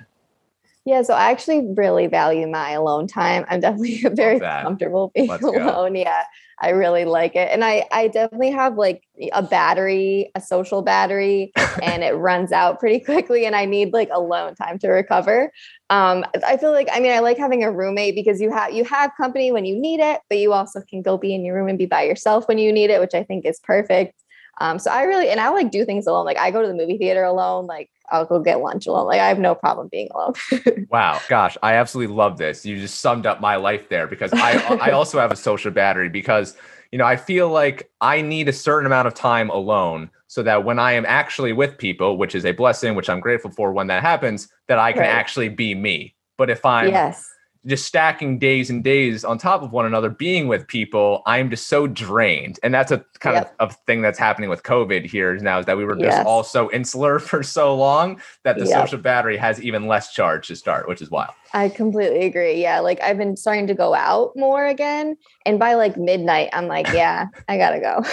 Yeah, 0.85 1.01
so 1.01 1.15
I 1.15 1.31
actually 1.31 1.73
really 1.75 2.05
value 2.05 2.47
my 2.47 2.71
alone 2.71 3.07
time. 3.07 3.43
I'm 3.49 3.59
definitely 3.59 4.03
very 4.13 4.39
comfortable 4.39 5.11
being 5.15 5.27
Let's 5.27 5.43
alone. 5.43 5.93
Go. 5.93 5.99
Yeah, 5.99 6.23
I 6.61 6.69
really 6.69 7.05
like 7.05 7.35
it. 7.35 7.49
And 7.51 7.65
I 7.65 7.85
I 7.91 8.07
definitely 8.07 8.51
have 8.51 8.77
like 8.77 9.01
a 9.33 9.41
battery, 9.41 10.31
a 10.35 10.41
social 10.41 10.83
battery, 10.83 11.51
and 11.81 12.03
it 12.03 12.11
runs 12.11 12.51
out 12.51 12.79
pretty 12.79 12.99
quickly 12.99 13.47
and 13.47 13.55
I 13.55 13.65
need 13.65 13.93
like 13.93 14.09
alone 14.13 14.53
time 14.53 14.77
to 14.79 14.89
recover. 14.89 15.51
Um 15.89 16.23
I 16.45 16.57
feel 16.57 16.71
like 16.71 16.87
I 16.93 16.99
mean 16.99 17.11
I 17.11 17.19
like 17.19 17.39
having 17.39 17.63
a 17.63 17.71
roommate 17.71 18.13
because 18.13 18.39
you 18.39 18.51
have 18.51 18.71
you 18.71 18.83
have 18.85 19.11
company 19.17 19.51
when 19.51 19.65
you 19.65 19.75
need 19.79 19.99
it, 19.99 20.21
but 20.29 20.37
you 20.37 20.53
also 20.53 20.81
can 20.87 21.01
go 21.01 21.17
be 21.17 21.33
in 21.33 21.43
your 21.43 21.55
room 21.55 21.67
and 21.67 21.79
be 21.79 21.87
by 21.87 22.03
yourself 22.03 22.47
when 22.47 22.59
you 22.59 22.71
need 22.71 22.91
it, 22.91 23.01
which 23.01 23.15
I 23.15 23.23
think 23.23 23.45
is 23.45 23.59
perfect. 23.63 24.13
Um, 24.59 24.79
so 24.79 24.91
I 24.91 25.03
really 25.03 25.29
and 25.29 25.39
I 25.39 25.49
like 25.49 25.71
do 25.71 25.85
things 25.85 26.07
alone. 26.07 26.25
Like 26.25 26.37
I 26.37 26.51
go 26.51 26.61
to 26.61 26.67
the 26.67 26.73
movie 26.73 26.97
theater 26.97 27.23
alone. 27.23 27.65
Like 27.65 27.89
I'll 28.09 28.25
go 28.25 28.39
get 28.39 28.61
lunch 28.61 28.87
alone. 28.87 29.07
Like 29.07 29.19
I 29.19 29.27
have 29.27 29.39
no 29.39 29.55
problem 29.55 29.89
being 29.91 30.07
alone. 30.13 30.33
wow, 30.89 31.19
gosh, 31.27 31.57
I 31.61 31.73
absolutely 31.73 32.15
love 32.15 32.37
this. 32.37 32.65
You 32.65 32.79
just 32.79 33.01
summed 33.01 33.25
up 33.25 33.41
my 33.41 33.57
life 33.57 33.89
there 33.89 34.07
because 34.07 34.31
I 34.33 34.77
I 34.77 34.91
also 34.91 35.19
have 35.19 35.31
a 35.31 35.35
social 35.35 35.71
battery 35.71 36.09
because 36.09 36.55
you 36.91 36.97
know 36.97 37.05
I 37.05 37.17
feel 37.17 37.49
like 37.49 37.89
I 37.99 38.21
need 38.21 38.47
a 38.47 38.53
certain 38.53 38.85
amount 38.85 39.07
of 39.07 39.13
time 39.13 39.49
alone 39.49 40.09
so 40.27 40.41
that 40.43 40.63
when 40.63 40.79
I 40.79 40.93
am 40.93 41.05
actually 41.05 41.53
with 41.53 41.77
people, 41.77 42.17
which 42.17 42.33
is 42.33 42.45
a 42.45 42.51
blessing, 42.51 42.95
which 42.95 43.09
I'm 43.09 43.19
grateful 43.19 43.51
for 43.51 43.73
when 43.73 43.87
that 43.87 44.01
happens, 44.01 44.47
that 44.67 44.79
I 44.79 44.93
can 44.93 45.01
right. 45.01 45.09
actually 45.09 45.49
be 45.49 45.75
me. 45.75 46.15
But 46.37 46.49
if 46.49 46.65
I'm 46.65 46.89
yes 46.89 47.29
just 47.65 47.85
stacking 47.85 48.37
days 48.37 48.69
and 48.69 48.83
days 48.83 49.23
on 49.23 49.37
top 49.37 49.61
of 49.61 49.71
one 49.71 49.85
another, 49.85 50.09
being 50.09 50.47
with 50.47 50.67
people, 50.67 51.23
I'm 51.25 51.49
just 51.49 51.67
so 51.67 51.87
drained. 51.87 52.59
And 52.63 52.73
that's 52.73 52.91
a 52.91 53.03
kind 53.19 53.35
yep. 53.35 53.55
of, 53.59 53.71
of 53.71 53.75
thing 53.85 54.01
that's 54.01 54.19
happening 54.19 54.49
with 54.49 54.63
COVID 54.63 55.05
here 55.05 55.35
now 55.37 55.59
is 55.59 55.65
that 55.65 55.77
we 55.77 55.85
were 55.85 55.95
just 55.95 56.25
all 56.25 56.43
so 56.43 56.71
insular 56.71 57.19
for 57.19 57.43
so 57.43 57.75
long 57.75 58.21
that 58.43 58.57
the 58.57 58.65
yep. 58.65 58.83
social 58.83 58.99
battery 58.99 59.37
has 59.37 59.61
even 59.61 59.87
less 59.87 60.13
charge 60.13 60.47
to 60.47 60.55
start, 60.55 60.87
which 60.87 61.01
is 61.01 61.09
wild. 61.09 61.33
I 61.55 61.69
completely 61.69 62.25
agree. 62.25 62.61
Yeah. 62.61 62.81
Like 62.81 63.01
I've 63.01 63.17
been 63.17 63.37
starting 63.37 63.65
to 63.67 63.73
go 63.73 63.93
out 63.93 64.33
more 64.35 64.65
again. 64.67 65.15
And 65.45 65.57
by 65.57 65.75
like 65.75 65.95
midnight, 65.95 66.49
I'm 66.51 66.67
like, 66.67 66.87
yeah, 66.93 67.27
I 67.47 67.57
gotta 67.57 67.79
go. 67.79 68.03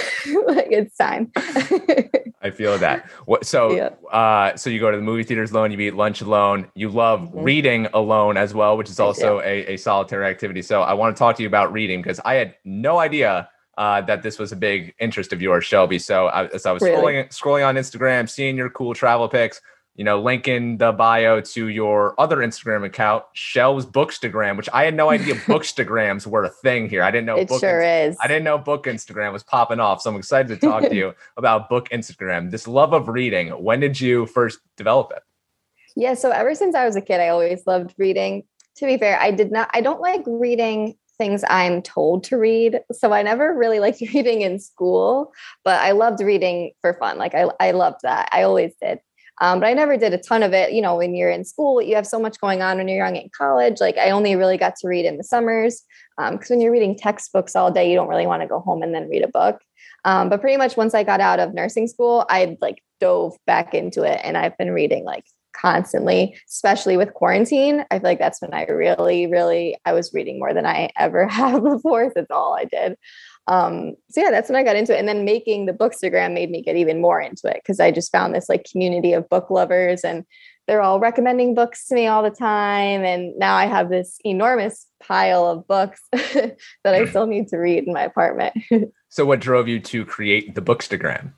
like 0.46 0.68
it's 0.70 0.96
time. 0.96 1.32
I 2.40 2.50
feel 2.50 2.78
that. 2.78 3.10
What 3.26 3.44
so 3.44 3.72
yeah. 3.72 3.90
uh 4.16 4.56
so 4.56 4.70
you 4.70 4.78
go 4.78 4.92
to 4.92 4.96
the 4.96 5.02
movie 5.02 5.24
theaters 5.24 5.50
alone, 5.50 5.72
you 5.72 5.80
eat 5.80 5.94
lunch 5.94 6.20
alone, 6.20 6.68
you 6.74 6.88
love 6.88 7.20
mm-hmm. 7.20 7.42
reading 7.42 7.88
alone 7.94 8.36
as 8.36 8.54
well, 8.54 8.76
which 8.76 8.88
is 8.88 9.00
also 9.00 9.40
a, 9.42 9.74
a 9.74 9.76
solitary 9.76 10.26
activity. 10.26 10.62
So 10.62 10.82
I 10.82 10.94
want 10.94 11.14
to 11.14 11.18
talk 11.18 11.36
to 11.36 11.42
you 11.42 11.48
about 11.48 11.72
reading 11.72 12.02
because 12.02 12.20
I 12.24 12.34
had 12.34 12.54
no 12.64 12.98
idea 12.98 13.48
uh, 13.78 14.00
that 14.02 14.22
this 14.22 14.38
was 14.38 14.52
a 14.52 14.56
big 14.56 14.94
interest 14.98 15.32
of 15.32 15.40
yours, 15.40 15.64
Shelby. 15.64 15.98
So 15.98 16.26
I, 16.26 16.46
as 16.48 16.66
I 16.66 16.72
was 16.72 16.82
really? 16.82 16.96
scrolling 16.96 17.28
scrolling 17.28 17.66
on 17.66 17.76
Instagram, 17.76 18.28
seeing 18.28 18.56
your 18.56 18.70
cool 18.70 18.94
travel 18.94 19.28
pics, 19.28 19.60
you 19.94 20.04
know, 20.04 20.20
linking 20.20 20.78
the 20.78 20.92
bio 20.92 21.40
to 21.40 21.68
your 21.68 22.18
other 22.18 22.38
Instagram 22.38 22.84
account, 22.84 23.24
Shelves 23.34 23.84
Bookstagram, 23.84 24.56
which 24.56 24.68
I 24.72 24.84
had 24.84 24.94
no 24.94 25.10
idea 25.10 25.34
bookstagrams 25.46 26.26
were 26.26 26.44
a 26.44 26.48
thing 26.48 26.88
here. 26.88 27.02
I 27.02 27.10
didn't 27.10 27.26
know 27.26 27.36
it 27.36 27.48
book 27.48 27.60
sure 27.60 27.82
is. 27.82 28.16
I 28.22 28.26
didn't 28.26 28.44
know 28.44 28.58
book 28.58 28.84
Instagram 28.84 29.32
was 29.32 29.42
popping 29.42 29.80
off. 29.80 30.00
So 30.00 30.10
I'm 30.10 30.16
excited 30.16 30.48
to 30.48 30.66
talk 30.66 30.82
to 30.84 30.94
you 30.94 31.14
about 31.36 31.68
book 31.68 31.88
Instagram. 31.90 32.50
This 32.50 32.66
love 32.66 32.92
of 32.92 33.08
reading. 33.08 33.48
When 33.48 33.80
did 33.80 34.00
you 34.00 34.26
first 34.26 34.60
develop 34.76 35.12
it? 35.14 35.22
Yeah, 35.94 36.14
so 36.14 36.30
ever 36.30 36.54
since 36.54 36.74
I 36.74 36.86
was 36.86 36.96
a 36.96 37.02
kid, 37.02 37.20
I 37.20 37.28
always 37.28 37.66
loved 37.66 37.94
reading. 37.98 38.44
To 38.76 38.86
be 38.86 38.96
fair, 38.96 39.18
I 39.20 39.30
did 39.30 39.52
not 39.52 39.70
I 39.74 39.80
don't 39.80 40.00
like 40.00 40.22
reading 40.26 40.96
things 41.18 41.44
I'm 41.48 41.82
told 41.82 42.24
to 42.24 42.36
read. 42.36 42.80
So 42.92 43.12
I 43.12 43.22
never 43.22 43.54
really 43.54 43.80
liked 43.80 44.00
reading 44.14 44.42
in 44.42 44.58
school, 44.58 45.32
but 45.64 45.80
I 45.80 45.92
loved 45.92 46.20
reading 46.20 46.72
for 46.80 46.94
fun. 46.94 47.18
Like 47.18 47.34
I 47.34 47.46
I 47.60 47.72
loved 47.72 48.00
that. 48.02 48.28
I 48.32 48.42
always 48.42 48.72
did. 48.80 48.98
Um, 49.40 49.60
but 49.60 49.66
I 49.66 49.72
never 49.72 49.96
did 49.96 50.12
a 50.12 50.18
ton 50.18 50.42
of 50.42 50.52
it. 50.52 50.72
You 50.72 50.82
know, 50.82 50.96
when 50.96 51.14
you're 51.14 51.30
in 51.30 51.44
school, 51.44 51.80
you 51.82 51.96
have 51.96 52.06
so 52.06 52.20
much 52.20 52.40
going 52.40 52.62
on 52.62 52.76
when 52.76 52.86
you're 52.86 53.04
young 53.04 53.16
in 53.16 53.30
college. 53.36 53.80
Like 53.80 53.96
I 53.98 54.10
only 54.10 54.36
really 54.36 54.56
got 54.56 54.76
to 54.76 54.88
read 54.88 55.04
in 55.04 55.16
the 55.16 55.24
summers 55.24 55.82
because 56.16 56.50
um, 56.50 56.56
when 56.56 56.60
you're 56.60 56.72
reading 56.72 56.96
textbooks 56.96 57.56
all 57.56 57.70
day, 57.70 57.88
you 57.90 57.96
don't 57.96 58.08
really 58.08 58.26
want 58.26 58.42
to 58.42 58.48
go 58.48 58.60
home 58.60 58.82
and 58.82 58.94
then 58.94 59.08
read 59.08 59.24
a 59.24 59.28
book. 59.28 59.60
Um, 60.04 60.28
but 60.28 60.40
pretty 60.40 60.56
much 60.56 60.76
once 60.76 60.94
I 60.94 61.02
got 61.02 61.20
out 61.20 61.40
of 61.40 61.54
nursing 61.54 61.86
school, 61.86 62.26
I 62.28 62.56
like 62.60 62.82
dove 63.00 63.36
back 63.46 63.74
into 63.74 64.02
it, 64.02 64.20
and 64.22 64.36
I've 64.36 64.56
been 64.58 64.70
reading 64.70 65.04
like 65.04 65.24
constantly, 65.52 66.38
especially 66.48 66.96
with 66.96 67.14
quarantine. 67.14 67.84
I 67.90 67.98
feel 67.98 68.10
like 68.10 68.18
that's 68.18 68.40
when 68.40 68.54
I 68.54 68.64
really, 68.64 69.26
really 69.26 69.76
I 69.84 69.92
was 69.92 70.12
reading 70.12 70.38
more 70.38 70.54
than 70.54 70.66
I 70.66 70.90
ever 70.98 71.26
have 71.28 71.62
before. 71.62 72.12
That's 72.14 72.30
all 72.30 72.54
I 72.54 72.64
did. 72.64 72.96
Um, 73.48 73.94
so 74.10 74.20
yeah, 74.20 74.30
that's 74.30 74.48
when 74.48 74.56
I 74.56 74.62
got 74.62 74.76
into 74.76 74.94
it. 74.94 74.98
And 74.98 75.08
then 75.08 75.24
making 75.24 75.66
the 75.66 75.72
bookstagram 75.72 76.32
made 76.32 76.50
me 76.50 76.62
get 76.62 76.76
even 76.76 77.00
more 77.00 77.20
into 77.20 77.48
it 77.48 77.60
because 77.62 77.80
I 77.80 77.90
just 77.90 78.12
found 78.12 78.34
this 78.34 78.48
like 78.48 78.66
community 78.70 79.12
of 79.12 79.28
book 79.28 79.50
lovers 79.50 80.04
and 80.04 80.24
they're 80.68 80.80
all 80.80 81.00
recommending 81.00 81.54
books 81.54 81.86
to 81.88 81.94
me 81.94 82.06
all 82.06 82.22
the 82.22 82.30
time. 82.30 83.04
And 83.04 83.36
now 83.36 83.56
I 83.56 83.66
have 83.66 83.90
this 83.90 84.18
enormous 84.24 84.86
pile 85.00 85.46
of 85.46 85.66
books 85.66 86.00
that 86.12 86.56
I 86.86 87.04
still 87.06 87.26
need 87.26 87.48
to 87.48 87.56
read 87.56 87.84
in 87.84 87.92
my 87.92 88.04
apartment. 88.04 88.54
so 89.08 89.24
what 89.24 89.40
drove 89.40 89.66
you 89.66 89.80
to 89.80 90.04
create 90.04 90.54
the 90.54 90.62
bookstagram? 90.62 91.32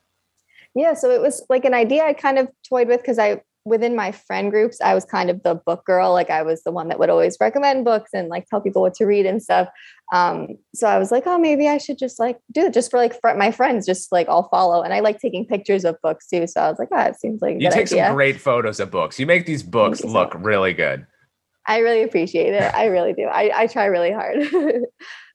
Yeah, 0.74 0.94
so 0.94 1.10
it 1.10 1.22
was 1.22 1.44
like 1.48 1.64
an 1.64 1.72
idea 1.72 2.04
I 2.04 2.12
kind 2.12 2.38
of 2.38 2.48
toyed 2.68 2.88
with 2.88 3.00
because 3.00 3.18
I 3.18 3.40
within 3.64 3.96
my 3.96 4.12
friend 4.12 4.50
groups, 4.50 4.80
I 4.80 4.94
was 4.94 5.04
kind 5.04 5.30
of 5.30 5.42
the 5.42 5.54
book 5.54 5.84
girl. 5.86 6.12
Like 6.12 6.30
I 6.30 6.42
was 6.42 6.62
the 6.62 6.70
one 6.70 6.88
that 6.88 6.98
would 6.98 7.08
always 7.08 7.36
recommend 7.40 7.84
books 7.84 8.10
and 8.12 8.28
like 8.28 8.46
tell 8.46 8.60
people 8.60 8.82
what 8.82 8.94
to 8.94 9.06
read 9.06 9.24
and 9.24 9.42
stuff. 9.42 9.68
Um, 10.12 10.58
so 10.74 10.86
I 10.86 10.98
was 10.98 11.10
like, 11.10 11.26
oh, 11.26 11.38
maybe 11.38 11.66
I 11.66 11.78
should 11.78 11.98
just 11.98 12.18
like 12.18 12.38
do 12.52 12.66
it 12.66 12.74
just 12.74 12.90
for 12.90 12.98
like 12.98 13.18
for 13.20 13.34
my 13.34 13.50
friends, 13.50 13.86
just 13.86 14.12
like 14.12 14.28
all 14.28 14.48
follow. 14.50 14.82
And 14.82 14.92
I 14.92 15.00
like 15.00 15.18
taking 15.18 15.46
pictures 15.46 15.84
of 15.84 15.96
books 16.02 16.26
too. 16.26 16.46
So 16.46 16.60
I 16.60 16.68
was 16.68 16.78
like, 16.78 16.88
oh, 16.92 17.00
it 17.00 17.16
seems 17.18 17.40
like 17.40 17.56
you 17.58 17.70
take 17.70 17.86
idea. 17.86 18.06
some 18.06 18.14
great 18.14 18.40
photos 18.40 18.80
of 18.80 18.90
books. 18.90 19.18
You 19.18 19.26
make 19.26 19.46
these 19.46 19.62
books 19.62 20.04
look 20.04 20.34
so 20.34 20.38
really 20.40 20.74
good. 20.74 21.06
I 21.66 21.78
really 21.78 22.02
appreciate 22.02 22.52
it. 22.52 22.74
I 22.74 22.86
really 22.86 23.14
do. 23.14 23.24
I, 23.24 23.50
I 23.54 23.66
try 23.66 23.86
really 23.86 24.12
hard. 24.12 24.46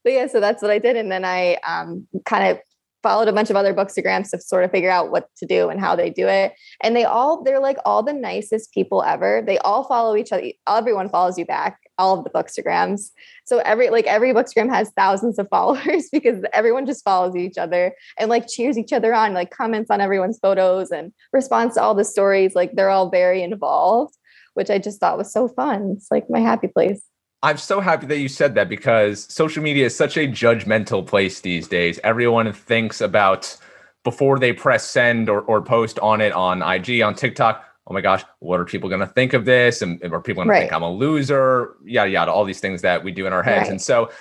but 0.03 0.13
yeah, 0.13 0.27
so 0.27 0.39
that's 0.39 0.61
what 0.61 0.69
I 0.69 0.77
did. 0.77 0.95
And 0.95 1.11
then 1.11 1.25
I 1.25 1.55
um, 1.67 2.07
kind 2.25 2.51
of 2.51 2.59
followed 3.01 3.27
a 3.27 3.33
bunch 3.33 3.49
of 3.49 3.55
other 3.55 3.73
bookstagrams 3.73 4.29
to 4.31 4.41
sort 4.41 4.63
of 4.63 4.71
figure 4.71 4.89
out 4.89 5.12
what 5.12 5.29
to 5.38 5.45
do 5.45 5.69
and 5.69 5.79
how 5.79 5.95
they 5.95 6.09
do 6.09 6.27
it. 6.27 6.53
And 6.81 6.95
they 6.95 7.05
all, 7.05 7.43
they're 7.43 7.59
like 7.59 7.77
all 7.85 8.03
the 8.03 8.13
nicest 8.13 8.73
people 8.73 9.03
ever. 9.03 9.43
They 9.45 9.57
all 9.59 9.83
follow 9.85 10.15
each 10.15 10.31
other. 10.31 10.51
Everyone 10.67 11.09
follows 11.09 11.38
you 11.38 11.45
back. 11.45 11.79
all 11.97 12.17
of 12.17 12.23
the 12.23 12.29
bookstagrams. 12.29 13.12
So 13.45 13.59
every 13.59 13.89
like 13.89 14.05
every 14.05 14.33
bookstagram 14.33 14.69
has 14.69 14.91
thousands 14.95 15.39
of 15.39 15.47
followers 15.51 16.09
because 16.12 16.43
everyone 16.53 16.85
just 16.85 17.03
follows 17.03 17.35
each 17.35 17.57
other 17.57 17.93
and 18.17 18.29
like 18.29 18.47
cheers 18.47 18.77
each 18.77 18.93
other 18.93 19.13
on, 19.13 19.33
like 19.33 19.51
comments 19.51 19.89
on 19.91 20.01
everyone's 20.01 20.39
photos 20.39 20.91
and 20.91 21.12
responds 21.33 21.75
to 21.75 21.81
all 21.81 21.95
the 21.95 22.05
stories. 22.05 22.55
Like 22.55 22.73
they're 22.73 22.89
all 22.89 23.09
very 23.09 23.43
involved, 23.43 24.15
which 24.53 24.69
I 24.69 24.77
just 24.77 24.99
thought 24.99 25.17
was 25.17 25.31
so 25.31 25.47
fun. 25.47 25.95
It's 25.97 26.12
like 26.12 26.29
my 26.29 26.39
happy 26.39 26.67
place. 26.67 27.01
I'm 27.41 27.58
so 27.58 27.80
happy 27.80 28.06
that 28.08 28.19
you 28.19 28.28
said 28.28 28.56
that 28.56 28.67
because 28.67 29.32
social 29.34 29.63
media 29.63 29.86
is 29.86 29.95
such 29.95 30.17
a 30.17 30.28
judgmental 30.28 31.06
place 31.06 31.39
these 31.39 31.67
days. 31.67 31.99
Everyone 32.04 32.52
thinks 32.52 32.99
about 32.99 33.56
before 34.04 34.39
they 34.39 34.52
press 34.52 34.86
send 34.86 35.30
or, 35.30 35.41
or 35.41 35.62
post 35.62 35.99
on 35.99 36.19
it 36.19 36.34
on 36.34 36.62
IG, 36.62 37.02
on 37.02 37.15
TikTok. 37.15 37.63
Oh 37.88 37.93
my 37.93 38.02
gosh, 38.02 38.23
what 38.39 38.60
are 38.60 38.65
people 38.65 38.89
going 38.89 39.02
to 39.02 39.08
think 39.08 39.34
of 39.34 39.45
this? 39.45 39.82
And 39.82 40.02
are 40.04 40.19
people 40.19 40.43
going 40.43 40.49
right. 40.49 40.60
to 40.60 40.62
think 40.63 40.73
I'm 40.73 40.84
a 40.84 40.91
loser? 40.91 41.75
Yada, 41.86 42.10
yada, 42.10 42.32
all 42.32 42.43
these 42.43 42.60
things 42.60 42.82
that 42.82 43.04
we 43.04 43.12
do 43.12 43.25
in 43.25 43.34
our 43.34 43.43
heads. 43.43 43.63
Right. 43.63 43.71
And 43.71 43.82
so 43.82 44.12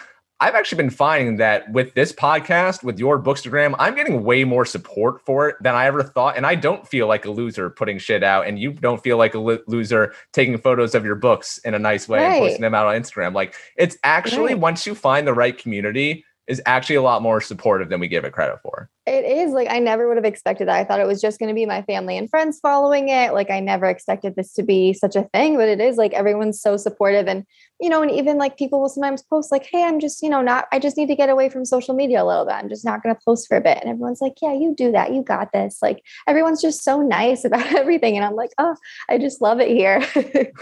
I've 0.40 0.55
actually 0.55 0.77
been 0.77 0.90
finding 0.90 1.37
that 1.38 1.68
with 1.72 1.94
this 1.94 2.12
podcast, 2.12 2.85
with 2.85 2.98
your 3.01 3.20
Bookstagram, 3.20 3.74
I'm 3.77 3.96
getting 3.96 4.22
way 4.22 4.44
more 4.44 4.64
support 4.64 5.20
for 5.27 5.48
it 5.48 5.57
than 5.61 5.74
I 5.74 5.87
ever 5.87 6.03
thought. 6.03 6.37
And 6.37 6.46
I 6.46 6.55
don't 6.55 6.87
feel 6.87 7.09
like 7.09 7.24
a 7.24 7.31
loser 7.31 7.70
putting 7.70 7.98
shit 7.98 8.22
out, 8.22 8.46
and 8.46 8.57
you 8.57 8.72
don't 8.72 9.03
feel 9.03 9.16
like 9.16 9.35
a 9.35 9.40
lo- 9.40 9.59
loser 9.66 10.14
taking 10.33 10.57
photos 10.57 10.94
of 10.94 11.05
your 11.05 11.16
books 11.16 11.59
in 11.59 11.74
a 11.74 11.79
nice 11.79 12.09
way 12.09 12.20
right. 12.20 12.27
and 12.27 12.38
posting 12.38 12.61
them 12.61 12.74
out 12.74 12.87
on 12.87 12.94
Instagram. 12.94 13.35
Like 13.35 13.55
it's 13.77 13.98
actually 14.05 14.55
right. 14.55 14.61
once 14.61 14.87
you 14.87 14.94
find 14.94 15.27
the 15.27 15.35
right 15.35 15.59
community, 15.59 16.24
is 16.48 16.62
actually 16.64 16.96
a 16.96 17.02
lot 17.02 17.20
more 17.20 17.40
supportive 17.42 17.90
than 17.90 18.00
we 18.00 18.08
give 18.08 18.24
it 18.24 18.32
credit 18.32 18.58
for. 18.62 18.88
It 19.06 19.24
is 19.24 19.52
like 19.52 19.68
I 19.70 19.78
never 19.78 20.08
would 20.08 20.16
have 20.16 20.24
expected 20.24 20.66
that. 20.68 20.76
I 20.76 20.84
thought 20.84 20.98
it 20.98 21.06
was 21.06 21.20
just 21.20 21.38
going 21.38 21.48
to 21.48 21.54
be 21.54 21.66
my 21.66 21.82
family 21.82 22.16
and 22.16 22.28
friends 22.28 22.58
following 22.61 23.11
it. 23.11 23.34
Like 23.34 23.50
I 23.50 23.61
never 23.61 23.87
expected 23.87 24.34
this 24.34 24.54
to 24.54 24.62
be 24.62 24.94
such 24.94 25.14
a 25.14 25.24
thing, 25.34 25.56
but 25.56 25.68
it 25.68 25.80
is 25.80 25.96
like 25.96 26.14
everyone's 26.14 26.61
so 26.61 26.76
supportive 26.76 27.28
and 27.28 27.44
you 27.80 27.88
know, 27.88 28.02
and 28.02 28.11
even 28.11 28.38
like 28.38 28.58
people 28.58 28.80
will 28.80 28.88
sometimes 28.88 29.22
post 29.22 29.52
like, 29.52 29.68
"Hey, 29.70 29.84
I'm 29.84 30.00
just, 30.00 30.22
you 30.22 30.28
know, 30.28 30.42
not 30.42 30.66
I 30.72 30.78
just 30.78 30.96
need 30.96 31.06
to 31.08 31.14
get 31.14 31.28
away 31.28 31.48
from 31.48 31.64
social 31.64 31.94
media 31.94 32.22
a 32.22 32.26
little 32.26 32.44
bit. 32.44 32.54
I'm 32.54 32.68
just 32.68 32.84
not 32.84 33.02
going 33.02 33.14
to 33.14 33.20
post 33.24 33.46
for 33.46 33.56
a 33.56 33.61
bit." 33.61 33.78
And 33.78 33.88
everyone's 33.88 34.20
like, 34.20 34.34
"Yeah, 34.42 34.52
you 34.52 34.74
do 34.76 34.90
that. 34.92 35.12
You 35.12 35.22
got 35.22 35.52
this." 35.52 35.78
Like 35.82 36.02
everyone's 36.26 36.62
just 36.62 36.82
so 36.82 37.00
nice 37.00 37.44
about 37.46 37.72
everything 37.74 38.16
and 38.16 38.24
I'm 38.24 38.34
like, 38.34 38.50
"Oh, 38.58 38.74
I 39.08 39.18
just 39.18 39.40
love 39.40 39.61
it 39.61 39.68
here." 39.68 40.02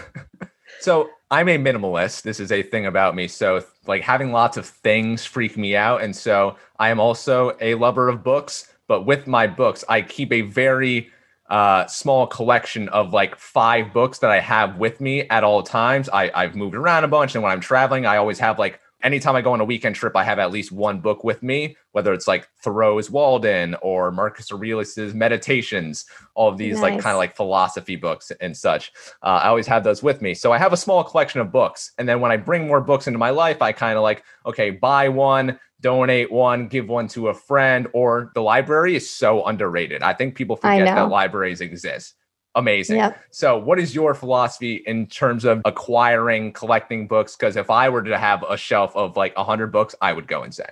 so, 0.79 1.09
I'm 1.29 1.49
a 1.49 1.57
minimalist. 1.57 2.21
This 2.21 2.39
is 2.39 2.51
a 2.51 2.63
thing 2.63 2.85
about 2.85 3.15
me. 3.15 3.27
So, 3.27 3.63
like 3.85 4.01
having 4.01 4.31
lots 4.31 4.57
of 4.57 4.65
things 4.65 5.25
freak 5.25 5.57
me 5.57 5.75
out. 5.75 6.01
And 6.01 6.15
so, 6.15 6.55
I 6.79 6.89
am 6.89 6.99
also 6.99 7.57
a 7.59 7.75
lover 7.75 8.09
of 8.09 8.23
books. 8.23 8.71
But 8.87 9.03
with 9.05 9.27
my 9.27 9.47
books, 9.47 9.83
I 9.89 10.01
keep 10.01 10.31
a 10.31 10.41
very 10.41 11.09
uh, 11.49 11.85
small 11.87 12.27
collection 12.27 12.89
of 12.89 13.13
like 13.13 13.37
five 13.37 13.93
books 13.93 14.19
that 14.19 14.31
I 14.31 14.39
have 14.39 14.77
with 14.77 14.99
me 15.01 15.27
at 15.29 15.43
all 15.43 15.63
times. 15.63 16.09
I, 16.09 16.31
I've 16.33 16.55
moved 16.55 16.75
around 16.75 17.03
a 17.03 17.07
bunch. 17.07 17.35
And 17.35 17.43
when 17.43 17.51
I'm 17.51 17.61
traveling, 17.61 18.05
I 18.05 18.17
always 18.17 18.39
have 18.39 18.59
like 18.59 18.79
anytime 19.03 19.35
I 19.35 19.41
go 19.41 19.53
on 19.53 19.61
a 19.61 19.65
weekend 19.65 19.95
trip, 19.95 20.15
I 20.15 20.23
have 20.23 20.39
at 20.39 20.51
least 20.51 20.71
one 20.71 20.99
book 20.99 21.23
with 21.23 21.43
me, 21.43 21.77
whether 21.91 22.13
it's 22.13 22.27
like 22.27 22.47
Thoreau's 22.63 23.09
Walden 23.09 23.75
or 23.81 24.11
Marcus 24.11 24.51
Aurelius's 24.51 25.13
Meditations, 25.13 26.05
all 26.35 26.49
of 26.49 26.57
these 26.57 26.75
nice. 26.75 26.81
like 26.81 26.93
kind 26.99 27.13
of 27.13 27.17
like 27.17 27.35
philosophy 27.35 27.95
books 27.95 28.31
and 28.41 28.55
such. 28.55 28.91
Uh, 29.21 29.41
I 29.43 29.47
always 29.47 29.67
have 29.67 29.83
those 29.83 30.01
with 30.01 30.21
me. 30.21 30.33
So 30.33 30.51
I 30.51 30.57
have 30.57 30.73
a 30.73 30.77
small 30.77 31.03
collection 31.03 31.41
of 31.41 31.51
books. 31.51 31.91
And 31.97 32.07
then 32.07 32.19
when 32.19 32.31
I 32.31 32.37
bring 32.37 32.67
more 32.67 32.81
books 32.81 33.07
into 33.07 33.19
my 33.19 33.29
life, 33.29 33.61
I 33.61 33.71
kind 33.71 33.97
of 33.97 34.03
like, 34.03 34.23
okay, 34.45 34.71
buy 34.71 35.09
one, 35.09 35.59
donate 35.81 36.31
one, 36.31 36.67
give 36.67 36.89
one 36.89 37.07
to 37.09 37.27
a 37.27 37.33
friend, 37.33 37.87
or 37.93 38.31
the 38.33 38.41
library 38.41 38.95
is 38.95 39.09
so 39.09 39.45
underrated. 39.45 40.01
I 40.01 40.13
think 40.13 40.35
people 40.35 40.55
forget 40.55 40.85
that 40.85 41.09
libraries 41.09 41.61
exist 41.61 42.15
amazing. 42.57 42.97
Yep. 42.97 43.17
So, 43.31 43.57
what 43.57 43.79
is 43.79 43.95
your 43.95 44.13
philosophy 44.13 44.83
in 44.85 45.07
terms 45.07 45.45
of 45.45 45.61
acquiring, 45.63 46.51
collecting 46.51 47.07
books? 47.07 47.35
Because 47.35 47.55
if 47.55 47.69
I 47.69 47.87
were 47.87 48.03
to 48.03 48.17
have 48.17 48.43
a 48.49 48.57
shelf 48.57 48.95
of 48.95 49.15
like 49.15 49.37
100 49.37 49.71
books, 49.71 49.95
I 50.01 50.11
would 50.11 50.27
go 50.27 50.43
insane. 50.43 50.67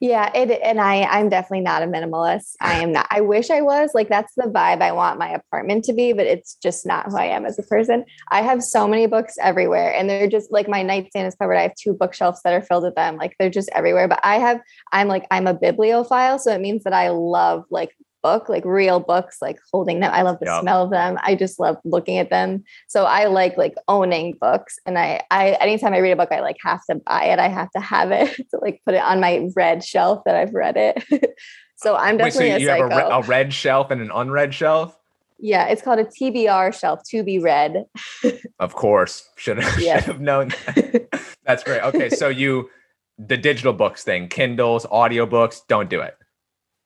Yeah, 0.00 0.30
it, 0.34 0.60
and 0.62 0.80
I 0.80 1.04
I'm 1.04 1.28
definitely 1.28 1.62
not 1.62 1.82
a 1.82 1.86
minimalist. 1.86 2.56
I 2.60 2.82
am 2.82 2.92
not. 2.92 3.06
I 3.10 3.20
wish 3.20 3.48
I 3.50 3.62
was. 3.62 3.92
Like 3.94 4.08
that's 4.08 4.34
the 4.36 4.44
vibe 4.44 4.82
I 4.82 4.92
want 4.92 5.18
my 5.18 5.30
apartment 5.30 5.84
to 5.84 5.92
be, 5.92 6.12
but 6.12 6.26
it's 6.26 6.56
just 6.56 6.84
not 6.84 7.06
who 7.06 7.16
I 7.16 7.26
am 7.26 7.46
as 7.46 7.58
a 7.58 7.62
person. 7.62 8.04
I 8.30 8.42
have 8.42 8.62
so 8.62 8.86
many 8.86 9.06
books 9.06 9.36
everywhere 9.40 9.94
and 9.94 10.10
they're 10.10 10.28
just 10.28 10.52
like 10.52 10.68
my 10.68 10.82
nightstand 10.82 11.26
is 11.26 11.34
covered. 11.36 11.56
I 11.56 11.62
have 11.62 11.74
two 11.76 11.94
bookshelves 11.94 12.40
that 12.42 12.52
are 12.52 12.60
filled 12.60 12.84
with 12.84 12.96
them. 12.96 13.16
Like 13.16 13.34
they're 13.38 13.48
just 13.50 13.70
everywhere, 13.72 14.08
but 14.08 14.20
I 14.22 14.38
have 14.38 14.60
I'm 14.92 15.08
like 15.08 15.26
I'm 15.30 15.46
a 15.46 15.54
bibliophile, 15.54 16.38
so 16.38 16.52
it 16.52 16.60
means 16.60 16.84
that 16.84 16.92
I 16.92 17.08
love 17.08 17.64
like 17.70 17.96
book, 18.24 18.48
like 18.48 18.64
real 18.64 19.00
books, 19.00 19.36
like 19.42 19.58
holding 19.70 20.00
them. 20.00 20.10
I 20.12 20.22
love 20.22 20.38
the 20.40 20.46
yep. 20.46 20.62
smell 20.62 20.82
of 20.82 20.90
them. 20.90 21.18
I 21.22 21.34
just 21.34 21.60
love 21.60 21.76
looking 21.84 22.16
at 22.16 22.30
them. 22.30 22.64
So 22.88 23.04
I 23.04 23.26
like 23.26 23.58
like 23.58 23.74
owning 23.86 24.38
books. 24.40 24.78
And 24.86 24.98
I, 24.98 25.22
I 25.30 25.50
anytime 25.60 25.92
I 25.92 25.98
read 25.98 26.12
a 26.12 26.16
book, 26.16 26.32
I 26.32 26.40
like 26.40 26.56
have 26.64 26.80
to 26.86 26.96
buy 26.96 27.26
it. 27.26 27.38
I 27.38 27.48
have 27.48 27.70
to 27.72 27.80
have 27.80 28.10
it 28.10 28.34
to 28.50 28.58
like 28.62 28.80
put 28.84 28.94
it 28.94 29.02
on 29.02 29.20
my 29.20 29.48
red 29.54 29.84
shelf 29.84 30.22
that 30.24 30.34
I've 30.34 30.54
read 30.54 30.76
it. 30.76 31.04
so 31.76 31.94
I'm 31.96 32.16
definitely 32.16 32.48
Wait, 32.48 32.52
so 32.52 32.62
you 32.62 32.70
a 32.70 32.90
have 32.90 32.92
a, 32.92 32.96
re- 32.96 33.08
a 33.10 33.22
red 33.22 33.52
shelf 33.52 33.90
and 33.90 34.00
an 34.00 34.10
unread 34.12 34.54
shelf. 34.54 34.98
Yeah, 35.38 35.66
it's 35.66 35.82
called 35.82 35.98
a 35.98 36.04
TBR 36.04 36.72
shelf, 36.78 37.00
to 37.10 37.22
be 37.22 37.38
read. 37.38 37.84
of 38.60 38.74
course, 38.74 39.28
should 39.36 39.58
have, 39.58 39.82
yeah. 39.82 39.98
should 39.98 40.04
have 40.04 40.20
known. 40.20 40.48
That. 40.48 41.34
That's 41.44 41.62
great. 41.62 41.82
Okay, 41.82 42.08
so 42.08 42.28
you 42.28 42.70
the 43.18 43.36
digital 43.36 43.74
books 43.74 44.04
thing, 44.04 44.28
Kindles, 44.28 44.86
audiobooks, 44.86 45.60
don't 45.68 45.90
do 45.90 46.00
it. 46.00 46.16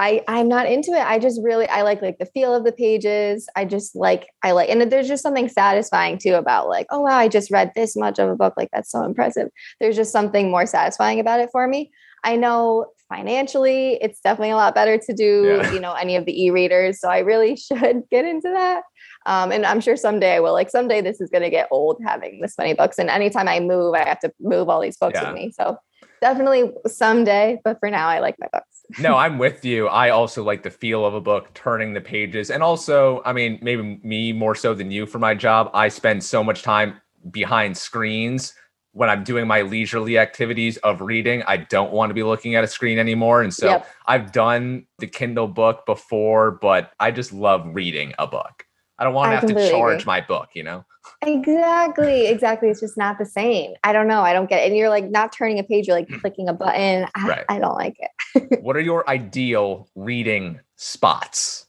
I 0.01 0.23
I'm 0.29 0.49
not 0.49 0.67
into 0.67 0.93
it. 0.93 1.05
I 1.05 1.19
just 1.19 1.41
really 1.43 1.69
I 1.69 1.83
like 1.83 2.01
like 2.03 2.19
the 2.19 2.27
feel 2.27 2.55
of 2.55 2.65
the 2.65 2.73
pages. 2.73 3.49
I 3.57 3.65
just 3.65 3.97
like 3.97 4.29
I 4.43 4.53
like 4.53 4.69
and 4.69 4.81
there's 4.93 5.09
just 5.09 5.23
something 5.23 5.49
satisfying 5.49 6.19
too 6.19 6.35
about 6.35 6.69
like 6.69 6.87
oh 6.91 7.01
wow 7.01 7.17
I 7.17 7.29
just 7.29 7.51
read 7.51 7.73
this 7.75 7.97
much 7.97 8.19
of 8.19 8.29
a 8.29 8.37
book 8.37 8.55
like 8.57 8.71
that's 8.73 8.91
so 8.91 9.03
impressive. 9.05 9.49
There's 9.81 9.97
just 9.97 10.13
something 10.13 10.51
more 10.51 10.67
satisfying 10.67 11.19
about 11.19 11.41
it 11.41 11.51
for 11.51 11.67
me. 11.67 11.91
I 12.25 12.37
know 12.37 12.87
financially 13.09 13.99
it's 14.03 14.21
definitely 14.21 14.51
a 14.51 14.57
lot 14.57 14.75
better 14.75 14.99
to 14.99 15.15
do 15.15 15.61
yeah. 15.63 15.73
you 15.73 15.81
know 15.81 15.95
any 15.95 16.15
of 16.15 16.27
the 16.27 16.45
e-readers 16.45 17.01
so 17.01 17.09
I 17.09 17.21
really 17.21 17.57
should 17.57 18.03
get 18.11 18.25
into 18.25 18.51
that. 18.51 18.83
Um, 19.27 19.51
and 19.51 19.67
I'm 19.67 19.81
sure 19.81 19.97
someday 19.97 20.37
I 20.37 20.41
will. 20.41 20.53
Like 20.53 20.71
someday 20.71 21.01
this 21.01 21.21
is 21.21 21.29
going 21.29 21.43
to 21.43 21.51
get 21.51 21.69
old 21.71 22.01
having 22.07 22.41
this 22.41 22.57
many 22.57 22.73
books, 22.73 22.99
and 22.99 23.11
anytime 23.11 23.47
I 23.47 23.61
move, 23.61 23.95
I 23.95 24.09
have 24.09 24.21
to 24.21 24.33
move 24.41 24.71
all 24.71 24.81
these 24.81 24.97
books 24.97 25.19
yeah. 25.21 25.31
with 25.31 25.35
me. 25.35 25.51
So 25.51 25.77
definitely 26.23 26.73
someday, 26.87 27.61
but 27.63 27.79
for 27.79 27.91
now, 27.91 28.09
I 28.09 28.21
like 28.21 28.37
my 28.39 28.49
books 28.51 28.78
no, 28.99 29.17
I'm 29.17 29.39
with 29.39 29.65
you. 29.65 29.89
I 29.89 30.11
also 30.11 30.43
like 30.43 30.63
the 30.63 30.71
feel 30.71 31.05
of 31.05 31.15
a 31.15 31.21
book, 31.21 31.53
turning 31.55 31.93
the 31.93 32.01
pages. 32.01 32.51
And 32.51 32.63
also, 32.63 33.23
I 33.25 33.33
mean, 33.33 33.59
maybe 33.61 34.01
me 34.03 34.33
more 34.33 34.55
so 34.55 34.75
than 34.75 34.91
you 34.91 35.07
for 35.07 35.19
my 35.19 35.35
job. 35.35 35.71
I 35.75 35.89
spend 35.89 36.25
so 36.25 36.43
much 36.43 36.63
time 36.63 37.01
behind 37.31 37.77
screens 37.77 38.55
when 38.93 39.11
I'm 39.11 39.25
doing 39.25 39.47
my 39.47 39.63
leisurely 39.63 40.19
activities 40.19 40.77
of 40.79 41.01
reading. 41.01 41.43
I 41.47 41.59
don't 41.59 41.93
want 41.93 42.11
to 42.11 42.15
be 42.15 42.23
looking 42.23 42.55
at 42.55 42.65
a 42.65 42.67
screen 42.67 42.99
anymore. 42.99 43.43
And 43.43 43.53
so 43.53 43.67
yep. 43.67 43.87
I've 44.07 44.33
done 44.33 44.87
the 44.99 45.07
Kindle 45.07 45.49
book 45.49 45.85
before, 45.87 46.53
but 46.53 46.93
I 46.99 47.11
just 47.11 47.33
love 47.33 47.65
reading 47.67 48.15
a 48.19 48.27
book. 48.27 48.65
I 48.99 49.05
don't 49.05 49.15
want 49.15 49.31
to 49.31 49.37
have 49.37 49.47
to 49.47 49.71
charge 49.71 50.03
agree. 50.03 50.07
my 50.07 50.21
book, 50.21 50.49
you 50.55 50.65
know? 50.65 50.85
Exactly. 51.23 52.27
Exactly. 52.27 52.69
It's 52.69 52.81
just 52.81 52.97
not 52.97 53.19
the 53.19 53.25
same. 53.25 53.75
I 53.85 53.93
don't 53.93 54.09
know. 54.09 54.23
I 54.23 54.33
don't 54.33 54.49
get 54.49 54.63
it. 54.63 54.67
And 54.67 54.77
you're 54.77 54.89
like 54.89 55.09
not 55.11 55.33
turning 55.33 55.59
a 55.59 55.63
page, 55.63 55.87
you're 55.87 55.97
like 55.97 56.09
mm. 56.09 56.21
clicking 56.21 56.49
a 56.49 56.53
button. 56.53 57.07
I, 57.15 57.29
right. 57.29 57.45
I 57.49 57.59
don't 57.59 57.77
like 57.77 57.97
it. 57.99 58.11
What 58.61 58.77
are 58.77 58.81
your 58.81 59.09
ideal 59.09 59.89
reading 59.95 60.61
spots? 60.77 61.67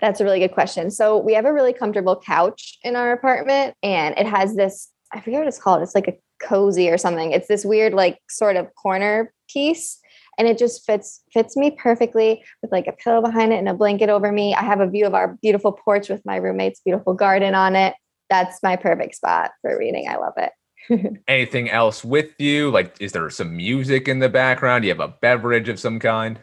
That's 0.00 0.20
a 0.20 0.24
really 0.24 0.40
good 0.40 0.52
question. 0.52 0.90
So 0.90 1.18
we 1.18 1.34
have 1.34 1.44
a 1.44 1.52
really 1.52 1.72
comfortable 1.72 2.16
couch 2.16 2.78
in 2.82 2.96
our 2.96 3.12
apartment 3.12 3.74
and 3.82 4.16
it 4.18 4.26
has 4.26 4.56
this, 4.56 4.90
I 5.12 5.20
forget 5.20 5.40
what 5.40 5.48
it's 5.48 5.60
called. 5.60 5.82
It's 5.82 5.94
like 5.94 6.08
a 6.08 6.18
cozy 6.42 6.90
or 6.90 6.98
something. 6.98 7.32
It's 7.32 7.48
this 7.48 7.64
weird, 7.64 7.94
like 7.94 8.18
sort 8.28 8.56
of 8.56 8.74
corner 8.74 9.32
piece 9.48 9.98
and 10.38 10.46
it 10.46 10.58
just 10.58 10.84
fits 10.84 11.22
fits 11.32 11.56
me 11.56 11.70
perfectly 11.70 12.44
with 12.62 12.72
like 12.72 12.86
a 12.86 12.92
pillow 12.92 13.22
behind 13.22 13.52
it 13.52 13.56
and 13.56 13.68
a 13.68 13.74
blanket 13.74 14.08
over 14.08 14.30
me. 14.30 14.54
I 14.54 14.62
have 14.62 14.80
a 14.80 14.86
view 14.86 15.06
of 15.06 15.14
our 15.14 15.36
beautiful 15.40 15.72
porch 15.72 16.08
with 16.08 16.24
my 16.24 16.36
roommate's 16.36 16.80
beautiful 16.80 17.14
garden 17.14 17.54
on 17.54 17.76
it. 17.76 17.94
That's 18.28 18.62
my 18.62 18.76
perfect 18.76 19.14
spot 19.14 19.52
for 19.62 19.78
reading. 19.78 20.08
I 20.08 20.16
love 20.16 20.34
it. 20.36 20.52
Anything 21.28 21.70
else 21.70 22.04
with 22.04 22.38
you? 22.38 22.70
Like, 22.70 22.96
is 23.00 23.12
there 23.12 23.28
some 23.30 23.56
music 23.56 24.08
in 24.08 24.18
the 24.18 24.28
background? 24.28 24.82
Do 24.82 24.88
you 24.88 24.94
have 24.94 25.00
a 25.00 25.14
beverage 25.20 25.68
of 25.68 25.80
some 25.80 25.98
kind? 25.98 26.40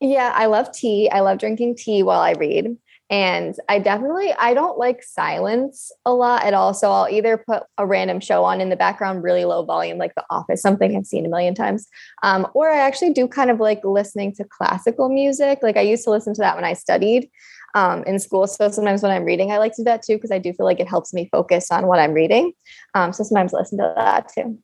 Yeah, 0.00 0.32
I 0.34 0.46
love 0.46 0.72
tea. 0.72 1.08
I 1.10 1.20
love 1.20 1.38
drinking 1.38 1.76
tea 1.76 2.02
while 2.02 2.20
I 2.20 2.32
read. 2.32 2.76
And 3.08 3.54
I 3.68 3.78
definitely 3.78 4.32
I 4.32 4.52
don't 4.52 4.78
like 4.78 5.00
silence 5.02 5.92
a 6.04 6.12
lot 6.12 6.42
at 6.44 6.54
all. 6.54 6.74
So 6.74 6.90
I'll 6.90 7.08
either 7.08 7.38
put 7.38 7.62
a 7.78 7.86
random 7.86 8.18
show 8.18 8.44
on 8.44 8.60
in 8.60 8.68
the 8.68 8.76
background, 8.76 9.22
really 9.22 9.44
low 9.44 9.64
volume, 9.64 9.96
like 9.96 10.14
The 10.16 10.24
Office, 10.28 10.60
something 10.60 10.96
I've 10.96 11.06
seen 11.06 11.24
a 11.24 11.28
million 11.28 11.54
times. 11.54 11.86
Um, 12.24 12.48
or 12.52 12.68
I 12.68 12.78
actually 12.78 13.12
do 13.12 13.28
kind 13.28 13.48
of 13.50 13.60
like 13.60 13.84
listening 13.84 14.34
to 14.34 14.44
classical 14.44 15.08
music. 15.08 15.60
Like 15.62 15.76
I 15.76 15.82
used 15.82 16.02
to 16.04 16.10
listen 16.10 16.34
to 16.34 16.40
that 16.40 16.56
when 16.56 16.64
I 16.64 16.72
studied 16.72 17.30
um, 17.76 18.02
in 18.04 18.18
school. 18.18 18.46
So 18.46 18.70
sometimes 18.70 19.02
when 19.02 19.12
I'm 19.12 19.24
reading, 19.24 19.52
I 19.52 19.58
like 19.58 19.76
to 19.76 19.82
do 19.82 19.84
that 19.84 20.02
too 20.02 20.16
because 20.16 20.32
I 20.32 20.38
do 20.38 20.52
feel 20.52 20.66
like 20.66 20.80
it 20.80 20.88
helps 20.88 21.12
me 21.12 21.28
focus 21.30 21.70
on 21.70 21.86
what 21.86 22.00
I'm 22.00 22.14
reading. 22.14 22.52
Um, 22.94 23.12
so 23.12 23.22
sometimes 23.22 23.52
listen 23.52 23.78
to 23.78 23.92
that 23.94 24.32
too. 24.34 24.58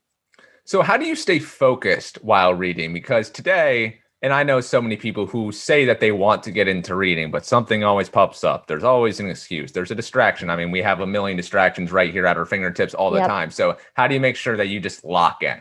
So 0.64 0.82
how 0.82 0.96
do 0.96 1.04
you 1.04 1.14
stay 1.14 1.38
focused 1.38 2.16
while 2.24 2.54
reading? 2.54 2.92
Because 2.92 3.30
today 3.30 3.98
and 4.22 4.32
I 4.32 4.44
know 4.44 4.60
so 4.60 4.80
many 4.80 4.96
people 4.96 5.26
who 5.26 5.50
say 5.50 5.84
that 5.84 5.98
they 5.98 6.12
want 6.12 6.44
to 6.44 6.52
get 6.52 6.68
into 6.68 6.94
reading, 6.94 7.32
but 7.32 7.44
something 7.44 7.82
always 7.82 8.08
pops 8.08 8.44
up. 8.44 8.68
There's 8.68 8.84
always 8.84 9.18
an 9.18 9.28
excuse. 9.28 9.72
There's 9.72 9.90
a 9.90 9.96
distraction. 9.96 10.48
I 10.48 10.54
mean, 10.54 10.70
we 10.70 10.80
have 10.80 11.00
a 11.00 11.06
million 11.06 11.36
distractions 11.36 11.90
right 11.90 12.12
here 12.12 12.24
at 12.24 12.36
our 12.36 12.46
fingertips 12.46 12.94
all 12.94 13.10
the 13.10 13.18
yep. 13.18 13.28
time. 13.28 13.50
So, 13.50 13.76
how 13.94 14.06
do 14.06 14.14
you 14.14 14.20
make 14.20 14.36
sure 14.36 14.56
that 14.56 14.68
you 14.68 14.78
just 14.78 15.04
lock 15.04 15.42
in? 15.42 15.60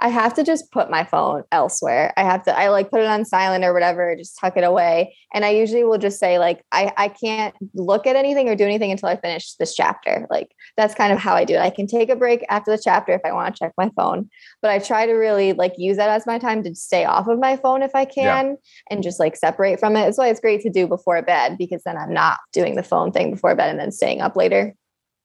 I 0.00 0.08
have 0.08 0.34
to 0.34 0.44
just 0.44 0.72
put 0.72 0.90
my 0.90 1.04
phone 1.04 1.44
elsewhere. 1.52 2.12
I 2.16 2.24
have 2.24 2.42
to, 2.44 2.58
I 2.58 2.68
like 2.68 2.90
put 2.90 3.00
it 3.00 3.06
on 3.06 3.24
silent 3.24 3.64
or 3.64 3.72
whatever, 3.72 4.14
just 4.16 4.38
tuck 4.38 4.56
it 4.56 4.64
away. 4.64 5.16
And 5.32 5.44
I 5.44 5.50
usually 5.50 5.84
will 5.84 5.98
just 5.98 6.18
say, 6.18 6.38
like, 6.38 6.64
I, 6.72 6.92
I 6.96 7.08
can't 7.08 7.54
look 7.74 8.06
at 8.06 8.16
anything 8.16 8.48
or 8.48 8.56
do 8.56 8.64
anything 8.64 8.90
until 8.90 9.08
I 9.08 9.16
finish 9.16 9.54
this 9.54 9.74
chapter. 9.74 10.26
Like, 10.30 10.50
that's 10.76 10.94
kind 10.94 11.12
of 11.12 11.18
how 11.20 11.34
I 11.34 11.44
do 11.44 11.54
it. 11.54 11.60
I 11.60 11.70
can 11.70 11.86
take 11.86 12.10
a 12.10 12.16
break 12.16 12.44
after 12.50 12.72
the 12.72 12.82
chapter 12.82 13.12
if 13.12 13.20
I 13.24 13.32
want 13.32 13.54
to 13.54 13.58
check 13.58 13.72
my 13.78 13.90
phone, 13.96 14.28
but 14.60 14.70
I 14.70 14.80
try 14.80 15.06
to 15.06 15.12
really 15.12 15.52
like 15.52 15.74
use 15.78 15.96
that 15.96 16.10
as 16.10 16.26
my 16.26 16.38
time 16.38 16.62
to 16.64 16.74
stay 16.74 17.04
off 17.04 17.28
of 17.28 17.38
my 17.38 17.56
phone 17.56 17.82
if 17.82 17.94
I 17.94 18.04
can 18.04 18.46
yeah. 18.46 18.54
and 18.90 19.02
just 19.02 19.20
like 19.20 19.36
separate 19.36 19.78
from 19.78 19.96
it. 19.96 20.04
That's 20.04 20.18
why 20.18 20.28
it's 20.28 20.40
great 20.40 20.60
to 20.62 20.70
do 20.70 20.88
before 20.88 21.22
bed 21.22 21.56
because 21.56 21.82
then 21.84 21.96
I'm 21.96 22.12
not 22.12 22.40
doing 22.52 22.74
the 22.74 22.82
phone 22.82 23.12
thing 23.12 23.30
before 23.30 23.54
bed 23.54 23.70
and 23.70 23.78
then 23.78 23.92
staying 23.92 24.20
up 24.20 24.34
later. 24.34 24.74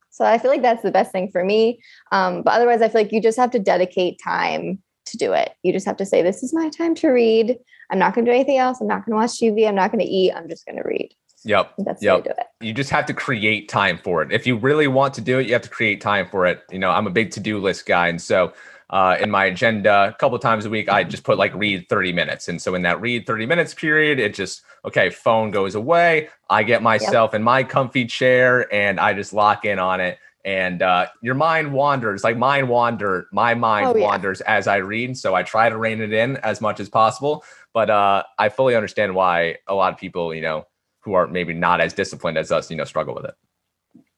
So 0.09 0.25
I 0.25 0.37
feel 0.37 0.51
like 0.51 0.61
that's 0.61 0.83
the 0.83 0.91
best 0.91 1.11
thing 1.11 1.29
for 1.31 1.43
me. 1.43 1.81
Um, 2.11 2.41
but 2.41 2.53
otherwise, 2.53 2.81
I 2.81 2.89
feel 2.89 3.01
like 3.01 3.11
you 3.11 3.21
just 3.21 3.37
have 3.37 3.51
to 3.51 3.59
dedicate 3.59 4.19
time 4.23 4.81
to 5.05 5.17
do 5.17 5.33
it. 5.33 5.51
You 5.63 5.73
just 5.73 5.85
have 5.85 5.97
to 5.97 6.05
say, 6.05 6.21
This 6.21 6.43
is 6.43 6.53
my 6.53 6.69
time 6.69 6.95
to 6.95 7.09
read. 7.09 7.57
I'm 7.89 7.99
not 7.99 8.13
going 8.13 8.25
to 8.25 8.31
do 8.31 8.35
anything 8.35 8.57
else. 8.57 8.79
I'm 8.81 8.87
not 8.87 9.05
going 9.05 9.13
to 9.13 9.21
watch 9.21 9.31
TV. 9.31 9.67
I'm 9.67 9.75
not 9.75 9.91
going 9.91 10.05
to 10.05 10.11
eat. 10.11 10.31
I'm 10.33 10.47
just 10.47 10.65
going 10.65 10.77
to 10.77 10.87
read. 10.87 11.13
Yep. 11.45 11.73
That's 11.79 12.03
yep. 12.03 12.17
You 12.17 12.23
do 12.23 12.29
it. 12.37 12.47
You 12.61 12.73
just 12.73 12.89
have 12.89 13.05
to 13.07 13.13
create 13.13 13.69
time 13.69 13.97
for 14.03 14.21
it. 14.21 14.31
If 14.31 14.45
you 14.45 14.57
really 14.57 14.87
want 14.87 15.13
to 15.15 15.21
do 15.21 15.39
it, 15.39 15.47
you 15.47 15.53
have 15.53 15.61
to 15.61 15.69
create 15.69 16.01
time 16.01 16.27
for 16.27 16.45
it. 16.45 16.63
You 16.71 16.79
know, 16.79 16.91
I'm 16.91 17.07
a 17.07 17.11
big 17.11 17.31
to 17.31 17.39
do 17.39 17.59
list 17.59 17.85
guy. 17.85 18.07
And 18.07 18.21
so 18.21 18.53
uh, 18.89 19.17
in 19.19 19.29
my 19.29 19.45
agenda 19.45 20.09
a 20.09 20.13
couple 20.13 20.37
times 20.39 20.65
a 20.65 20.69
week 20.69 20.89
i 20.89 21.03
just 21.03 21.23
put 21.23 21.37
like 21.37 21.53
read 21.53 21.87
30 21.89 22.13
minutes 22.13 22.47
and 22.47 22.61
so 22.61 22.75
in 22.75 22.81
that 22.81 22.99
read 23.01 23.25
30 23.25 23.45
minutes 23.45 23.73
period 23.73 24.19
it 24.19 24.33
just 24.33 24.61
okay 24.85 25.09
phone 25.09 25.51
goes 25.51 25.75
away 25.75 26.29
i 26.49 26.63
get 26.63 26.81
myself 26.81 27.29
yep. 27.29 27.39
in 27.39 27.43
my 27.43 27.63
comfy 27.63 28.05
chair 28.05 28.71
and 28.73 28.99
i 28.99 29.13
just 29.13 29.33
lock 29.33 29.65
in 29.65 29.79
on 29.79 29.99
it 29.99 30.17
and 30.45 30.81
uh, 30.81 31.05
your 31.21 31.35
mind 31.35 31.71
wanders 31.73 32.23
like 32.23 32.37
mind 32.37 32.67
wander 32.67 33.27
my 33.31 33.53
mind 33.53 33.87
oh, 33.87 33.95
yeah. 33.95 34.05
wanders 34.05 34.41
as 34.41 34.67
i 34.67 34.77
read 34.77 35.17
so 35.17 35.35
i 35.35 35.43
try 35.43 35.69
to 35.69 35.77
rein 35.77 36.01
it 36.01 36.13
in 36.13 36.37
as 36.37 36.61
much 36.61 36.79
as 36.79 36.89
possible 36.89 37.43
but 37.73 37.89
uh, 37.89 38.23
i 38.37 38.49
fully 38.49 38.75
understand 38.75 39.13
why 39.13 39.55
a 39.67 39.75
lot 39.75 39.93
of 39.93 39.99
people 39.99 40.33
you 40.33 40.41
know 40.41 40.65
who 41.01 41.13
are 41.13 41.27
maybe 41.27 41.53
not 41.53 41.79
as 41.79 41.93
disciplined 41.93 42.37
as 42.37 42.51
us 42.51 42.71
you 42.71 42.77
know 42.77 42.85
struggle 42.85 43.13
with 43.13 43.25
it 43.25 43.35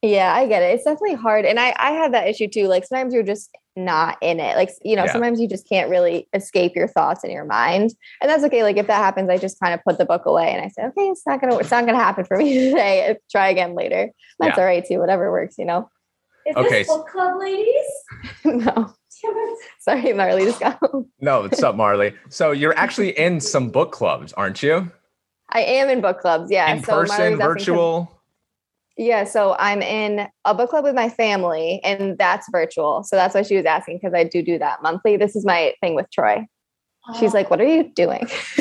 yeah, 0.03 0.33
I 0.33 0.47
get 0.47 0.63
it. 0.63 0.73
It's 0.73 0.83
definitely 0.83 1.13
hard. 1.13 1.45
And 1.45 1.59
I 1.59 1.75
I 1.77 1.91
have 1.91 2.11
that 2.13 2.27
issue 2.27 2.47
too. 2.47 2.67
Like 2.67 2.85
sometimes 2.85 3.13
you're 3.13 3.21
just 3.21 3.51
not 3.75 4.17
in 4.21 4.39
it. 4.39 4.55
Like, 4.55 4.69
you 4.83 4.95
know, 4.95 5.05
yeah. 5.05 5.11
sometimes 5.11 5.39
you 5.39 5.47
just 5.47 5.67
can't 5.67 5.89
really 5.89 6.27
escape 6.33 6.75
your 6.75 6.87
thoughts 6.87 7.23
in 7.23 7.31
your 7.31 7.45
mind. 7.45 7.93
And 8.21 8.29
that's 8.29 8.43
okay. 8.45 8.63
Like 8.63 8.77
if 8.77 8.87
that 8.87 8.97
happens, 8.97 9.29
I 9.29 9.37
just 9.37 9.59
kind 9.59 9.73
of 9.73 9.83
put 9.83 9.97
the 9.97 10.05
book 10.05 10.25
away 10.25 10.51
and 10.51 10.63
I 10.63 10.67
say, 10.69 10.83
okay, 10.83 11.09
it's 11.09 11.25
not 11.25 11.41
gonna 11.41 11.57
it's 11.57 11.71
not 11.71 11.85
gonna 11.85 11.97
happen 11.97 12.25
for 12.25 12.37
me 12.37 12.53
today. 12.69 13.09
Uh, 13.09 13.15
try 13.29 13.49
again 13.49 13.75
later. 13.75 14.11
That's 14.39 14.57
yeah. 14.57 14.63
all 14.63 14.67
right 14.67 14.85
too. 14.85 14.99
Whatever 14.99 15.31
works, 15.31 15.55
you 15.57 15.65
know. 15.65 15.89
Is 16.45 16.55
okay. 16.55 16.69
this 16.69 16.87
book 16.87 17.07
club, 17.07 17.39
ladies? 17.39 17.85
no. 18.45 18.93
Sorry, 19.79 20.13
Marley, 20.13 20.45
just 20.45 20.59
go. 20.59 21.05
no, 21.19 21.41
what's 21.41 21.61
up, 21.61 21.75
Marley? 21.75 22.15
So 22.29 22.51
you're 22.51 22.75
actually 22.75 23.17
in 23.17 23.39
some 23.39 23.69
book 23.69 23.91
clubs, 23.91 24.33
aren't 24.33 24.63
you? 24.63 24.91
I 25.49 25.61
am 25.61 25.89
in 25.89 26.01
book 26.01 26.19
clubs, 26.19 26.49
yeah. 26.49 26.73
In 26.73 26.83
so 26.83 27.01
person, 27.01 27.37
virtual. 27.37 28.20
Yeah, 28.97 29.23
so 29.23 29.55
I'm 29.57 29.81
in 29.81 30.27
a 30.45 30.53
book 30.53 30.69
club 30.69 30.83
with 30.83 30.95
my 30.95 31.09
family, 31.09 31.79
and 31.83 32.17
that's 32.17 32.47
virtual. 32.51 33.03
So 33.03 33.15
that's 33.15 33.33
why 33.33 33.41
she 33.41 33.55
was 33.55 33.65
asking 33.65 33.97
because 33.97 34.13
I 34.13 34.23
do 34.23 34.41
do 34.41 34.59
that 34.59 34.83
monthly. 34.83 35.17
This 35.17 35.35
is 35.35 35.45
my 35.45 35.73
thing 35.81 35.95
with 35.95 36.09
Troy. 36.11 36.45
She's 37.19 37.33
like, 37.33 37.49
"What 37.49 37.61
are 37.61 37.67
you 37.67 37.91
doing?" 37.95 38.27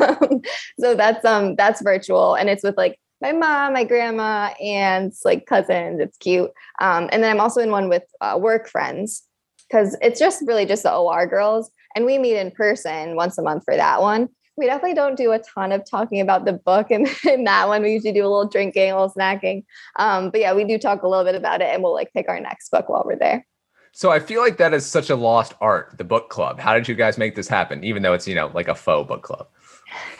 um, 0.00 0.40
so 0.78 0.94
that's 0.94 1.24
um 1.24 1.56
that's 1.56 1.82
virtual, 1.82 2.34
and 2.34 2.48
it's 2.48 2.62
with 2.62 2.76
like 2.76 2.98
my 3.20 3.32
mom, 3.32 3.72
my 3.72 3.84
grandma, 3.84 4.52
and 4.62 5.12
like 5.24 5.46
cousins. 5.46 6.00
It's 6.00 6.16
cute. 6.18 6.50
Um, 6.80 7.08
and 7.10 7.22
then 7.22 7.30
I'm 7.30 7.40
also 7.40 7.60
in 7.60 7.70
one 7.70 7.88
with 7.88 8.04
uh, 8.20 8.38
work 8.40 8.68
friends 8.68 9.24
because 9.68 9.96
it's 10.00 10.20
just 10.20 10.44
really 10.46 10.66
just 10.66 10.84
the 10.84 10.94
OR 10.94 11.26
girls, 11.26 11.70
and 11.96 12.04
we 12.04 12.18
meet 12.18 12.36
in 12.36 12.50
person 12.50 13.16
once 13.16 13.36
a 13.38 13.42
month 13.42 13.64
for 13.64 13.74
that 13.74 14.00
one 14.00 14.28
we 14.56 14.66
definitely 14.66 14.94
don't 14.94 15.16
do 15.16 15.32
a 15.32 15.38
ton 15.38 15.72
of 15.72 15.88
talking 15.88 16.20
about 16.20 16.44
the 16.44 16.52
book 16.52 16.90
in, 16.90 17.06
in 17.28 17.44
that 17.44 17.68
one. 17.68 17.82
We 17.82 17.92
usually 17.92 18.12
do 18.12 18.22
a 18.22 18.28
little 18.28 18.48
drinking, 18.48 18.90
a 18.90 18.94
little 18.94 19.12
snacking. 19.12 19.64
Um, 19.96 20.30
but 20.30 20.40
yeah, 20.40 20.54
we 20.54 20.64
do 20.64 20.78
talk 20.78 21.02
a 21.02 21.08
little 21.08 21.24
bit 21.24 21.34
about 21.34 21.60
it 21.60 21.68
and 21.72 21.82
we'll 21.82 21.94
like 21.94 22.12
pick 22.12 22.28
our 22.28 22.40
next 22.40 22.70
book 22.70 22.88
while 22.88 23.02
we're 23.04 23.18
there. 23.18 23.46
So 23.92 24.10
I 24.10 24.18
feel 24.18 24.40
like 24.40 24.56
that 24.56 24.74
is 24.74 24.84
such 24.84 25.08
a 25.08 25.14
lost 25.14 25.54
art, 25.60 25.94
the 25.98 26.04
book 26.04 26.28
club. 26.28 26.58
How 26.58 26.74
did 26.74 26.88
you 26.88 26.96
guys 26.96 27.16
make 27.16 27.36
this 27.36 27.46
happen, 27.46 27.84
even 27.84 28.02
though 28.02 28.12
it's, 28.12 28.26
you 28.26 28.34
know, 28.34 28.50
like 28.52 28.66
a 28.66 28.74
faux 28.74 29.06
book 29.06 29.22
club? 29.22 29.46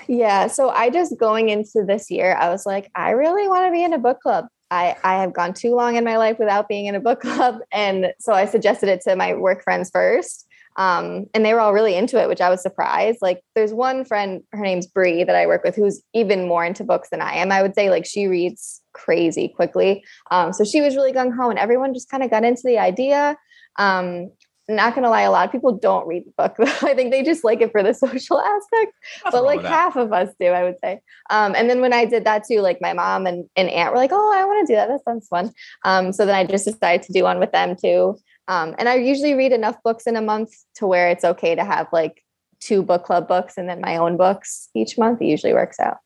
Yeah. 0.07 0.47
So 0.47 0.71
I 0.71 0.91
just 0.91 1.19
going 1.19 1.49
into 1.49 1.85
this 1.85 2.09
year, 2.09 2.37
I 2.37 2.51
was 2.51 2.67
like, 2.67 2.91
I 2.95 3.11
really 3.11 3.49
want 3.49 3.67
to 3.67 3.73
be 3.73 3.83
in 3.83 3.93
a 3.93 3.99
book 3.99 4.21
club. 4.21 4.47
I, 4.71 4.97
I 5.03 5.15
have 5.21 5.33
gone 5.33 5.55
too 5.55 5.75
long 5.75 5.97
in 5.97 6.05
my 6.05 6.17
life 6.17 6.39
without 6.39 6.69
being 6.69 6.87
in 6.87 6.95
a 6.95 7.01
book 7.01 7.21
club. 7.21 7.59
And 7.73 8.13
so 8.21 8.33
I 8.33 8.47
suggested 8.47 8.89
it 8.89 9.01
to 9.03 9.17
my 9.17 9.35
work 9.35 9.65
friends 9.65 9.91
first. 9.91 10.47
Um, 10.77 11.27
and 11.35 11.45
they 11.45 11.55
were 11.55 11.61
all 11.61 11.73
really 11.73 11.95
into 11.95 12.21
it, 12.21 12.29
which 12.29 12.41
I 12.41 12.51
was 12.51 12.63
surprised. 12.63 13.19
Like, 13.23 13.43
there's 13.55 13.73
one 13.73 14.05
friend, 14.05 14.43
her 14.53 14.63
name's 14.63 14.87
Bree, 14.87 15.25
that 15.25 15.37
I 15.37 15.47
work 15.47 15.63
with, 15.65 15.77
who's 15.77 16.03
even 16.15 16.49
more 16.49 16.65
into 16.65 16.85
books 16.85 17.11
than 17.11 17.21
I 17.21 17.35
am. 17.35 17.53
I 17.53 17.63
would 17.63 17.75
say, 17.75 17.91
like, 17.91 18.07
she 18.07 18.27
reads 18.27 18.83
crazy 18.93 19.49
quickly. 19.49 20.05
Um, 20.31 20.53
so 20.53 20.65
she 20.65 20.81
was 20.81 20.97
really 20.97 21.13
gung 21.13 21.35
ho, 21.35 21.51
and 21.51 21.59
everyone 21.59 21.95
just 21.95 22.11
kind 22.11 22.23
of 22.23 22.31
got 22.31 22.45
into 22.45 22.63
the 22.65 22.79
idea. 22.79 23.37
Um, 23.77 24.31
not 24.69 24.95
gonna 24.95 25.11
lie, 25.11 25.23
a 25.23 25.31
lot 25.31 25.45
of 25.45 25.53
people 25.53 25.77
don't 25.77 26.07
read 26.07 26.25
the 26.25 26.33
book. 26.37 26.55
I 26.83 26.95
think 26.95 27.11
they 27.11 27.23
just 27.23 27.45
like 27.45 27.61
it 27.61 27.71
for 27.71 27.83
the 27.83 27.93
social 27.95 28.41
aspect. 28.41 28.93
but 29.31 29.45
like 29.45 29.63
half 29.63 29.97
of 29.97 30.13
us 30.13 30.31
do, 30.41 30.47
I 30.47 30.65
would 30.65 30.77
say. 30.83 31.01
Um, 31.31 31.55
and 31.55 31.69
then 31.69 31.81
when 31.81 31.93
I 31.93 32.05
did 32.05 32.25
that 32.25 32.45
too, 32.49 32.61
like 32.61 32.79
my 32.81 32.93
mom 32.93 33.27
and, 33.27 33.49
and 33.57 33.69
aunt 33.69 33.93
were 33.93 33.99
like, 33.99 34.13
"Oh, 34.13 34.33
I 34.35 34.45
want 34.45 34.67
to 34.67 34.73
do 34.73 34.77
that. 34.77 34.89
That 34.89 35.05
sounds 35.05 35.29
fun." 35.29 35.53
Um, 35.85 36.13
so 36.13 36.25
then 36.25 36.35
I 36.35 36.45
just 36.45 36.65
decided 36.65 37.03
to 37.07 37.13
do 37.13 37.25
one 37.25 37.39
with 37.39 37.53
them 37.53 37.77
too. 37.77 38.17
Um, 38.49 38.75
and 38.79 38.89
I 38.89 38.97
usually 38.97 39.35
read 39.35 39.53
enough 39.53 39.77
books 39.83 40.07
in 40.07 40.17
a 40.17 40.23
month 40.23 40.55
to 40.77 40.87
where 40.87 41.09
it's 41.09 41.25
okay 41.25 41.55
to 41.55 41.65
have 41.65 41.89
like 41.93 42.23
two 42.61 42.83
book 42.83 43.05
club 43.05 43.29
books 43.29 43.57
and 43.57 43.69
then 43.69 43.81
my 43.81 43.97
own 43.97 44.17
books 44.17 44.69
each 44.75 44.99
month. 44.99 45.21
It 45.23 45.27
usually 45.27 45.53
works 45.53 45.81
out. 45.81 45.99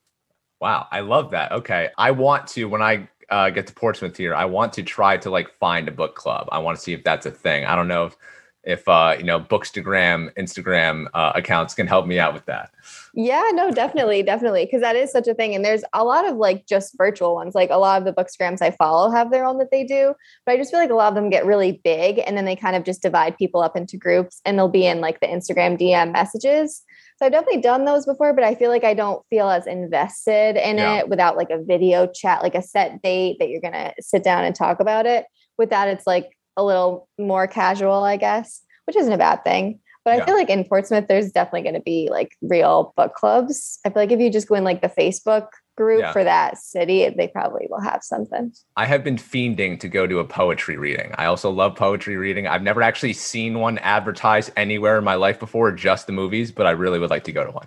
Wow, 0.60 0.86
I 0.90 1.00
love 1.00 1.30
that. 1.30 1.52
Okay, 1.52 1.90
I 1.96 2.10
want 2.10 2.48
to 2.48 2.64
when 2.64 2.82
I 2.82 3.08
uh, 3.30 3.50
get 3.50 3.66
to 3.68 3.72
Portsmouth 3.72 4.16
here, 4.16 4.34
I 4.34 4.44
want 4.44 4.72
to 4.74 4.82
try 4.82 5.16
to 5.18 5.30
like 5.30 5.50
find 5.58 5.88
a 5.88 5.92
book 5.92 6.16
club. 6.16 6.48
I 6.50 6.58
want 6.58 6.76
to 6.76 6.82
see 6.82 6.92
if 6.92 7.04
that's 7.04 7.26
a 7.26 7.30
thing. 7.30 7.64
I 7.64 7.76
don't 7.76 7.88
know 7.88 8.06
if 8.06 8.16
if 8.64 8.86
uh, 8.88 9.14
you 9.16 9.24
know 9.24 9.40
Bookstagram, 9.40 10.32
Instagram 10.34 11.06
uh, 11.14 11.32
accounts 11.34 11.74
can 11.74 11.86
help 11.86 12.06
me 12.06 12.18
out 12.18 12.34
with 12.34 12.44
that. 12.46 12.70
Yeah, 13.14 13.50
no, 13.52 13.70
definitely, 13.70 14.22
definitely, 14.22 14.64
because 14.64 14.80
that 14.80 14.96
is 14.96 15.10
such 15.10 15.26
a 15.26 15.34
thing. 15.34 15.54
And 15.54 15.64
there's 15.64 15.84
a 15.92 16.04
lot 16.04 16.28
of 16.28 16.36
like 16.36 16.66
just 16.66 16.96
virtual 16.96 17.34
ones. 17.34 17.54
Like 17.54 17.70
a 17.70 17.78
lot 17.78 18.00
of 18.00 18.04
the 18.04 18.12
bookstagrams 18.12 18.62
I 18.62 18.70
follow 18.72 19.10
have 19.10 19.30
their 19.30 19.44
own 19.44 19.58
that 19.58 19.70
they 19.70 19.84
do, 19.84 20.14
but 20.44 20.52
I 20.52 20.56
just 20.56 20.70
feel 20.70 20.80
like 20.80 20.90
a 20.90 20.94
lot 20.94 21.08
of 21.08 21.14
them 21.14 21.30
get 21.30 21.46
really 21.46 21.80
big, 21.84 22.20
and 22.26 22.36
then 22.36 22.44
they 22.44 22.56
kind 22.56 22.76
of 22.76 22.84
just 22.84 23.02
divide 23.02 23.38
people 23.38 23.62
up 23.62 23.76
into 23.76 23.96
groups, 23.96 24.40
and 24.44 24.58
they'll 24.58 24.68
be 24.68 24.86
in 24.86 25.00
like 25.00 25.20
the 25.20 25.26
Instagram 25.26 25.80
DM 25.80 26.12
messages. 26.12 26.82
So 27.18 27.26
I've 27.26 27.32
definitely 27.32 27.62
done 27.62 27.84
those 27.84 28.06
before, 28.06 28.32
but 28.32 28.44
I 28.44 28.54
feel 28.54 28.70
like 28.70 28.84
I 28.84 28.94
don't 28.94 29.24
feel 29.28 29.48
as 29.48 29.66
invested 29.66 30.56
in 30.56 30.78
yeah. 30.78 30.98
it 30.98 31.08
without 31.08 31.36
like 31.36 31.50
a 31.50 31.62
video 31.62 32.06
chat, 32.06 32.42
like 32.42 32.54
a 32.54 32.62
set 32.62 33.02
date 33.02 33.38
that 33.40 33.48
you're 33.48 33.60
gonna 33.60 33.92
sit 33.98 34.22
down 34.22 34.44
and 34.44 34.54
talk 34.54 34.78
about 34.78 35.06
it. 35.06 35.26
With 35.56 35.70
that, 35.70 35.88
it's 35.88 36.06
like 36.06 36.37
a 36.58 36.64
little 36.64 37.08
more 37.16 37.46
casual, 37.46 38.02
I 38.04 38.18
guess, 38.18 38.60
which 38.84 38.96
isn't 38.96 39.12
a 39.12 39.16
bad 39.16 39.44
thing. 39.44 39.80
But 40.04 40.16
yeah. 40.16 40.22
I 40.22 40.26
feel 40.26 40.34
like 40.34 40.50
in 40.50 40.64
Portsmouth, 40.64 41.06
there's 41.06 41.30
definitely 41.30 41.62
going 41.62 41.74
to 41.74 41.80
be 41.80 42.08
like 42.10 42.36
real 42.42 42.92
book 42.96 43.14
clubs. 43.14 43.78
I 43.84 43.90
feel 43.90 44.02
like 44.02 44.10
if 44.10 44.20
you 44.20 44.30
just 44.30 44.48
go 44.48 44.54
in 44.54 44.64
like 44.64 44.82
the 44.82 44.88
Facebook 44.88 45.48
group 45.76 46.00
yeah. 46.00 46.12
for 46.12 46.24
that 46.24 46.58
city, 46.58 47.08
they 47.10 47.28
probably 47.28 47.66
will 47.70 47.80
have 47.80 48.02
something. 48.02 48.52
I 48.76 48.86
have 48.86 49.04
been 49.04 49.16
fiending 49.16 49.78
to 49.80 49.88
go 49.88 50.06
to 50.06 50.18
a 50.18 50.24
poetry 50.24 50.76
reading. 50.76 51.14
I 51.16 51.26
also 51.26 51.50
love 51.50 51.76
poetry 51.76 52.16
reading. 52.16 52.46
I've 52.46 52.62
never 52.62 52.82
actually 52.82 53.12
seen 53.12 53.60
one 53.60 53.78
advertised 53.78 54.50
anywhere 54.56 54.98
in 54.98 55.04
my 55.04 55.14
life 55.14 55.38
before, 55.38 55.70
just 55.72 56.06
the 56.06 56.12
movies, 56.12 56.50
but 56.50 56.66
I 56.66 56.72
really 56.72 56.98
would 56.98 57.10
like 57.10 57.24
to 57.24 57.32
go 57.32 57.44
to 57.44 57.52
one. 57.52 57.66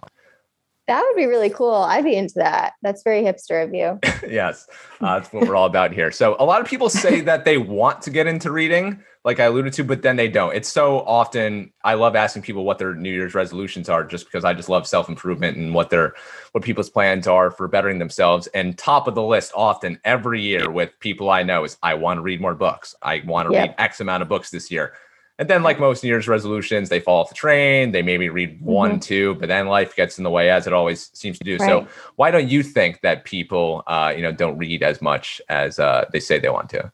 That 0.91 1.05
would 1.07 1.15
be 1.15 1.25
really 1.25 1.49
cool. 1.49 1.73
I'd 1.73 2.03
be 2.03 2.17
into 2.17 2.33
that. 2.35 2.73
That's 2.81 3.01
very 3.01 3.21
hipster 3.21 3.63
of 3.63 3.73
you. 3.73 3.97
yes, 4.29 4.67
uh, 4.99 5.19
that's 5.19 5.31
what 5.31 5.47
we're 5.47 5.55
all 5.55 5.65
about 5.65 5.93
here. 5.93 6.11
So, 6.11 6.35
a 6.37 6.43
lot 6.43 6.59
of 6.59 6.67
people 6.67 6.89
say 6.89 7.21
that 7.31 7.45
they 7.45 7.57
want 7.57 8.01
to 8.01 8.09
get 8.09 8.27
into 8.27 8.51
reading, 8.51 9.01
like 9.23 9.39
I 9.39 9.45
alluded 9.45 9.71
to, 9.73 9.85
but 9.85 10.01
then 10.01 10.17
they 10.17 10.27
don't. 10.27 10.53
It's 10.53 10.67
so 10.67 10.99
often. 11.03 11.71
I 11.85 11.93
love 11.93 12.17
asking 12.17 12.41
people 12.41 12.65
what 12.65 12.77
their 12.77 12.93
New 12.93 13.09
Year's 13.09 13.33
resolutions 13.33 13.87
are, 13.87 14.03
just 14.03 14.25
because 14.25 14.43
I 14.43 14.53
just 14.53 14.67
love 14.67 14.85
self 14.85 15.07
improvement 15.07 15.55
and 15.55 15.73
what 15.73 15.91
their 15.91 16.13
what 16.51 16.61
people's 16.61 16.89
plans 16.89 17.25
are 17.25 17.51
for 17.51 17.69
bettering 17.69 17.97
themselves. 17.97 18.47
And 18.47 18.77
top 18.77 19.07
of 19.07 19.15
the 19.15 19.23
list, 19.23 19.53
often 19.55 19.97
every 20.03 20.41
year 20.41 20.69
with 20.69 20.91
people 20.99 21.29
I 21.29 21.43
know 21.43 21.63
is 21.63 21.77
I 21.81 21.93
want 21.93 22.17
to 22.17 22.21
read 22.21 22.41
more 22.41 22.53
books. 22.53 22.95
I 23.01 23.21
want 23.25 23.49
to 23.49 23.57
read 23.57 23.75
X 23.77 24.01
amount 24.01 24.23
of 24.23 24.27
books 24.27 24.49
this 24.49 24.69
year. 24.69 24.91
And 25.39 25.49
then, 25.49 25.63
like 25.63 25.79
most 25.79 26.03
New 26.03 26.09
Year's 26.09 26.27
resolutions, 26.27 26.89
they 26.89 26.99
fall 26.99 27.21
off 27.21 27.29
the 27.29 27.35
train. 27.35 27.91
They 27.91 28.01
maybe 28.01 28.29
read 28.29 28.57
mm-hmm. 28.57 28.65
one, 28.65 28.99
two, 28.99 29.35
but 29.35 29.47
then 29.47 29.67
life 29.67 29.95
gets 29.95 30.17
in 30.17 30.23
the 30.23 30.29
way, 30.29 30.49
as 30.49 30.67
it 30.67 30.73
always 30.73 31.09
seems 31.13 31.37
to 31.39 31.43
do. 31.43 31.57
Right. 31.57 31.67
So, 31.67 31.87
why 32.15 32.31
don't 32.31 32.47
you 32.47 32.63
think 32.63 33.01
that 33.01 33.23
people, 33.23 33.83
uh, 33.87 34.13
you 34.15 34.21
know, 34.21 34.31
don't 34.31 34.57
read 34.57 34.83
as 34.83 35.01
much 35.01 35.41
as 35.49 35.79
uh, 35.79 36.05
they 36.11 36.19
say 36.19 36.39
they 36.39 36.49
want 36.49 36.69
to? 36.71 36.91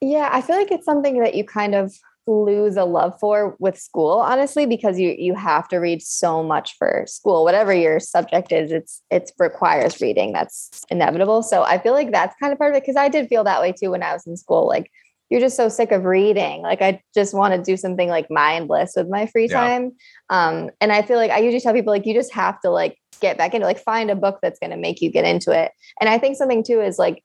Yeah, 0.00 0.30
I 0.32 0.40
feel 0.40 0.56
like 0.56 0.72
it's 0.72 0.86
something 0.86 1.20
that 1.20 1.34
you 1.34 1.44
kind 1.44 1.74
of 1.74 1.92
lose 2.26 2.76
a 2.76 2.84
love 2.84 3.18
for 3.18 3.56
with 3.58 3.78
school 3.78 4.18
honestly 4.18 4.66
because 4.66 4.98
you 4.98 5.14
you 5.18 5.34
have 5.34 5.66
to 5.66 5.78
read 5.78 6.02
so 6.02 6.42
much 6.42 6.76
for 6.76 7.04
school 7.08 7.44
whatever 7.44 7.72
your 7.72 7.98
subject 7.98 8.52
is 8.52 8.70
it's 8.70 9.02
it 9.10 9.32
requires 9.38 10.00
reading 10.00 10.32
that's 10.32 10.84
inevitable 10.90 11.42
so 11.42 11.62
i 11.62 11.78
feel 11.78 11.92
like 11.92 12.12
that's 12.12 12.36
kind 12.38 12.52
of 12.52 12.58
part 12.58 12.72
of 12.72 12.76
it 12.76 12.82
because 12.82 12.96
i 12.96 13.08
did 13.08 13.26
feel 13.28 13.42
that 13.42 13.60
way 13.60 13.72
too 13.72 13.90
when 13.90 14.02
i 14.02 14.12
was 14.12 14.26
in 14.26 14.36
school 14.36 14.66
like 14.68 14.90
you're 15.30 15.40
just 15.40 15.56
so 15.56 15.68
sick 15.68 15.92
of 15.92 16.04
reading 16.04 16.62
like 16.62 16.82
i 16.82 17.00
just 17.14 17.32
want 17.32 17.54
to 17.54 17.62
do 17.62 17.76
something 17.76 18.08
like 18.08 18.30
mindless 18.30 18.92
with 18.96 19.08
my 19.08 19.26
free 19.26 19.48
time 19.48 19.92
yeah. 20.30 20.48
um 20.48 20.70
and 20.80 20.92
i 20.92 21.02
feel 21.02 21.16
like 21.16 21.30
i 21.30 21.38
usually 21.38 21.60
tell 21.60 21.72
people 21.72 21.92
like 21.92 22.06
you 22.06 22.14
just 22.14 22.32
have 22.32 22.60
to 22.60 22.70
like 22.70 22.96
get 23.20 23.38
back 23.38 23.54
into 23.54 23.66
like 23.66 23.78
find 23.78 24.10
a 24.10 24.16
book 24.16 24.38
that's 24.42 24.58
going 24.58 24.70
to 24.70 24.76
make 24.76 25.00
you 25.00 25.10
get 25.10 25.24
into 25.24 25.52
it 25.52 25.72
and 26.00 26.10
i 26.10 26.18
think 26.18 26.36
something 26.36 26.64
too 26.64 26.80
is 26.80 26.98
like 26.98 27.22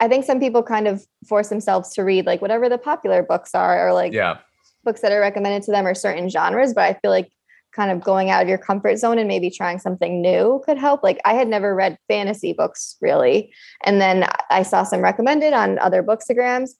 I 0.00 0.08
think 0.08 0.24
some 0.24 0.40
people 0.40 0.62
kind 0.62 0.88
of 0.88 1.06
force 1.26 1.48
themselves 1.48 1.92
to 1.94 2.02
read 2.02 2.26
like 2.26 2.42
whatever 2.42 2.68
the 2.68 2.78
popular 2.78 3.22
books 3.22 3.54
are 3.54 3.88
or 3.88 3.92
like 3.92 4.12
yeah. 4.12 4.38
books 4.82 5.00
that 5.00 5.12
are 5.12 5.20
recommended 5.20 5.62
to 5.64 5.70
them 5.70 5.86
or 5.86 5.94
certain 5.94 6.28
genres. 6.28 6.74
But 6.74 6.84
I 6.84 6.98
feel 7.00 7.10
like 7.10 7.30
kind 7.72 7.90
of 7.90 8.02
going 8.02 8.30
out 8.30 8.42
of 8.42 8.48
your 8.48 8.58
comfort 8.58 8.96
zone 8.96 9.18
and 9.18 9.26
maybe 9.26 9.50
trying 9.50 9.78
something 9.78 10.20
new 10.20 10.62
could 10.64 10.78
help. 10.78 11.02
Like 11.02 11.20
I 11.24 11.34
had 11.34 11.48
never 11.48 11.74
read 11.74 11.98
fantasy 12.08 12.52
books 12.52 12.96
really. 13.00 13.52
And 13.84 14.00
then 14.00 14.28
I 14.50 14.62
saw 14.62 14.84
some 14.84 15.00
recommended 15.00 15.52
on 15.52 15.78
other 15.78 16.02
bookstagrams. 16.02 16.70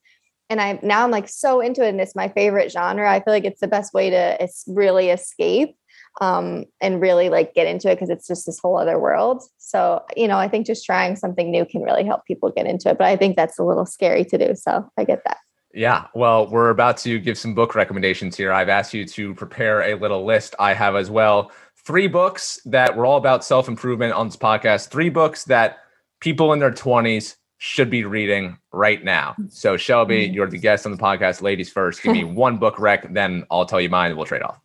And 0.50 0.60
I 0.60 0.78
now 0.82 1.04
I'm 1.04 1.10
like 1.10 1.28
so 1.28 1.60
into 1.60 1.84
it 1.84 1.88
and 1.88 2.00
it's 2.00 2.14
my 2.14 2.28
favorite 2.28 2.70
genre. 2.70 3.10
I 3.10 3.20
feel 3.20 3.32
like 3.32 3.44
it's 3.44 3.60
the 3.60 3.68
best 3.68 3.94
way 3.94 4.10
to 4.10 4.42
it's 4.42 4.64
really 4.66 5.10
escape 5.10 5.76
um, 6.20 6.64
and 6.80 7.00
really 7.00 7.28
like 7.28 7.54
get 7.54 7.66
into 7.66 7.90
it 7.90 7.96
because 7.96 8.10
it's 8.10 8.26
just 8.26 8.46
this 8.46 8.58
whole 8.58 8.78
other 8.78 8.98
world. 8.98 9.42
So, 9.58 10.04
you 10.16 10.28
know, 10.28 10.38
I 10.38 10.48
think 10.48 10.66
just 10.66 10.84
trying 10.84 11.16
something 11.16 11.50
new 11.50 11.64
can 11.64 11.82
really 11.82 12.04
help 12.04 12.24
people 12.26 12.50
get 12.50 12.66
into 12.66 12.90
it. 12.90 12.98
But 12.98 13.06
I 13.06 13.16
think 13.16 13.36
that's 13.36 13.58
a 13.58 13.64
little 13.64 13.86
scary 13.86 14.24
to 14.26 14.38
do. 14.38 14.54
So 14.54 14.88
I 14.96 15.04
get 15.04 15.22
that. 15.24 15.38
Yeah. 15.72 16.06
Well, 16.14 16.48
we're 16.48 16.70
about 16.70 16.98
to 16.98 17.18
give 17.18 17.36
some 17.36 17.54
book 17.54 17.74
recommendations 17.74 18.36
here. 18.36 18.52
I've 18.52 18.68
asked 18.68 18.94
you 18.94 19.04
to 19.06 19.34
prepare 19.34 19.82
a 19.82 19.94
little 19.94 20.24
list. 20.24 20.54
I 20.60 20.72
have 20.72 20.94
as 20.94 21.10
well 21.10 21.50
three 21.84 22.06
books 22.06 22.60
that 22.64 22.96
were 22.96 23.04
all 23.04 23.16
about 23.16 23.44
self 23.44 23.66
improvement 23.66 24.12
on 24.12 24.28
this 24.28 24.36
podcast, 24.36 24.88
three 24.88 25.08
books 25.08 25.44
that 25.44 25.78
people 26.20 26.52
in 26.52 26.60
their 26.60 26.70
20s 26.70 27.34
should 27.64 27.88
be 27.88 28.04
reading 28.04 28.58
right 28.72 29.02
now. 29.02 29.34
So, 29.48 29.78
Shelby, 29.78 30.26
you're 30.26 30.50
the 30.50 30.58
guest 30.58 30.84
on 30.84 30.92
the 30.92 30.98
podcast. 30.98 31.40
Ladies 31.40 31.72
first. 31.72 32.02
Give 32.02 32.12
me 32.12 32.22
one 32.44 32.58
book 32.58 32.78
rec, 32.78 33.10
then 33.14 33.46
I'll 33.50 33.64
tell 33.64 33.80
you 33.80 33.88
mine. 33.88 34.14
We'll 34.16 34.26
trade 34.26 34.42
off. 34.42 34.60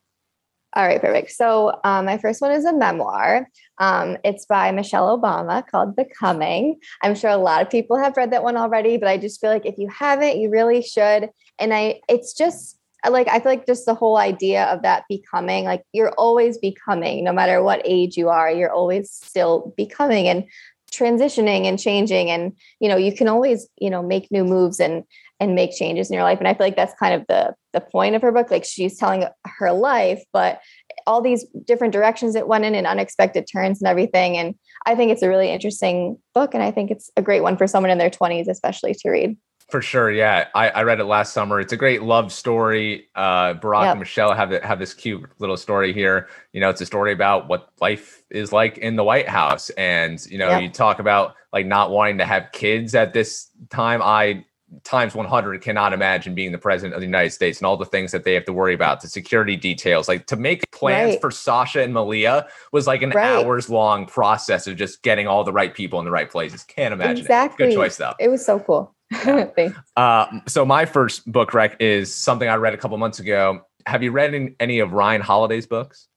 All 0.76 0.86
right, 0.86 1.00
perfect. 1.00 1.32
So 1.32 1.80
um, 1.86 2.06
my 2.06 2.18
first 2.18 2.42
one 2.42 2.52
is 2.52 2.66
a 2.66 2.74
memoir. 2.74 3.48
Um, 3.78 4.18
it's 4.26 4.46
by 4.46 4.72
Michelle 4.72 5.18
Obama 5.18 5.66
called 5.66 5.96
Becoming. 5.96 6.78
I'm 7.02 7.16
sure 7.16 7.30
a 7.30 7.38
lot 7.38 7.62
of 7.62 7.70
people 7.70 7.98
have 7.98 8.18
read 8.18 8.32
that 8.34 8.44
one 8.44 8.58
already, 8.58 8.98
but 8.98 9.08
I 9.08 9.18
just 9.18 9.40
feel 9.40 9.50
like 9.50 9.66
if 9.66 9.78
you 9.78 9.88
haven't, 9.88 10.38
you 10.38 10.50
really 10.50 10.82
should. 10.82 11.30
And 11.58 11.74
I, 11.74 12.02
it's 12.10 12.34
just 12.34 12.78
like 13.10 13.30
I 13.30 13.40
feel 13.40 13.54
like 13.54 13.66
just 13.66 13.86
the 13.86 13.96
whole 13.96 14.18
idea 14.18 14.66
of 14.66 14.82
that 14.82 15.06
becoming, 15.08 15.64
like 15.64 15.84
you're 15.94 16.12
always 16.18 16.58
becoming, 16.58 17.24
no 17.24 17.32
matter 17.32 17.64
what 17.64 17.82
age 17.86 18.18
you 18.18 18.28
are, 18.28 18.52
you're 18.52 18.74
always 18.74 19.10
still 19.10 19.74
becoming 19.78 20.28
and 20.28 20.44
transitioning 20.90 21.66
and 21.66 21.80
changing. 21.80 22.30
And 22.30 22.54
you 22.80 22.90
know, 22.90 22.98
you 22.98 23.16
can 23.16 23.28
always 23.28 23.68
you 23.78 23.90
know 23.90 24.02
make 24.02 24.32
new 24.32 24.44
moves 24.44 24.80
and 24.80 25.04
and 25.40 25.56
make 25.56 25.74
changes 25.74 26.10
in 26.10 26.16
your 26.16 26.24
life. 26.24 26.40
And 26.40 26.48
i 26.48 26.54
feel 26.54 26.68
like 26.68 26.76
that's 26.76 26.94
kind 27.00 27.14
of 27.14 27.26
the 27.28 27.56
the 27.74 27.82
point 27.82 28.16
of 28.16 28.22
her 28.22 28.32
book. 28.32 28.52
Like 28.52 28.66
she's 28.66 28.98
telling 28.98 29.26
her 29.46 29.72
life 29.72 30.24
but 30.34 30.62
all 31.08 31.22
these 31.22 31.46
different 31.66 31.94
directions 31.94 32.36
it 32.36 32.48
went 32.48 32.66
in 32.66 32.76
and 32.76 32.86
unexpected 32.86 33.48
turns 33.52 33.82
and 33.82 33.88
everything. 33.88 34.38
And 34.38 34.56
i 34.86 34.96
think 34.96 35.12
it's 35.12 35.24
a 35.24 35.30
really 35.30 35.50
interesting 35.50 36.18
book 36.34 36.54
and 36.54 36.64
i 36.64 36.72
think 36.72 36.92
it's 36.92 37.10
a 37.18 37.22
great 37.22 37.42
one 37.42 37.58
for 37.58 37.68
someone 37.68 37.92
in 37.92 37.98
their 37.98 38.10
20s 38.10 38.48
especially 38.48 38.94
to 38.94 39.10
read 39.10 39.38
for 39.70 39.82
sure, 39.82 40.12
yeah. 40.12 40.48
I, 40.56 40.70
I 40.70 40.84
read 40.84 41.00
it 41.00 41.06
last 41.06 41.34
summer. 41.34 41.60
It's 41.60 41.74
a 41.74 41.78
great 41.78 42.02
love 42.02 42.32
story. 42.32 43.08
Uh, 43.16 43.54
Barack 43.54 43.84
yep. 43.84 43.92
and 43.92 44.00
Michelle 44.00 44.34
have 44.34 44.52
have 44.64 44.80
this 44.80 44.94
cute 44.94 45.30
little 45.40 45.58
story 45.58 45.94
here. 45.94 46.28
You 46.54 46.62
know, 46.62 46.70
it's 46.70 46.82
a 46.82 46.86
story 46.86 47.14
about 47.14 47.48
what 47.48 47.70
life 47.80 48.24
is 48.30 48.52
like 48.52 48.78
in 48.80 48.96
the 48.96 49.04
White 49.04 49.30
House, 49.30 49.70
and 49.72 50.24
you 50.26 50.38
know, 50.38 50.50
yep. 50.50 50.62
you 50.62 50.70
talk 50.70 51.00
about 51.00 51.36
like 51.54 51.66
not 51.66 51.92
wanting 51.92 52.18
to 52.18 52.26
have 52.26 52.52
kids 52.52 52.96
at 52.96 53.14
this 53.14 53.50
time. 53.70 54.02
I 54.02 54.46
times 54.84 55.16
100 55.16 55.62
cannot 55.62 55.94
imagine 55.94 56.36
being 56.36 56.52
the 56.52 56.58
president 56.58 56.94
of 56.94 57.02
the 57.02 57.06
United 57.06 57.32
States 57.32 57.60
and 57.60 57.66
all 57.66 57.78
the 57.78 57.86
things 57.86 58.12
that 58.12 58.24
they 58.24 58.34
have 58.34 58.46
to 58.46 58.54
worry 58.54 58.74
about, 58.74 59.02
the 59.02 59.08
security 59.08 59.56
details. 59.56 60.08
Like 60.08 60.28
to 60.28 60.36
make 60.36 60.70
plans 60.72 61.14
right. 61.14 61.22
for 61.22 61.32
Sasha 61.32 61.82
and 61.82 61.94
Malia 61.94 62.48
was 62.72 62.88
like 62.88 63.02
an 63.02 63.12
right. 63.12 63.44
hours 63.44 63.70
long 63.70 64.06
process 64.06 64.68
of 64.68 64.76
just 64.76 65.02
getting 65.02 65.28
all 65.28 65.44
the 65.44 65.54
right 65.54 65.74
people 65.74 66.00
in 66.00 66.06
the 66.06 66.12
right 66.12 66.30
places. 66.30 66.64
Can't 66.64 66.94
imagine. 66.94 67.18
Exactly. 67.18 67.66
It. 67.66 67.70
Good 67.70 67.76
choice 67.76 67.98
though. 67.98 68.14
It 68.20 68.30
was 68.30 68.46
so 68.46 68.60
cool. 68.60 68.94
Yeah. 69.12 69.48
uh, 69.96 70.26
so 70.48 70.66
my 70.66 70.86
first 70.86 71.30
book 71.32 71.54
rec 71.54 71.80
is 71.82 72.14
something 72.14 72.48
I 72.48 72.56
read 72.56 72.74
a 72.74 72.78
couple 72.78 72.98
months 72.98 73.20
ago. 73.20 73.66
Have 73.86 74.04
you 74.04 74.12
read 74.12 74.56
any 74.60 74.80
of 74.80 74.94
Ryan 74.94 75.22
Holiday's 75.22 75.66
books? 75.66 76.08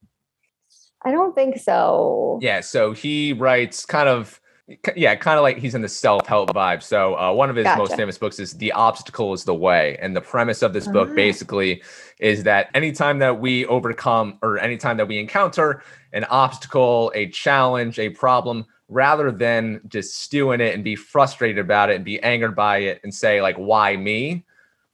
I 1.04 1.10
don't 1.10 1.34
think 1.34 1.58
so. 1.58 2.38
Yeah, 2.42 2.60
so 2.60 2.92
he 2.92 3.32
writes 3.32 3.84
kind 3.84 4.08
of 4.08 4.40
yeah, 4.94 5.14
kind 5.16 5.38
of 5.38 5.42
like 5.42 5.58
he's 5.58 5.74
in 5.74 5.82
the 5.82 5.88
self-help 5.88 6.50
vibe. 6.50 6.82
So 6.82 7.18
uh, 7.18 7.32
one 7.32 7.50
of 7.50 7.56
his 7.56 7.64
gotcha. 7.64 7.78
most 7.78 7.96
famous 7.96 8.16
books 8.16 8.38
is 8.38 8.52
"The 8.52 8.72
Obstacle 8.72 9.32
Is 9.32 9.44
the 9.44 9.54
Way," 9.54 9.98
and 10.00 10.14
the 10.14 10.20
premise 10.20 10.62
of 10.62 10.72
this 10.72 10.86
book 10.86 11.08
uh-huh. 11.08 11.16
basically 11.16 11.82
is 12.20 12.44
that 12.44 12.68
anytime 12.74 13.18
that 13.18 13.40
we 13.40 13.66
overcome 13.66 14.38
or 14.42 14.58
anytime 14.58 14.96
that 14.98 15.08
we 15.08 15.18
encounter 15.18 15.82
an 16.12 16.24
obstacle, 16.24 17.10
a 17.14 17.28
challenge, 17.30 17.98
a 17.98 18.10
problem, 18.10 18.64
rather 18.92 19.30
than 19.30 19.80
just 19.88 20.18
stew 20.18 20.52
in 20.52 20.60
it 20.60 20.74
and 20.74 20.84
be 20.84 20.94
frustrated 20.94 21.58
about 21.58 21.90
it 21.90 21.96
and 21.96 22.04
be 22.04 22.22
angered 22.22 22.54
by 22.54 22.78
it 22.78 23.00
and 23.02 23.14
say 23.14 23.40
like, 23.40 23.56
"Why 23.56 23.96
me?" 23.96 24.44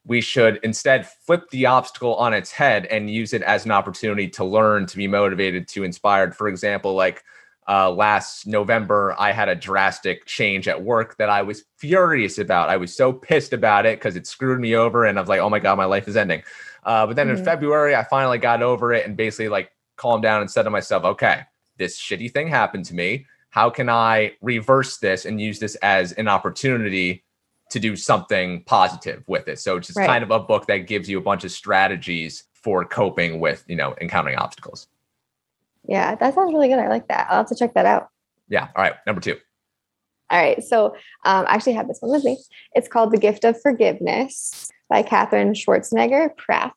we 0.09 0.21
should 0.23 0.59
instead 0.63 1.07
flip 1.07 1.51
the 1.51 1.67
obstacle 1.67 2.15
on 2.15 2.33
its 2.33 2.51
head 2.51 2.87
and 2.87 3.11
use 3.11 3.35
it 3.35 3.43
as 3.43 3.67
an 3.67 3.71
opportunity 3.71 4.27
to 4.27 4.43
learn, 4.43 4.87
to 4.87 4.97
be 4.97 5.07
motivated, 5.07 5.69
to 5.69 5.85
inspired. 5.85 6.35
For 6.35 6.49
example, 6.49 6.95
like 6.95 7.23
uh, 7.69 7.91
last 7.91 8.47
November, 8.47 9.15
I 9.19 9.33
had 9.33 9.51
a 9.51 9.55
drastic 9.55 10.25
change 10.25 10.67
at 10.67 10.83
work 10.83 11.19
that 11.19 11.29
I 11.29 11.43
was 11.43 11.65
furious 11.77 12.39
about. 12.39 12.71
I 12.71 12.79
was 12.79 12.97
so 12.97 13.13
pissed 13.13 13.53
about 13.53 13.85
it 13.85 13.99
because 13.99 14.17
it 14.17 14.27
screwed 14.27 14.61
me 14.61 14.75
over, 14.75 15.05
and 15.05 15.19
I 15.19 15.21
was 15.21 15.29
like, 15.29 15.41
"Oh 15.41 15.51
my 15.51 15.59
god, 15.59 15.77
my 15.77 15.85
life 15.85 16.09
is 16.09 16.17
ending." 16.17 16.43
Uh, 16.85 17.07
but 17.07 17.17
then 17.17 17.29
mm-hmm. 17.29 17.39
in 17.39 17.45
February, 17.45 17.95
I 17.95 18.05
finally 18.05 18.39
got 18.39 18.63
over 18.63 18.95
it 18.95 19.05
and 19.05 19.17
basically 19.17 19.49
like 19.49 19.71
calmed 19.97 20.23
down 20.23 20.41
and 20.41 20.51
said 20.51 20.63
to 20.63 20.71
myself, 20.71 21.05
"Okay, 21.05 21.43
this 21.77 22.01
shitty 22.01 22.33
thing 22.33 22.49
happened 22.49 22.87
to 22.87 22.95
me. 22.95 23.27
How 23.51 23.71
can 23.71 23.89
I 23.89 24.33
reverse 24.43 24.99
this 24.99 25.25
and 25.25 25.41
use 25.41 25.59
this 25.59 25.75
as 25.77 26.13
an 26.13 26.29
opportunity 26.29 27.25
to 27.71 27.79
do 27.79 27.97
something 27.97 28.63
positive 28.65 29.25
with 29.27 29.49
it?" 29.49 29.59
So 29.59 29.77
it's 29.77 29.89
just 29.89 29.99
right. 29.99 30.07
kind 30.07 30.25
of 30.25 30.31
a 30.31 30.39
book 30.39 30.67
that 30.67 30.87
gives 30.87 31.09
you 31.09 31.19
a 31.19 31.23
bunch 31.23 31.45
of 31.45 31.51
strategies 31.51 32.45
for 32.53 32.85
coping 32.85 33.41
with 33.41 33.65
you 33.69 33.77
know 33.77 33.95
encountering 34.01 34.37
obstacles. 34.37 34.89
Yeah, 35.89 36.15
that 36.15 36.35
sounds 36.35 36.53
really 36.53 36.69
good. 36.69 36.79
I 36.79 36.89
like 36.89 37.09
that. 37.09 37.27
I'll 37.31 37.39
have 37.39 37.49
to 37.49 37.55
check 37.55 37.75
that 37.75 37.87
out. 37.87 38.09
Yeah. 38.49 38.69
All 38.77 38.83
right. 38.83 38.95
Number 39.07 39.21
two. 39.21 39.37
All 40.31 40.39
right. 40.39 40.63
So 40.63 40.89
um, 41.25 41.47
I 41.47 41.55
actually 41.55 41.73
have 41.75 41.89
this 41.89 41.99
one 42.01 42.13
with 42.13 42.25
me. 42.25 42.39
It's 42.75 42.89
called 42.89 43.13
The 43.13 43.19
Gift 43.19 43.45
of 43.45 43.61
Forgiveness 43.61 44.71
by 44.89 45.03
Katherine 45.03 45.55
Schwarzenegger 45.55 46.37
Pratt. 46.37 46.75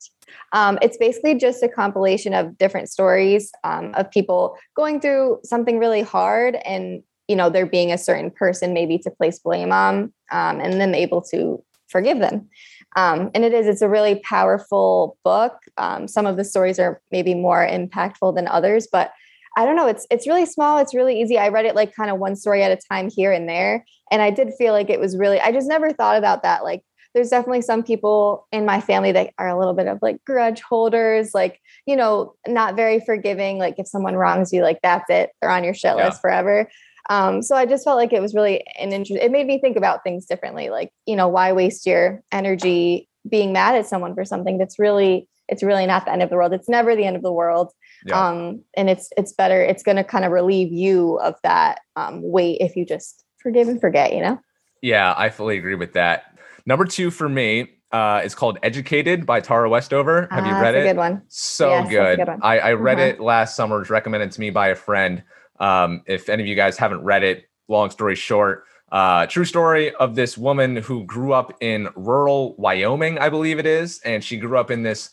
Um, 0.54 0.78
it's 0.82 0.98
basically 0.98 1.36
just 1.36 1.64
a 1.64 1.70
compilation 1.70 2.34
of 2.34 2.58
different 2.58 2.90
stories 2.90 3.52
um, 3.64 3.94
of 3.96 4.12
people 4.12 4.58
going 4.76 5.00
through 5.00 5.40
something 5.44 5.80
really 5.80 6.02
hard 6.02 6.56
and 6.66 7.04
you 7.28 7.36
know 7.36 7.50
there 7.50 7.66
being 7.66 7.92
a 7.92 7.98
certain 7.98 8.32
person 8.32 8.74
maybe 8.74 8.98
to 9.00 9.12
place 9.12 9.40
blame 9.40 9.72
on 9.72 10.14
um, 10.32 10.60
and 10.60 10.82
then 10.82 10.94
able 10.96 11.22
to 11.22 11.64
forgive 11.88 12.20
them 12.20 12.50
um, 12.96 13.32
and 13.34 13.46
it 13.46 13.54
is, 13.54 13.68
it's 13.68 13.82
a 13.82 13.90
really 13.90 14.16
powerful 14.16 15.18
book. 15.24 15.58
Um, 15.78 16.08
some 16.08 16.26
of 16.26 16.38
the 16.38 16.44
stories 16.44 16.80
are 16.80 17.02
maybe 17.12 17.34
more 17.34 17.66
impactful 17.66 18.36
than 18.36 18.48
others, 18.48 18.88
but 18.92 19.14
I 19.58 19.66
don't 19.66 19.76
know. 19.76 19.88
It's 19.88 20.08
it's 20.10 20.28
really 20.28 20.46
small. 20.46 20.78
It's 20.78 20.94
really 20.94 21.22
easy. 21.22 21.38
I 21.38 21.50
read 21.50 21.66
it 21.66 21.76
like 21.76 21.94
kind 21.94 22.10
of 22.10 22.20
one 22.20 22.36
story 22.38 22.64
at 22.64 22.72
a 22.72 22.80
time 22.90 23.10
here 23.10 23.34
and 23.34 23.50
there, 23.50 23.86
and 24.10 24.22
I 24.22 24.30
did 24.30 24.54
feel 24.58 24.72
like 24.72 24.90
it 24.90 25.00
was 25.00 25.18
really. 25.18 25.42
I 25.42 25.52
just 25.52 25.68
never 25.68 25.92
thought 25.92 26.18
about 26.18 26.44
that. 26.44 26.64
Like, 26.64 26.84
there's 27.14 27.30
definitely 27.30 27.62
some 27.62 27.84
people 27.84 28.48
in 28.52 28.66
my 28.66 28.82
family 28.82 29.12
that 29.12 29.34
are 29.38 29.50
a 29.50 29.58
little 29.58 29.74
bit 29.74 29.88
of 29.88 30.00
like 30.02 30.24
grudge 30.26 30.62
holders, 30.62 31.34
like 31.34 31.60
you 31.86 31.96
know, 31.96 32.36
not 32.48 32.76
very 32.76 33.00
forgiving. 33.00 33.58
Like 33.58 33.76
if 33.78 33.88
someone 33.88 34.16
wrongs 34.16 34.54
you, 34.54 34.64
like 34.64 34.80
that's 34.82 35.10
it. 35.10 35.32
They're 35.42 35.52
on 35.52 35.64
your 35.64 35.74
shit 35.74 35.96
yeah. 35.98 36.06
list 36.08 36.22
forever. 36.22 36.70
Um, 37.10 37.42
so 37.42 37.56
I 37.56 37.66
just 37.66 37.84
felt 37.84 37.98
like 37.98 38.14
it 38.14 38.22
was 38.22 38.34
really 38.34 38.64
an 38.80 38.94
interest. 38.94 39.22
It 39.22 39.32
made 39.32 39.48
me 39.48 39.60
think 39.60 39.76
about 39.76 40.04
things 40.04 40.26
differently. 40.26 40.70
Like, 40.70 40.92
you 41.06 41.16
know, 41.16 41.28
why 41.28 41.52
waste 41.52 41.86
your 41.86 42.22
energy 42.32 43.10
being 43.28 43.52
mad 43.52 43.76
at 43.76 43.88
someone 43.88 44.16
for 44.16 44.24
something 44.24 44.58
that's 44.58 44.80
really, 44.80 45.28
it's 45.50 45.64
really 45.64 45.86
not 45.86 46.06
the 46.06 46.12
end 46.12 46.22
of 46.22 46.30
the 46.30 46.36
world. 46.36 46.54
It's 46.54 46.70
never 46.70 46.96
the 46.96 47.06
end 47.06 47.16
of 47.16 47.24
the 47.24 47.32
world. 47.32 47.74
Yeah. 48.06 48.28
Um, 48.28 48.64
and 48.78 48.90
it's, 48.90 49.10
it's 49.18 49.34
better. 49.34 49.62
It's 49.62 49.84
going 49.84 49.98
to 49.98 50.04
kind 50.04 50.24
of 50.24 50.32
relieve 50.32 50.72
you 50.72 51.20
of 51.20 51.36
that 51.44 51.82
um, 51.96 52.22
weight 52.24 52.60
if 52.62 52.76
you 52.76 52.86
just 52.86 53.26
forgive 53.42 53.68
and 53.68 53.82
forget, 53.82 54.14
you 54.14 54.22
know? 54.22 54.40
Yeah, 54.82 55.14
I 55.18 55.30
fully 55.30 55.58
agree 55.58 55.76
with 55.76 55.94
that. 55.94 56.31
Number 56.66 56.86
two 56.86 57.12
for 57.12 57.28
me 57.28 57.68
uh, 57.92 58.22
is 58.24 58.36
called 58.36 58.58
Educated 58.64 59.26
by 59.26 59.40
Tara 59.40 59.70
Westover. 59.70 60.28
Have 60.32 60.46
you 60.46 60.54
ah, 60.54 60.62
read 60.62 60.76
it? 60.76 60.84
good 60.84 60.98
one. 60.98 61.24
So 61.28 61.70
yes, 61.70 61.90
good. 61.90 62.18
good 62.18 62.28
one. 62.28 62.40
I, 62.42 62.60
I 62.60 62.74
read 62.74 62.98
uh-huh. 62.98 63.08
it 63.08 63.20
last 63.20 63.56
summer. 63.56 63.78
It 63.78 63.80
was 63.80 63.90
recommended 63.90 64.32
to 64.32 64.40
me 64.40 64.50
by 64.50 64.70
a 64.70 64.76
friend. 64.76 65.24
Um, 65.60 66.02
if 66.08 66.30
any 66.30 66.44
of 66.44 66.48
you 66.48 66.56
guys 66.56 66.78
haven't 66.78 67.04
read 67.04 67.24
it, 67.24 67.50
long 67.68 67.90
story 67.90 68.16
short, 68.16 68.66
Uh, 68.92 69.26
true 69.26 69.46
story 69.46 69.96
of 69.96 70.16
this 70.16 70.38
woman 70.38 70.76
who 70.76 71.06
grew 71.06 71.32
up 71.32 71.54
in 71.62 71.88
rural 71.96 72.56
Wyoming, 72.58 73.18
I 73.20 73.30
believe 73.30 73.58
it 73.58 73.66
is, 73.66 74.02
and 74.04 74.22
she 74.22 74.36
grew 74.36 74.58
up 74.58 74.70
in 74.70 74.84
this 74.84 75.12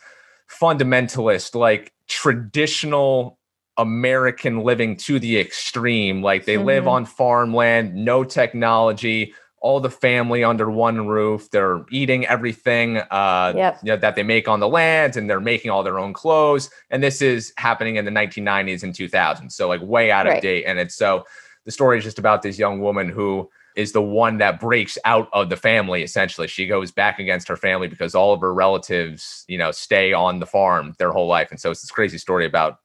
fundamentalist, 0.51 1.55
like 1.55 1.92
traditional 2.09 3.38
American 3.76 4.64
living 4.64 4.96
to 4.96 5.20
the 5.20 5.38
extreme. 5.38 6.24
Like 6.24 6.44
they 6.44 6.57
mm-hmm. 6.57 6.66
live 6.66 6.88
on 6.88 7.07
farmland, 7.07 7.94
no 7.94 8.24
technology, 8.24 9.32
all 9.61 9.81
the 9.81 9.91
family 9.91 10.45
under 10.45 10.71
one 10.71 11.07
roof. 11.07 11.51
They're 11.51 11.85
eating 11.91 12.27
everything 12.27 12.99
uh, 12.99 13.53
yep. 13.57 13.79
you 13.83 13.89
know, 13.93 13.97
that 13.97 14.15
they 14.15 14.23
make 14.23 14.49
on 14.49 14.61
the 14.61 14.69
land, 14.69 15.17
and 15.17 15.29
they're 15.29 15.41
making 15.41 15.71
all 15.71 15.83
their 15.83 15.99
own 15.99 16.13
clothes. 16.13 16.71
And 16.91 17.03
this 17.03 17.23
is 17.23 17.53
happening 17.57 17.97
in 17.97 18.05
the 18.05 18.11
1990s 18.11 18.83
and 18.83 18.95
2000s, 18.95 19.53
so 19.53 19.69
like 19.69 19.81
way 19.83 20.11
out 20.11 20.27
of 20.27 20.35
right. 20.35 20.43
date. 20.43 20.65
And 20.65 20.79
it's 20.79 20.95
so 20.95 21.25
the 21.65 21.73
story 21.73 21.99
is 21.99 22.05
just 22.05 22.19
about 22.19 22.43
this 22.43 22.59
young 22.59 22.81
woman 22.81 23.09
who 23.09 23.49
is 23.77 23.93
the 23.93 24.03
one 24.03 24.39
that 24.39 24.59
breaks 24.59 24.99
out 25.05 25.29
of 25.33 25.51
the 25.51 25.57
family 25.57 26.03
essentially 26.03 26.49
she 26.49 26.67
goes 26.67 26.91
back 26.91 27.19
against 27.21 27.47
her 27.47 27.57
family 27.57 27.87
because 27.87 28.15
all 28.15 28.33
of 28.33 28.41
her 28.41 28.53
relatives 28.53 29.45
you 29.47 29.57
know 29.57 29.71
stay 29.71 30.13
on 30.13 30.41
the 30.41 30.47
farm 30.47 30.95
their 30.99 31.13
whole 31.13 31.29
life 31.29 31.51
and 31.51 31.61
so 31.61 31.71
it's 31.71 31.83
this 31.83 31.91
crazy 31.91 32.19
story 32.19 32.45
about 32.45 32.79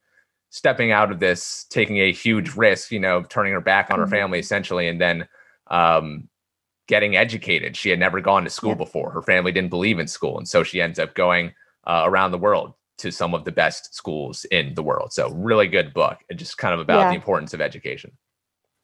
stepping 0.50 0.92
out 0.92 1.12
of 1.12 1.20
this 1.20 1.66
taking 1.70 1.98
a 1.98 2.12
huge 2.12 2.56
risk 2.56 2.92
you 2.92 3.00
know 3.00 3.24
turning 3.24 3.54
her 3.54 3.62
back 3.62 3.90
on 3.90 3.96
mm-hmm. 3.96 4.04
her 4.04 4.08
family 4.08 4.38
essentially 4.38 4.88
and 4.88 5.02
then 5.02 5.28
um, 5.68 6.28
getting 6.88 7.16
educated 7.16 7.76
she 7.76 7.90
had 7.90 8.00
never 8.00 8.20
gone 8.20 8.44
to 8.44 8.50
school 8.50 8.72
yeah. 8.72 8.76
before 8.76 9.10
her 9.12 9.22
family 9.22 9.52
didn't 9.52 9.70
believe 9.70 10.00
in 10.00 10.08
school 10.08 10.38
and 10.38 10.48
so 10.48 10.64
she 10.64 10.82
ends 10.82 11.00
up 11.00 11.14
going 11.16 11.54
uh, 11.86 12.04
around 12.06 12.32
the 12.32 12.38
world 12.38 12.74
to 12.98 13.12
some 13.12 13.34
of 13.34 13.44
the 13.46 13.52
best 13.52 13.94
schools 13.94 14.46
in 14.46 14.74
the 14.76 14.84
world 14.84 15.12
so 15.14 15.30
really 15.32 15.68
good 15.68 15.94
book 15.94 16.18
and 16.30 16.38
just 16.38 16.58
kind 16.58 16.74
of 16.74 16.80
about 16.80 17.00
yeah. 17.00 17.10
the 17.10 17.16
importance 17.16 17.54
of 17.54 17.62
education 17.62 18.12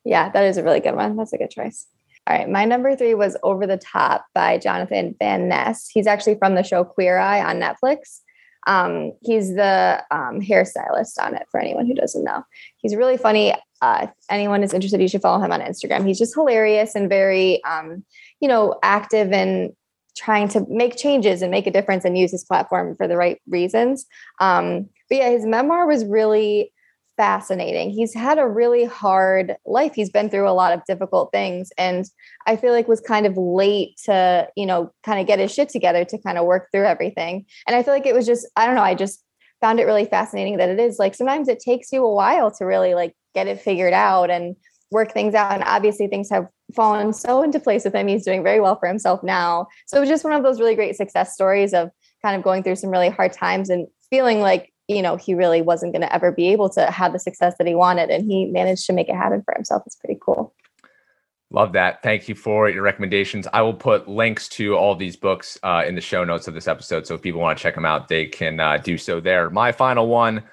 yeah 0.05 0.29
that 0.29 0.45
is 0.45 0.57
a 0.57 0.63
really 0.63 0.79
good 0.79 0.95
one 0.95 1.15
that's 1.15 1.33
a 1.33 1.37
good 1.37 1.51
choice 1.51 1.87
all 2.27 2.37
right, 2.37 2.49
my 2.49 2.63
number 2.63 2.95
three 2.95 3.15
was 3.15 3.35
Over 3.41 3.65
the 3.65 3.77
Top 3.77 4.25
by 4.35 4.59
Jonathan 4.59 5.15
Van 5.17 5.47
Ness. 5.47 5.89
He's 5.89 6.05
actually 6.05 6.35
from 6.35 6.53
the 6.53 6.61
show 6.61 6.83
Queer 6.83 7.17
Eye 7.17 7.41
on 7.41 7.59
Netflix. 7.59 8.19
Um, 8.69 9.13
he's 9.23 9.55
the 9.55 10.03
um, 10.11 10.39
hairstylist 10.39 11.19
on 11.19 11.33
it 11.33 11.47
for 11.49 11.59
anyone 11.59 11.87
who 11.87 11.95
doesn't 11.95 12.23
know. 12.23 12.43
He's 12.77 12.95
really 12.95 13.17
funny. 13.17 13.55
Uh, 13.81 14.01
if 14.03 14.09
anyone 14.29 14.61
is 14.61 14.73
interested, 14.73 15.01
you 15.01 15.07
should 15.07 15.23
follow 15.23 15.43
him 15.43 15.51
on 15.51 15.59
Instagram. 15.59 16.05
He's 16.05 16.19
just 16.19 16.35
hilarious 16.35 16.93
and 16.93 17.09
very, 17.09 17.63
um, 17.63 18.05
you 18.39 18.47
know, 18.47 18.77
active 18.83 19.31
and 19.31 19.71
trying 20.15 20.49
to 20.49 20.67
make 20.69 20.97
changes 20.97 21.41
and 21.41 21.49
make 21.49 21.65
a 21.65 21.71
difference 21.71 22.05
and 22.05 22.15
use 22.15 22.29
his 22.29 22.43
platform 22.43 22.95
for 22.95 23.07
the 23.07 23.17
right 23.17 23.41
reasons. 23.49 24.05
Um, 24.39 24.87
but 25.09 25.17
yeah, 25.17 25.29
his 25.31 25.47
memoir 25.47 25.87
was 25.87 26.05
really 26.05 26.71
fascinating. 27.19 27.89
He's 27.89 28.13
had 28.13 28.39
a 28.39 28.47
really 28.47 28.85
hard 28.85 29.57
life. 29.65 29.91
He's 29.93 30.09
been 30.09 30.29
through 30.29 30.47
a 30.47 30.55
lot 30.55 30.71
of 30.71 30.85
difficult 30.85 31.33
things 31.33 31.69
and 31.77 32.05
I 32.47 32.55
feel 32.55 32.71
like 32.71 32.87
was 32.87 33.01
kind 33.01 33.25
of 33.25 33.35
late 33.35 33.99
to, 34.05 34.47
you 34.55 34.65
know, 34.65 34.93
kind 35.03 35.19
of 35.19 35.27
get 35.27 35.37
his 35.37 35.53
shit 35.53 35.67
together 35.67 36.05
to 36.05 36.17
kind 36.17 36.37
of 36.37 36.45
work 36.45 36.69
through 36.71 36.85
everything. 36.85 37.45
And 37.67 37.75
I 37.75 37.83
feel 37.83 37.93
like 37.93 38.05
it 38.05 38.15
was 38.15 38.25
just 38.25 38.47
I 38.55 38.65
don't 38.65 38.75
know, 38.75 38.83
I 38.83 38.95
just 38.95 39.21
found 39.59 39.81
it 39.81 39.85
really 39.85 40.05
fascinating 40.05 40.55
that 40.59 40.69
it 40.69 40.79
is 40.79 40.97
like 40.97 41.13
sometimes 41.13 41.49
it 41.49 41.59
takes 41.59 41.91
you 41.91 42.05
a 42.05 42.15
while 42.15 42.51
to 42.51 42.63
really 42.63 42.93
like 42.93 43.13
get 43.35 43.47
it 43.47 43.59
figured 43.59 43.91
out 43.91 44.29
and 44.29 44.55
work 44.89 45.11
things 45.11 45.35
out 45.35 45.51
and 45.51 45.63
obviously 45.65 46.07
things 46.07 46.29
have 46.29 46.47
fallen 46.73 47.11
so 47.11 47.43
into 47.43 47.59
place 47.59 47.83
with 47.83 47.93
him. 47.93 48.07
He's 48.07 48.23
doing 48.23 48.43
very 48.43 48.61
well 48.61 48.77
for 48.79 48.87
himself 48.87 49.23
now. 49.23 49.67
So 49.87 49.97
it 49.97 49.99
was 49.99 50.09
just 50.09 50.23
one 50.23 50.31
of 50.31 50.43
those 50.43 50.61
really 50.61 50.75
great 50.75 50.95
success 50.95 51.33
stories 51.33 51.73
of 51.73 51.91
kind 52.21 52.37
of 52.37 52.43
going 52.43 52.63
through 52.63 52.77
some 52.77 52.91
really 52.91 53.09
hard 53.09 53.33
times 53.33 53.69
and 53.69 53.87
feeling 54.09 54.39
like 54.39 54.71
you 54.89 55.01
know 55.01 55.15
he 55.15 55.33
really 55.33 55.61
wasn't 55.61 55.93
going 55.93 56.01
to 56.01 56.13
ever 56.13 56.31
be 56.31 56.47
able 56.49 56.67
to 56.69 56.89
have 56.91 57.13
the 57.13 57.19
success 57.19 57.55
that 57.57 57.67
he 57.67 57.75
wanted 57.75 58.09
and 58.09 58.29
he 58.29 58.45
managed 58.45 58.85
to 58.87 58.93
make 58.93 59.07
it 59.07 59.15
happen 59.15 59.41
for 59.43 59.53
himself. 59.53 59.83
It's 59.85 59.95
pretty 59.95 60.19
cool. 60.19 60.53
Love 61.51 61.73
that. 61.73 62.03
Thank 62.03 62.27
you 62.27 62.35
for 62.35 62.69
your 62.69 62.83
recommendations. 62.83 63.47
I 63.53 63.61
will 63.61 63.73
put 63.73 64.07
links 64.07 64.47
to 64.49 64.75
all 64.75 64.95
these 64.95 65.15
books 65.15 65.57
uh, 65.63 65.83
in 65.87 65.95
the 65.95 66.01
show 66.01 66.23
notes 66.23 66.47
of 66.47 66.53
this 66.53 66.67
episode 66.67 67.07
so 67.07 67.15
if 67.15 67.21
people 67.21 67.39
want 67.39 67.57
to 67.57 67.61
check 67.61 67.75
them 67.75 67.85
out 67.85 68.07
they 68.07 68.25
can 68.25 68.59
uh, 68.59 68.77
do 68.77 68.97
so 68.97 69.19
there. 69.19 69.49
My 69.49 69.71
final 69.71 70.07
one 70.07 70.43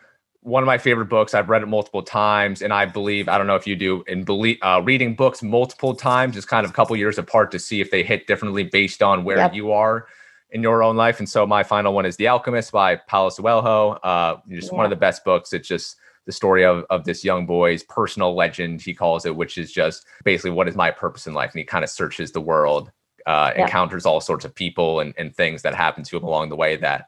one 0.47 0.63
of 0.63 0.67
my 0.69 0.79
favorite 0.79 1.07
books 1.07 1.35
i've 1.35 1.49
read 1.49 1.61
it 1.61 1.67
multiple 1.67 2.05
times 2.05 2.63
and 2.63 2.73
i 2.73 2.87
believe 2.87 3.29
i 3.29 3.37
don't 3.37 3.49
know 3.49 3.57
if 3.57 3.67
you 3.67 3.75
do 3.75 4.05
in 4.07 4.23
believe 4.23 4.57
uh, 4.63 4.81
reading 4.85 5.13
books 5.13 5.43
multiple 5.43 5.93
times 5.93 6.37
is 6.37 6.47
kind 6.47 6.65
of 6.65 6.71
a 6.71 6.73
couple 6.73 6.97
years 6.97 7.19
apart 7.19 7.51
to 7.51 7.59
see 7.59 7.81
if 7.81 7.91
they 7.91 8.05
hit 8.05 8.29
differently 8.29 8.63
based 8.63 9.03
on 9.03 9.25
where 9.25 9.39
yep. 9.39 9.53
you 9.53 9.73
are 9.73 10.07
in 10.51 10.63
your 10.63 10.83
own 10.83 10.97
life. 10.97 11.19
And 11.19 11.29
so 11.29 11.47
my 11.47 11.63
final 11.63 11.93
one 11.93 12.07
is 12.07 12.17
The 12.17 12.29
Alchemist 12.29 12.73
by 12.73 12.97
Paulo 12.97 13.31
Coelho. 13.31 13.93
Uh, 14.03 14.41
just 14.49 14.71
yeah. 14.71 14.77
one 14.77 14.87
of 14.87 14.91
the 14.91 14.97
best 14.97 15.25
books. 15.25 15.53
It's 15.53 15.69
just 15.69 15.97
the 16.27 16.33
story 16.33 16.65
of, 16.65 16.85
of 16.91 17.05
this 17.05 17.25
young 17.25 17.47
boy's 17.47 17.83
personal 17.83 18.35
legend, 18.35 18.83
he 18.83 18.95
calls 18.95 19.25
it, 19.27 19.37
which 19.37 19.59
is 19.59 19.73
just 19.73 20.07
basically 20.25 20.51
what 20.51 20.69
is 20.69 20.75
my 20.75 20.91
purpose 20.91 21.27
in 21.27 21.35
life. 21.35 21.53
And 21.53 21.59
he 21.61 21.65
kind 21.65 21.85
of 21.85 21.91
searches 21.91 22.33
the 22.33 22.41
world, 22.41 22.91
uh, 23.27 23.53
yeah. 23.55 23.63
encounters 23.63 24.07
all 24.07 24.21
sorts 24.21 24.45
of 24.45 24.55
people 24.55 25.01
and, 25.01 25.15
and 25.17 25.35
things 25.35 25.63
that 25.63 25.75
happen 25.75 26.03
to 26.05 26.17
him 26.17 26.25
along 26.25 26.49
the 26.49 26.57
way 26.57 26.77
that 26.77 27.07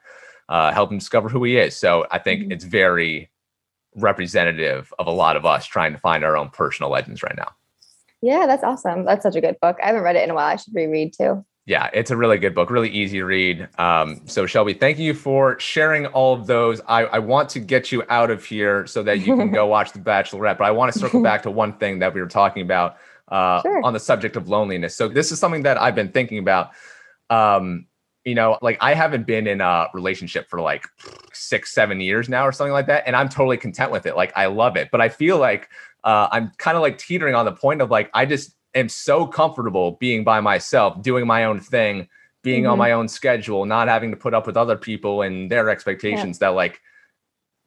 uh, 0.48 0.72
help 0.72 0.90
him 0.90 0.98
discover 0.98 1.28
who 1.28 1.42
he 1.44 1.58
is. 1.58 1.76
So 1.76 2.06
I 2.10 2.18
think 2.18 2.42
mm-hmm. 2.42 2.52
it's 2.52 2.64
very 2.64 3.30
representative 3.96 4.92
of 4.98 5.06
a 5.06 5.12
lot 5.12 5.36
of 5.36 5.44
us 5.44 5.66
trying 5.66 5.92
to 5.92 5.98
find 5.98 6.24
our 6.24 6.36
own 6.36 6.50
personal 6.50 6.90
legends 6.90 7.22
right 7.22 7.36
now. 7.36 7.52
Yeah, 8.20 8.46
that's 8.46 8.64
awesome. 8.64 9.04
That's 9.04 9.22
such 9.22 9.36
a 9.36 9.40
good 9.40 9.56
book. 9.60 9.76
I 9.82 9.86
haven't 9.86 10.02
read 10.02 10.16
it 10.16 10.24
in 10.24 10.30
a 10.30 10.34
while. 10.34 10.46
I 10.46 10.56
should 10.56 10.74
reread 10.74 11.12
too 11.12 11.44
yeah, 11.68 11.90
it's 11.92 12.10
a 12.10 12.16
really 12.16 12.38
good 12.38 12.54
book, 12.54 12.70
really 12.70 12.88
easy 12.88 13.18
to 13.18 13.26
read. 13.26 13.68
Um, 13.76 14.22
so, 14.24 14.46
Shelby, 14.46 14.72
thank 14.72 14.98
you 14.98 15.12
for 15.12 15.60
sharing 15.60 16.06
all 16.06 16.32
of 16.32 16.46
those. 16.46 16.80
I, 16.88 17.04
I 17.04 17.18
want 17.18 17.50
to 17.50 17.60
get 17.60 17.92
you 17.92 18.02
out 18.08 18.30
of 18.30 18.42
here 18.42 18.86
so 18.86 19.02
that 19.02 19.18
you 19.18 19.36
can 19.36 19.52
go 19.52 19.66
watch 19.76 19.92
The 19.92 19.98
Bachelorette, 19.98 20.56
but 20.56 20.64
I 20.64 20.70
want 20.70 20.94
to 20.94 20.98
circle 20.98 21.22
back 21.22 21.42
to 21.42 21.50
one 21.50 21.74
thing 21.74 21.98
that 21.98 22.14
we 22.14 22.22
were 22.22 22.26
talking 22.26 22.62
about 22.62 22.96
uh, 23.28 23.60
sure. 23.60 23.82
on 23.84 23.92
the 23.92 24.00
subject 24.00 24.34
of 24.34 24.48
loneliness. 24.48 24.96
So, 24.96 25.08
this 25.08 25.30
is 25.30 25.38
something 25.38 25.62
that 25.64 25.78
I've 25.78 25.94
been 25.94 26.08
thinking 26.08 26.38
about. 26.38 26.70
Um, 27.28 27.86
you 28.24 28.34
know, 28.34 28.58
like 28.62 28.78
I 28.80 28.94
haven't 28.94 29.26
been 29.26 29.46
in 29.46 29.60
a 29.60 29.88
relationship 29.92 30.48
for 30.48 30.62
like 30.62 30.86
six, 31.34 31.74
seven 31.74 32.00
years 32.00 32.30
now 32.30 32.46
or 32.46 32.52
something 32.52 32.72
like 32.72 32.86
that. 32.86 33.04
And 33.06 33.14
I'm 33.14 33.28
totally 33.28 33.58
content 33.58 33.92
with 33.92 34.06
it. 34.06 34.16
Like, 34.16 34.32
I 34.36 34.46
love 34.46 34.76
it. 34.76 34.90
But 34.90 35.02
I 35.02 35.08
feel 35.10 35.38
like 35.38 35.68
uh, 36.02 36.28
I'm 36.32 36.50
kind 36.56 36.76
of 36.76 36.82
like 36.82 36.96
teetering 36.98 37.34
on 37.34 37.44
the 37.44 37.52
point 37.52 37.80
of 37.82 37.90
like, 37.90 38.10
I 38.14 38.26
just, 38.26 38.54
am 38.78 38.88
so 38.88 39.26
comfortable 39.26 39.92
being 39.92 40.24
by 40.24 40.40
myself, 40.40 41.00
doing 41.02 41.26
my 41.26 41.44
own 41.44 41.60
thing, 41.60 42.08
being 42.42 42.62
mm-hmm. 42.62 42.72
on 42.72 42.78
my 42.78 42.92
own 42.92 43.08
schedule, 43.08 43.66
not 43.66 43.88
having 43.88 44.10
to 44.10 44.16
put 44.16 44.34
up 44.34 44.46
with 44.46 44.56
other 44.56 44.76
people 44.76 45.22
and 45.22 45.50
their 45.50 45.68
expectations 45.70 46.38
yeah. 46.40 46.48
that 46.48 46.54
like 46.54 46.80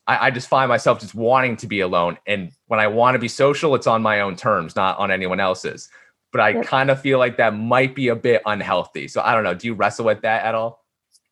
I, 0.07 0.27
I, 0.27 0.31
just 0.31 0.47
find 0.47 0.67
myself 0.67 0.99
just 0.99 1.13
wanting 1.13 1.57
to 1.57 1.67
be 1.67 1.81
alone. 1.81 2.17
And 2.25 2.51
when 2.67 2.79
I 2.79 2.87
want 2.87 3.15
to 3.15 3.19
be 3.19 3.27
social, 3.27 3.75
it's 3.75 3.87
on 3.87 4.01
my 4.01 4.21
own 4.21 4.35
terms, 4.35 4.75
not 4.75 4.97
on 4.97 5.11
anyone 5.11 5.39
else's. 5.39 5.89
But 6.31 6.41
I 6.41 6.49
yep. 6.49 6.65
kind 6.65 6.89
of 6.89 6.99
feel 6.99 7.19
like 7.19 7.37
that 7.37 7.55
might 7.55 7.93
be 7.93 8.07
a 8.07 8.15
bit 8.15 8.41
unhealthy. 8.45 9.07
So 9.07 9.21
I 9.21 9.33
don't 9.33 9.43
know. 9.43 9.53
Do 9.53 9.67
you 9.67 9.73
wrestle 9.73 10.05
with 10.05 10.21
that 10.21 10.43
at 10.43 10.55
all? 10.55 10.80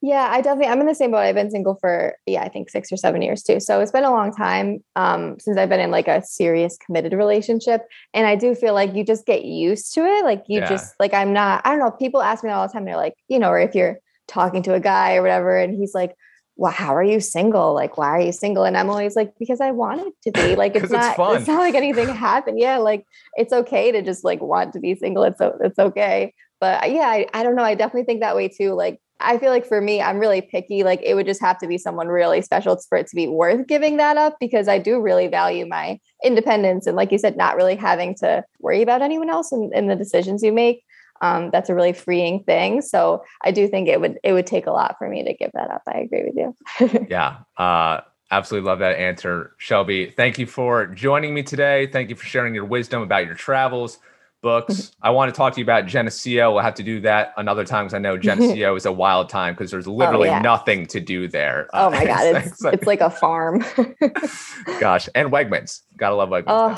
Yeah, 0.02 0.30
I 0.32 0.40
definitely 0.40 0.72
I'm 0.72 0.80
in 0.80 0.88
the 0.88 0.96
same 0.96 1.12
boat. 1.12 1.18
I've 1.18 1.36
been 1.36 1.52
single 1.52 1.76
for 1.76 2.16
yeah, 2.26 2.42
I 2.42 2.50
think 2.50 2.70
6 2.70 2.92
or 2.92 2.98
7 2.98 3.22
years 3.22 3.44
too. 3.44 3.60
So 3.60 3.82
it's 3.82 3.92
been 3.92 4.06
a 4.06 4.12
long 4.12 4.32
time 4.34 4.84
um 4.96 5.38
since 5.40 5.58
I've 5.58 5.70
been 5.70 5.82
in 5.82 5.92
like 5.92 6.08
a 6.08 6.24
serious 6.24 6.78
committed 6.78 7.12
relationship 7.14 7.86
and 8.14 8.26
I 8.26 8.36
do 8.36 8.56
feel 8.56 8.74
like 8.74 8.96
you 8.96 9.04
just 9.04 9.26
get 9.26 9.44
used 9.44 9.94
to 9.96 10.06
it. 10.06 10.24
Like 10.24 10.44
you 10.48 10.62
yeah. 10.62 10.70
just 10.70 10.96
like 11.00 11.14
I'm 11.14 11.34
not 11.34 11.62
I 11.66 11.72
don't 11.72 11.80
know, 11.80 11.92
people 11.92 12.22
ask 12.22 12.44
me 12.44 12.50
all 12.50 12.66
the 12.66 12.72
time 12.72 12.86
they're 12.86 12.96
like, 12.96 13.16
you 13.28 13.40
know, 13.40 13.50
or 13.50 13.60
if 13.60 13.76
you're 13.76 14.00
talking 14.30 14.64
to 14.64 14.74
a 14.74 14.80
guy 14.80 15.16
or 15.16 15.22
whatever 15.22 15.58
and 15.58 15.76
he's 15.76 15.94
like, 15.94 16.16
"Well, 16.56 16.72
how 16.72 16.96
are 16.96 17.04
you 17.04 17.20
single? 17.20 17.74
Like 17.74 17.98
why 17.98 18.08
are 18.08 18.22
you 18.22 18.32
single?" 18.32 18.64
And 18.64 18.78
I'm 18.78 18.90
always 18.90 19.18
like, 19.18 19.34
"Because 19.38 19.60
I 19.60 19.72
wanted 19.72 20.14
to 20.24 20.32
be." 20.32 20.56
Like 20.56 20.76
it's 20.76 20.92
not 20.92 21.18
it's, 21.20 21.40
it's, 21.40 21.48
not 21.48 21.60
like 21.60 21.76
anything 21.84 22.08
happened. 22.08 22.60
Yeah, 22.60 22.78
like 22.78 23.06
it's 23.36 23.52
okay 23.52 23.92
to 23.92 24.02
just 24.02 24.24
like 24.24 24.42
want 24.42 24.74
to 24.74 24.80
be 24.80 24.96
single. 24.96 25.24
It's 25.24 25.42
it's 25.42 25.80
okay. 25.80 26.34
But 26.62 26.92
yeah, 26.92 27.08
I, 27.08 27.28
I 27.34 27.44
don't 27.44 27.56
know. 27.56 27.64
I 27.64 27.76
definitely 27.76 28.04
think 28.04 28.22
that 28.22 28.36
way 28.36 28.50
too. 28.50 28.74
Like 28.74 29.02
I 29.20 29.38
feel 29.38 29.50
like 29.50 29.66
for 29.66 29.82
me, 29.82 30.02
I'm 30.02 30.18
really 30.18 30.42
picky. 30.42 30.84
Like 30.84 31.02
it 31.04 31.16
would 31.16 31.26
just 31.26 31.42
have 31.42 31.58
to 31.60 31.68
be 31.68 31.78
someone 31.78 32.08
really 32.08 32.42
special 32.42 32.78
for 32.88 32.98
it 32.98 33.08
to 33.08 33.16
be 33.16 33.28
worth 33.28 33.68
giving 33.68 33.98
that 33.98 34.18
up 34.18 34.38
because 34.40 34.68
I 34.68 34.80
do 34.80 35.02
really 35.02 35.28
value 35.28 35.66
my 35.68 36.00
independence. 36.24 36.88
And 36.88 36.96
like 36.96 37.12
you 37.12 37.18
said, 37.18 37.38
not 37.38 37.56
really 37.56 37.76
having 37.76 38.16
to 38.16 38.44
worry 38.60 38.82
about 38.82 39.02
anyone 39.02 39.30
else 39.30 39.52
in, 39.52 39.72
in 39.74 39.88
the 39.88 39.96
decisions 39.96 40.44
you 40.44 40.52
make. 40.52 40.84
Um, 41.22 41.50
that's 41.52 41.70
a 41.70 41.76
really 41.76 41.92
freeing 41.92 42.44
thing. 42.44 42.82
So 42.82 43.24
I 43.44 43.52
do 43.52 43.68
think 43.68 43.90
it 43.90 44.00
would 44.00 44.20
it 44.24 44.32
would 44.32 44.48
take 44.48 44.68
a 44.68 44.72
lot 44.72 44.96
for 44.98 45.10
me 45.10 45.24
to 45.24 45.34
give 45.34 45.52
that 45.54 45.70
up. 45.70 45.82
I 45.88 46.00
agree 46.00 46.24
with 46.24 46.36
you. 46.36 47.08
yeah. 47.10 47.40
Uh, 47.58 48.02
absolutely 48.32 48.70
love 48.70 48.80
that 48.80 48.98
answer, 48.98 49.54
Shelby. 49.58 50.12
Thank 50.12 50.40
you 50.40 50.46
for 50.46 50.88
joining 50.88 51.34
me 51.34 51.44
today. 51.44 51.88
Thank 51.88 52.10
you 52.10 52.16
for 52.16 52.26
sharing 52.26 52.56
your 52.56 52.66
wisdom 52.66 53.02
about 53.02 53.26
your 53.26 53.36
travels 53.36 54.00
books. 54.42 54.92
I 55.02 55.10
want 55.10 55.34
to 55.34 55.38
talk 55.38 55.54
to 55.54 55.60
you 55.60 55.64
about 55.64 55.86
Geneseo. 55.86 56.54
We'll 56.54 56.64
have 56.64 56.76
to 56.76 56.84
do 56.84 57.00
that 57.02 57.34
another 57.38 57.66
time 57.66 57.86
because 57.86 57.94
I 57.94 58.00
know 58.00 58.18
Geneseo 58.18 58.76
is 58.76 58.86
a 58.86 58.92
wild 58.92 59.30
time 59.30 59.54
because 59.54 59.72
there's 59.72 59.88
literally 59.88 60.30
oh, 60.30 60.34
yeah. 60.34 60.42
nothing 60.42 60.86
to 60.88 61.00
do 61.00 61.28
there. 61.28 61.68
Oh 61.74 61.90
my 61.90 62.06
god, 62.06 62.36
it's 62.36 62.48
it's 62.48 62.62
like, 62.62 62.74
it's 62.74 62.88
like 62.88 63.02
a 63.02 63.10
farm. 63.10 63.60
gosh, 64.80 65.10
and 65.16 65.32
Wegmans. 65.32 65.82
Gotta 65.98 66.16
love 66.16 66.30
Wegmans. 66.30 66.46
Oh, 66.48 66.76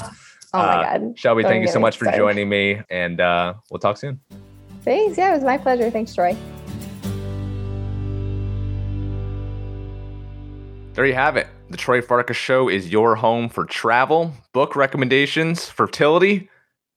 oh 0.54 0.58
my 0.58 0.64
uh, 0.64 0.98
god. 0.98 1.20
Shelby, 1.20 1.44
thank 1.44 1.62
you 1.62 1.72
so 1.72 1.80
much 1.80 1.96
excited. 1.96 2.14
for 2.14 2.18
joining 2.18 2.50
me, 2.50 2.82
and 2.90 3.20
uh, 3.20 3.54
we'll 3.70 3.80
talk 3.80 3.98
soon. 3.98 4.20
Thanks. 4.84 5.18
Yeah, 5.18 5.32
it 5.32 5.36
was 5.36 5.44
my 5.44 5.58
pleasure. 5.58 5.90
Thanks, 5.90 6.16
Troy. 6.16 6.36
There 10.94 11.06
you 11.06 11.14
have 11.14 11.38
it. 11.38 11.48
The 11.70 11.78
Troy 11.78 12.02
Farkas 12.02 12.36
Show 12.36 12.68
is 12.68 12.90
your 12.90 13.16
home 13.16 13.48
for 13.48 13.64
travel, 13.64 14.34
book 14.52 14.76
recommendations, 14.76 15.70
fertility, 15.70 16.50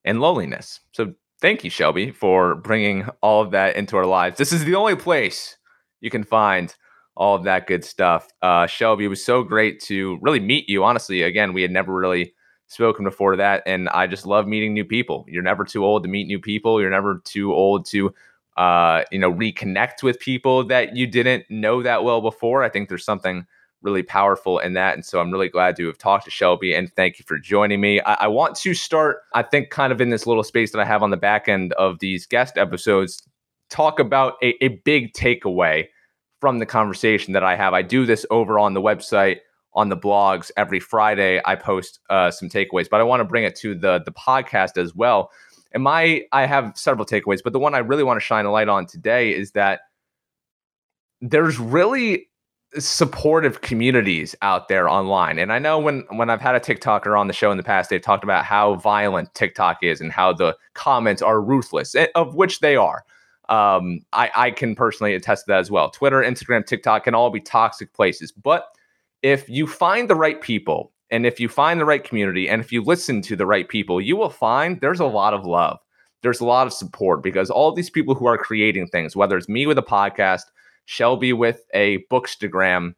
and 0.04 0.20
loneliness. 0.20 0.80
So 0.92 1.14
thank 1.40 1.64
you, 1.64 1.70
Shelby, 1.70 2.10
for 2.10 2.54
bringing 2.54 3.08
all 3.22 3.42
of 3.42 3.50
that 3.52 3.76
into 3.76 3.96
our 3.96 4.06
lives. 4.06 4.38
This 4.38 4.52
is 4.52 4.64
the 4.64 4.74
only 4.74 4.96
place 4.96 5.56
you 6.00 6.10
can 6.10 6.24
find 6.24 6.74
all 7.16 7.36
of 7.36 7.44
that 7.44 7.66
good 7.66 7.84
stuff. 7.84 8.28
Uh, 8.42 8.66
Shelby, 8.66 9.04
it 9.04 9.08
was 9.08 9.24
so 9.24 9.42
great 9.42 9.80
to 9.82 10.18
really 10.20 10.40
meet 10.40 10.68
you. 10.68 10.84
Honestly, 10.84 11.22
again, 11.22 11.52
we 11.52 11.62
had 11.62 11.70
never 11.70 11.94
really 11.94 12.34
spoken 12.66 13.04
before 13.04 13.36
that, 13.36 13.62
and 13.66 13.88
I 13.90 14.06
just 14.06 14.26
love 14.26 14.46
meeting 14.46 14.74
new 14.74 14.84
people. 14.84 15.24
You're 15.28 15.42
never 15.42 15.64
too 15.64 15.84
old 15.84 16.02
to 16.02 16.08
meet 16.08 16.26
new 16.26 16.40
people. 16.40 16.80
You're 16.80 16.90
never 16.90 17.20
too 17.24 17.52
old 17.52 17.86
to, 17.86 18.12
uh, 18.56 19.04
you 19.12 19.18
know, 19.18 19.32
reconnect 19.32 20.02
with 20.02 20.18
people 20.18 20.64
that 20.64 20.96
you 20.96 21.06
didn't 21.06 21.44
know 21.48 21.82
that 21.82 22.04
well 22.04 22.20
before. 22.20 22.64
I 22.64 22.68
think 22.68 22.88
there's 22.88 23.04
something 23.04 23.46
really 23.84 24.02
powerful 24.02 24.58
in 24.58 24.72
that. 24.72 24.94
And 24.94 25.04
so 25.04 25.20
I'm 25.20 25.30
really 25.30 25.48
glad 25.48 25.76
to 25.76 25.86
have 25.86 25.98
talked 25.98 26.24
to 26.24 26.30
Shelby 26.30 26.74
and 26.74 26.92
thank 26.96 27.18
you 27.18 27.24
for 27.26 27.38
joining 27.38 27.80
me. 27.80 28.00
I, 28.00 28.14
I, 28.14 28.26
want 28.28 28.56
to 28.56 28.74
start, 28.74 29.18
I 29.34 29.42
think, 29.42 29.70
kind 29.70 29.92
of 29.92 30.00
in 30.00 30.10
this 30.10 30.26
little 30.26 30.42
space 30.42 30.72
that 30.72 30.80
I 30.80 30.84
have 30.84 31.02
on 31.02 31.10
the 31.10 31.16
back 31.16 31.48
end 31.48 31.74
of 31.74 31.98
these 31.98 32.26
guest 32.26 32.56
episodes, 32.56 33.22
talk 33.70 34.00
about 34.00 34.34
a, 34.42 34.64
a 34.64 34.68
big 34.84 35.12
takeaway 35.12 35.86
from 36.40 36.58
the 36.58 36.66
conversation 36.66 37.32
that 37.34 37.44
I 37.44 37.56
have. 37.56 37.74
I 37.74 37.82
do 37.82 38.06
this 38.06 38.26
over 38.30 38.58
on 38.58 38.74
the 38.74 38.80
website, 38.80 39.38
on 39.74 39.88
the 39.88 39.96
blogs 39.96 40.50
every 40.56 40.80
Friday. 40.80 41.40
I 41.44 41.54
post 41.54 42.00
uh, 42.10 42.30
some 42.30 42.48
takeaways, 42.48 42.88
but 42.90 43.00
I 43.00 43.04
want 43.04 43.20
to 43.20 43.24
bring 43.24 43.44
it 43.44 43.56
to 43.56 43.74
the 43.74 44.02
the 44.04 44.12
podcast 44.12 44.76
as 44.76 44.94
well. 44.94 45.30
And 45.72 45.82
my 45.82 46.22
I 46.32 46.46
have 46.46 46.72
several 46.76 47.06
takeaways, 47.06 47.40
but 47.42 47.52
the 47.52 47.58
one 47.58 47.74
I 47.74 47.78
really 47.78 48.04
want 48.04 48.16
to 48.18 48.24
shine 48.24 48.44
a 48.44 48.52
light 48.52 48.68
on 48.68 48.86
today 48.86 49.34
is 49.34 49.52
that 49.52 49.80
there's 51.20 51.58
really 51.58 52.28
supportive 52.78 53.60
communities 53.60 54.34
out 54.42 54.68
there 54.68 54.88
online. 54.88 55.38
And 55.38 55.52
I 55.52 55.58
know 55.58 55.78
when 55.78 56.04
when 56.10 56.30
I've 56.30 56.40
had 56.40 56.54
a 56.54 56.60
TikToker 56.60 57.18
on 57.18 57.26
the 57.26 57.32
show 57.32 57.50
in 57.50 57.56
the 57.56 57.62
past, 57.62 57.90
they've 57.90 58.02
talked 58.02 58.24
about 58.24 58.44
how 58.44 58.74
violent 58.76 59.34
TikTok 59.34 59.82
is 59.82 60.00
and 60.00 60.12
how 60.12 60.32
the 60.32 60.56
comments 60.74 61.22
are 61.22 61.40
ruthless, 61.40 61.94
eh, 61.94 62.06
of 62.14 62.34
which 62.34 62.60
they 62.60 62.76
are. 62.76 63.04
Um, 63.48 64.00
I, 64.12 64.30
I 64.34 64.50
can 64.50 64.74
personally 64.74 65.14
attest 65.14 65.44
to 65.44 65.52
that 65.52 65.60
as 65.60 65.70
well. 65.70 65.90
Twitter, 65.90 66.22
Instagram, 66.22 66.64
TikTok 66.64 67.04
can 67.04 67.14
all 67.14 67.30
be 67.30 67.40
toxic 67.40 67.92
places. 67.92 68.32
But 68.32 68.66
if 69.22 69.48
you 69.48 69.66
find 69.66 70.08
the 70.08 70.14
right 70.14 70.40
people 70.40 70.92
and 71.10 71.26
if 71.26 71.38
you 71.38 71.48
find 71.48 71.78
the 71.78 71.84
right 71.84 72.02
community 72.02 72.48
and 72.48 72.60
if 72.60 72.72
you 72.72 72.82
listen 72.82 73.20
to 73.22 73.36
the 73.36 73.46
right 73.46 73.68
people, 73.68 74.00
you 74.00 74.16
will 74.16 74.30
find 74.30 74.80
there's 74.80 75.00
a 75.00 75.06
lot 75.06 75.34
of 75.34 75.44
love. 75.44 75.78
There's 76.22 76.40
a 76.40 76.46
lot 76.46 76.66
of 76.66 76.72
support 76.72 77.22
because 77.22 77.50
all 77.50 77.70
these 77.72 77.90
people 77.90 78.14
who 78.14 78.26
are 78.26 78.38
creating 78.38 78.88
things, 78.88 79.14
whether 79.14 79.36
it's 79.36 79.48
me 79.48 79.66
with 79.66 79.76
a 79.76 79.82
podcast, 79.82 80.44
Shelby 80.86 81.32
with 81.32 81.64
a 81.72 82.04
bookstagram. 82.10 82.94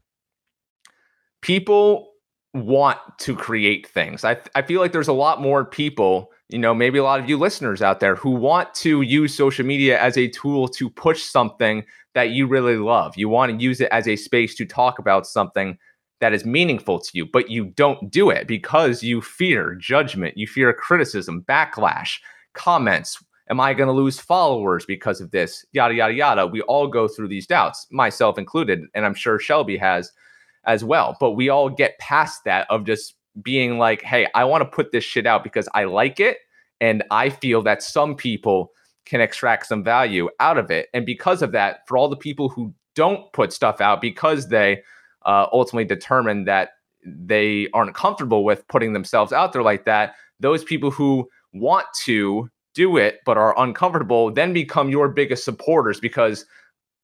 People 1.42 2.12
want 2.54 2.98
to 3.18 3.36
create 3.36 3.86
things. 3.86 4.24
I, 4.24 4.38
I 4.54 4.62
feel 4.62 4.80
like 4.80 4.92
there's 4.92 5.08
a 5.08 5.12
lot 5.12 5.40
more 5.40 5.64
people, 5.64 6.30
you 6.48 6.58
know, 6.58 6.74
maybe 6.74 6.98
a 6.98 7.04
lot 7.04 7.20
of 7.20 7.28
you 7.28 7.36
listeners 7.36 7.82
out 7.82 8.00
there 8.00 8.16
who 8.16 8.30
want 8.30 8.72
to 8.76 9.02
use 9.02 9.34
social 9.34 9.66
media 9.66 10.00
as 10.00 10.16
a 10.16 10.28
tool 10.28 10.68
to 10.68 10.88
push 10.88 11.22
something 11.22 11.84
that 12.14 12.30
you 12.30 12.46
really 12.46 12.76
love. 12.76 13.16
You 13.16 13.28
want 13.28 13.52
to 13.52 13.62
use 13.62 13.80
it 13.80 13.90
as 13.92 14.08
a 14.08 14.16
space 14.16 14.54
to 14.56 14.64
talk 14.64 14.98
about 14.98 15.26
something 15.26 15.78
that 16.20 16.32
is 16.32 16.46
meaningful 16.46 16.98
to 16.98 17.10
you, 17.12 17.26
but 17.26 17.50
you 17.50 17.66
don't 17.66 18.10
do 18.10 18.30
it 18.30 18.48
because 18.48 19.02
you 19.02 19.20
fear 19.20 19.74
judgment, 19.74 20.36
you 20.36 20.46
fear 20.46 20.72
criticism, 20.72 21.44
backlash, 21.46 22.18
comments, 22.54 23.22
Am 23.48 23.60
I 23.60 23.74
going 23.74 23.86
to 23.86 23.92
lose 23.92 24.18
followers 24.18 24.84
because 24.84 25.20
of 25.20 25.30
this? 25.30 25.64
Yada, 25.72 25.94
yada, 25.94 26.14
yada. 26.14 26.46
We 26.46 26.62
all 26.62 26.88
go 26.88 27.06
through 27.06 27.28
these 27.28 27.46
doubts, 27.46 27.86
myself 27.90 28.38
included. 28.38 28.82
And 28.94 29.06
I'm 29.06 29.14
sure 29.14 29.38
Shelby 29.38 29.76
has 29.76 30.12
as 30.64 30.82
well. 30.82 31.16
But 31.20 31.32
we 31.32 31.48
all 31.48 31.68
get 31.68 31.98
past 31.98 32.42
that 32.44 32.66
of 32.70 32.84
just 32.84 33.14
being 33.42 33.78
like, 33.78 34.02
hey, 34.02 34.26
I 34.34 34.44
want 34.44 34.62
to 34.62 34.68
put 34.68 34.90
this 34.90 35.04
shit 35.04 35.26
out 35.26 35.44
because 35.44 35.68
I 35.74 35.84
like 35.84 36.18
it. 36.18 36.38
And 36.80 37.04
I 37.10 37.30
feel 37.30 37.62
that 37.62 37.82
some 37.82 38.16
people 38.16 38.72
can 39.04 39.20
extract 39.20 39.66
some 39.66 39.84
value 39.84 40.28
out 40.40 40.58
of 40.58 40.70
it. 40.70 40.88
And 40.92 41.06
because 41.06 41.40
of 41.40 41.52
that, 41.52 41.86
for 41.86 41.96
all 41.96 42.08
the 42.08 42.16
people 42.16 42.48
who 42.48 42.74
don't 42.94 43.32
put 43.32 43.52
stuff 43.52 43.80
out 43.80 44.00
because 44.00 44.48
they 44.48 44.82
uh, 45.24 45.46
ultimately 45.52 45.84
determine 45.84 46.44
that 46.44 46.70
they 47.04 47.68
aren't 47.72 47.94
comfortable 47.94 48.44
with 48.44 48.66
putting 48.68 48.92
themselves 48.92 49.32
out 49.32 49.52
there 49.52 49.62
like 49.62 49.84
that, 49.84 50.14
those 50.40 50.64
people 50.64 50.90
who 50.90 51.28
want 51.52 51.86
to 52.04 52.50
do 52.76 52.96
it 52.96 53.20
but 53.24 53.36
are 53.36 53.58
uncomfortable 53.58 54.30
then 54.30 54.52
become 54.52 54.88
your 54.88 55.08
biggest 55.08 55.44
supporters 55.44 55.98
because 55.98 56.46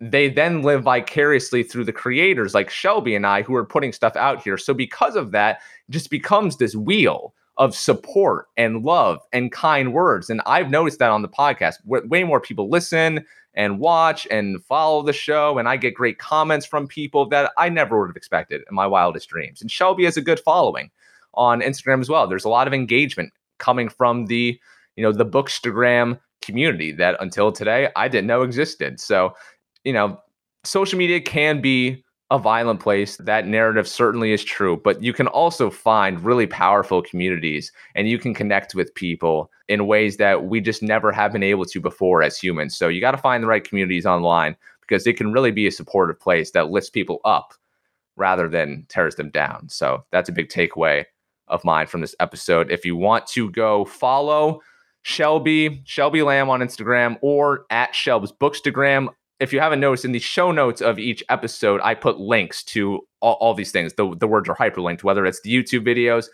they 0.02 0.28
then 0.28 0.62
live 0.62 0.82
vicariously 0.82 1.62
through 1.62 1.84
the 1.84 1.92
creators 1.92 2.54
like 2.54 2.68
Shelby 2.68 3.14
and 3.14 3.24
I 3.24 3.42
who 3.42 3.54
are 3.54 3.64
putting 3.64 3.92
stuff 3.92 4.16
out 4.16 4.42
here. 4.42 4.58
So 4.58 4.74
because 4.74 5.14
of 5.14 5.30
that, 5.30 5.60
just 5.90 6.10
becomes 6.10 6.56
this 6.56 6.74
wheel 6.74 7.34
of 7.56 7.76
support 7.76 8.46
and 8.56 8.82
love 8.82 9.20
and 9.32 9.52
kind 9.52 9.92
words. 9.92 10.28
And 10.28 10.42
I've 10.44 10.70
noticed 10.70 10.98
that 10.98 11.10
on 11.10 11.22
the 11.22 11.28
podcast, 11.28 11.74
way 11.84 12.24
more 12.24 12.40
people 12.40 12.68
listen 12.68 13.24
and 13.54 13.78
watch 13.78 14.26
and 14.28 14.64
follow 14.64 15.02
the 15.02 15.12
show. 15.12 15.58
And 15.58 15.68
I 15.68 15.76
get 15.76 15.94
great 15.94 16.18
comments 16.18 16.66
from 16.66 16.88
people 16.88 17.28
that 17.28 17.52
I 17.56 17.68
never 17.68 18.00
would 18.00 18.08
have 18.08 18.16
expected 18.16 18.62
in 18.68 18.74
my 18.74 18.88
wildest 18.88 19.28
dreams. 19.28 19.60
And 19.60 19.70
Shelby 19.70 20.04
has 20.04 20.16
a 20.16 20.22
good 20.22 20.40
following 20.40 20.90
on 21.34 21.60
Instagram 21.60 22.00
as 22.00 22.08
well. 22.08 22.26
There's 22.26 22.44
a 22.44 22.48
lot 22.48 22.66
of 22.66 22.74
engagement 22.74 23.32
coming 23.58 23.88
from 23.88 24.26
the 24.26 24.58
you 24.96 25.02
know, 25.02 25.12
the 25.12 25.26
Bookstagram 25.26 26.18
community 26.42 26.92
that 26.92 27.16
until 27.20 27.52
today 27.52 27.88
I 27.96 28.08
didn't 28.08 28.26
know 28.26 28.42
existed. 28.42 29.00
So, 29.00 29.34
you 29.84 29.92
know, 29.92 30.20
social 30.64 30.98
media 30.98 31.20
can 31.20 31.60
be 31.60 32.04
a 32.30 32.38
violent 32.38 32.80
place. 32.80 33.16
That 33.18 33.46
narrative 33.46 33.86
certainly 33.86 34.32
is 34.32 34.42
true, 34.42 34.80
but 34.82 35.02
you 35.02 35.12
can 35.12 35.26
also 35.26 35.70
find 35.70 36.24
really 36.24 36.46
powerful 36.46 37.02
communities 37.02 37.70
and 37.94 38.08
you 38.08 38.18
can 38.18 38.32
connect 38.32 38.74
with 38.74 38.94
people 38.94 39.50
in 39.68 39.86
ways 39.86 40.16
that 40.16 40.44
we 40.44 40.60
just 40.60 40.82
never 40.82 41.12
have 41.12 41.32
been 41.32 41.42
able 41.42 41.66
to 41.66 41.80
before 41.80 42.22
as 42.22 42.38
humans. 42.38 42.76
So 42.76 42.88
you 42.88 43.00
got 43.00 43.10
to 43.10 43.18
find 43.18 43.42
the 43.42 43.48
right 43.48 43.62
communities 43.62 44.06
online 44.06 44.56
because 44.80 45.06
it 45.06 45.16
can 45.16 45.32
really 45.32 45.50
be 45.50 45.66
a 45.66 45.70
supportive 45.70 46.18
place 46.18 46.52
that 46.52 46.70
lifts 46.70 46.90
people 46.90 47.20
up 47.24 47.54
rather 48.16 48.48
than 48.48 48.86
tears 48.88 49.14
them 49.14 49.30
down. 49.30 49.68
So 49.68 50.04
that's 50.10 50.28
a 50.28 50.32
big 50.32 50.48
takeaway 50.48 51.04
of 51.48 51.64
mine 51.64 51.86
from 51.86 52.00
this 52.00 52.14
episode. 52.18 52.70
If 52.70 52.84
you 52.84 52.96
want 52.96 53.26
to 53.28 53.50
go 53.50 53.84
follow 53.84 54.60
Shelby, 55.02 55.82
Shelby 55.84 56.22
Lamb 56.22 56.48
on 56.50 56.60
Instagram, 56.60 57.18
or 57.20 57.66
at 57.70 57.94
Shelb's 57.94 58.32
Bookstagram. 58.32 59.08
If 59.40 59.52
you 59.52 59.60
haven't 59.60 59.80
noticed, 59.80 60.04
in 60.04 60.12
the 60.12 60.20
show 60.20 60.52
notes 60.52 60.80
of 60.80 60.98
each 60.98 61.24
episode, 61.28 61.80
I 61.82 61.94
put 61.94 62.20
links 62.20 62.62
to 62.64 63.00
all, 63.20 63.34
all 63.34 63.54
these 63.54 63.72
things. 63.72 63.92
The, 63.94 64.14
the 64.16 64.28
words 64.28 64.48
are 64.48 64.54
hyperlinked, 64.54 65.02
whether 65.02 65.26
it's 65.26 65.40
the 65.40 65.52
YouTube 65.52 65.84
videos, 65.84 66.26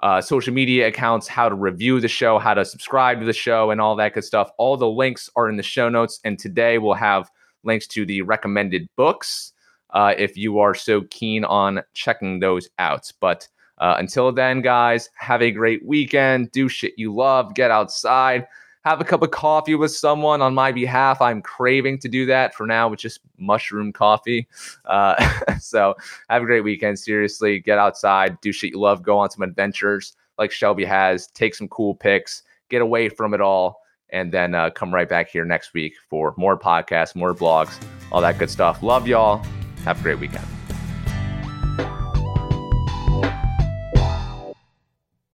uh, 0.00 0.20
social 0.20 0.54
media 0.54 0.88
accounts, 0.88 1.28
how 1.28 1.48
to 1.48 1.54
review 1.54 2.00
the 2.00 2.08
show, 2.08 2.38
how 2.38 2.54
to 2.54 2.64
subscribe 2.64 3.20
to 3.20 3.26
the 3.26 3.32
show, 3.32 3.70
and 3.70 3.80
all 3.80 3.96
that 3.96 4.14
good 4.14 4.24
stuff. 4.24 4.50
All 4.58 4.76
the 4.76 4.88
links 4.88 5.28
are 5.36 5.48
in 5.48 5.56
the 5.56 5.62
show 5.62 5.88
notes. 5.88 6.20
And 6.24 6.38
today 6.38 6.78
we'll 6.78 6.94
have 6.94 7.30
links 7.64 7.86
to 7.88 8.06
the 8.06 8.22
recommended 8.22 8.88
books 8.96 9.52
uh, 9.90 10.14
if 10.16 10.36
you 10.36 10.58
are 10.58 10.74
so 10.74 11.02
keen 11.10 11.44
on 11.44 11.82
checking 11.92 12.40
those 12.40 12.68
out. 12.78 13.12
But 13.20 13.48
uh, 13.78 13.96
until 13.98 14.32
then, 14.32 14.62
guys, 14.62 15.10
have 15.14 15.42
a 15.42 15.50
great 15.50 15.84
weekend. 15.84 16.50
Do 16.52 16.68
shit 16.68 16.94
you 16.96 17.14
love. 17.14 17.54
Get 17.54 17.70
outside. 17.70 18.46
Have 18.84 19.00
a 19.00 19.04
cup 19.04 19.22
of 19.22 19.32
coffee 19.32 19.74
with 19.74 19.90
someone 19.90 20.40
on 20.40 20.54
my 20.54 20.70
behalf. 20.70 21.20
I'm 21.20 21.42
craving 21.42 21.98
to 21.98 22.08
do 22.08 22.24
that 22.26 22.54
for 22.54 22.66
now 22.66 22.88
with 22.88 23.00
just 23.00 23.20
mushroom 23.36 23.92
coffee. 23.92 24.46
Uh, 24.84 25.16
so 25.60 25.96
have 26.30 26.42
a 26.42 26.46
great 26.46 26.62
weekend. 26.62 26.98
Seriously, 26.98 27.58
get 27.58 27.78
outside. 27.78 28.40
Do 28.40 28.52
shit 28.52 28.70
you 28.70 28.78
love. 28.78 29.02
Go 29.02 29.18
on 29.18 29.30
some 29.30 29.42
adventures 29.42 30.16
like 30.38 30.52
Shelby 30.52 30.84
has. 30.84 31.26
Take 31.28 31.54
some 31.54 31.68
cool 31.68 31.94
pics. 31.94 32.44
Get 32.68 32.80
away 32.80 33.08
from 33.08 33.34
it 33.34 33.40
all. 33.40 33.82
And 34.10 34.32
then 34.32 34.54
uh, 34.54 34.70
come 34.70 34.94
right 34.94 35.08
back 35.08 35.28
here 35.28 35.44
next 35.44 35.74
week 35.74 35.94
for 36.08 36.32
more 36.36 36.56
podcasts, 36.56 37.16
more 37.16 37.34
vlogs, 37.34 37.76
all 38.12 38.20
that 38.20 38.38
good 38.38 38.50
stuff. 38.50 38.84
Love 38.84 39.08
y'all. 39.08 39.44
Have 39.84 39.98
a 39.98 40.02
great 40.02 40.20
weekend. 40.20 40.55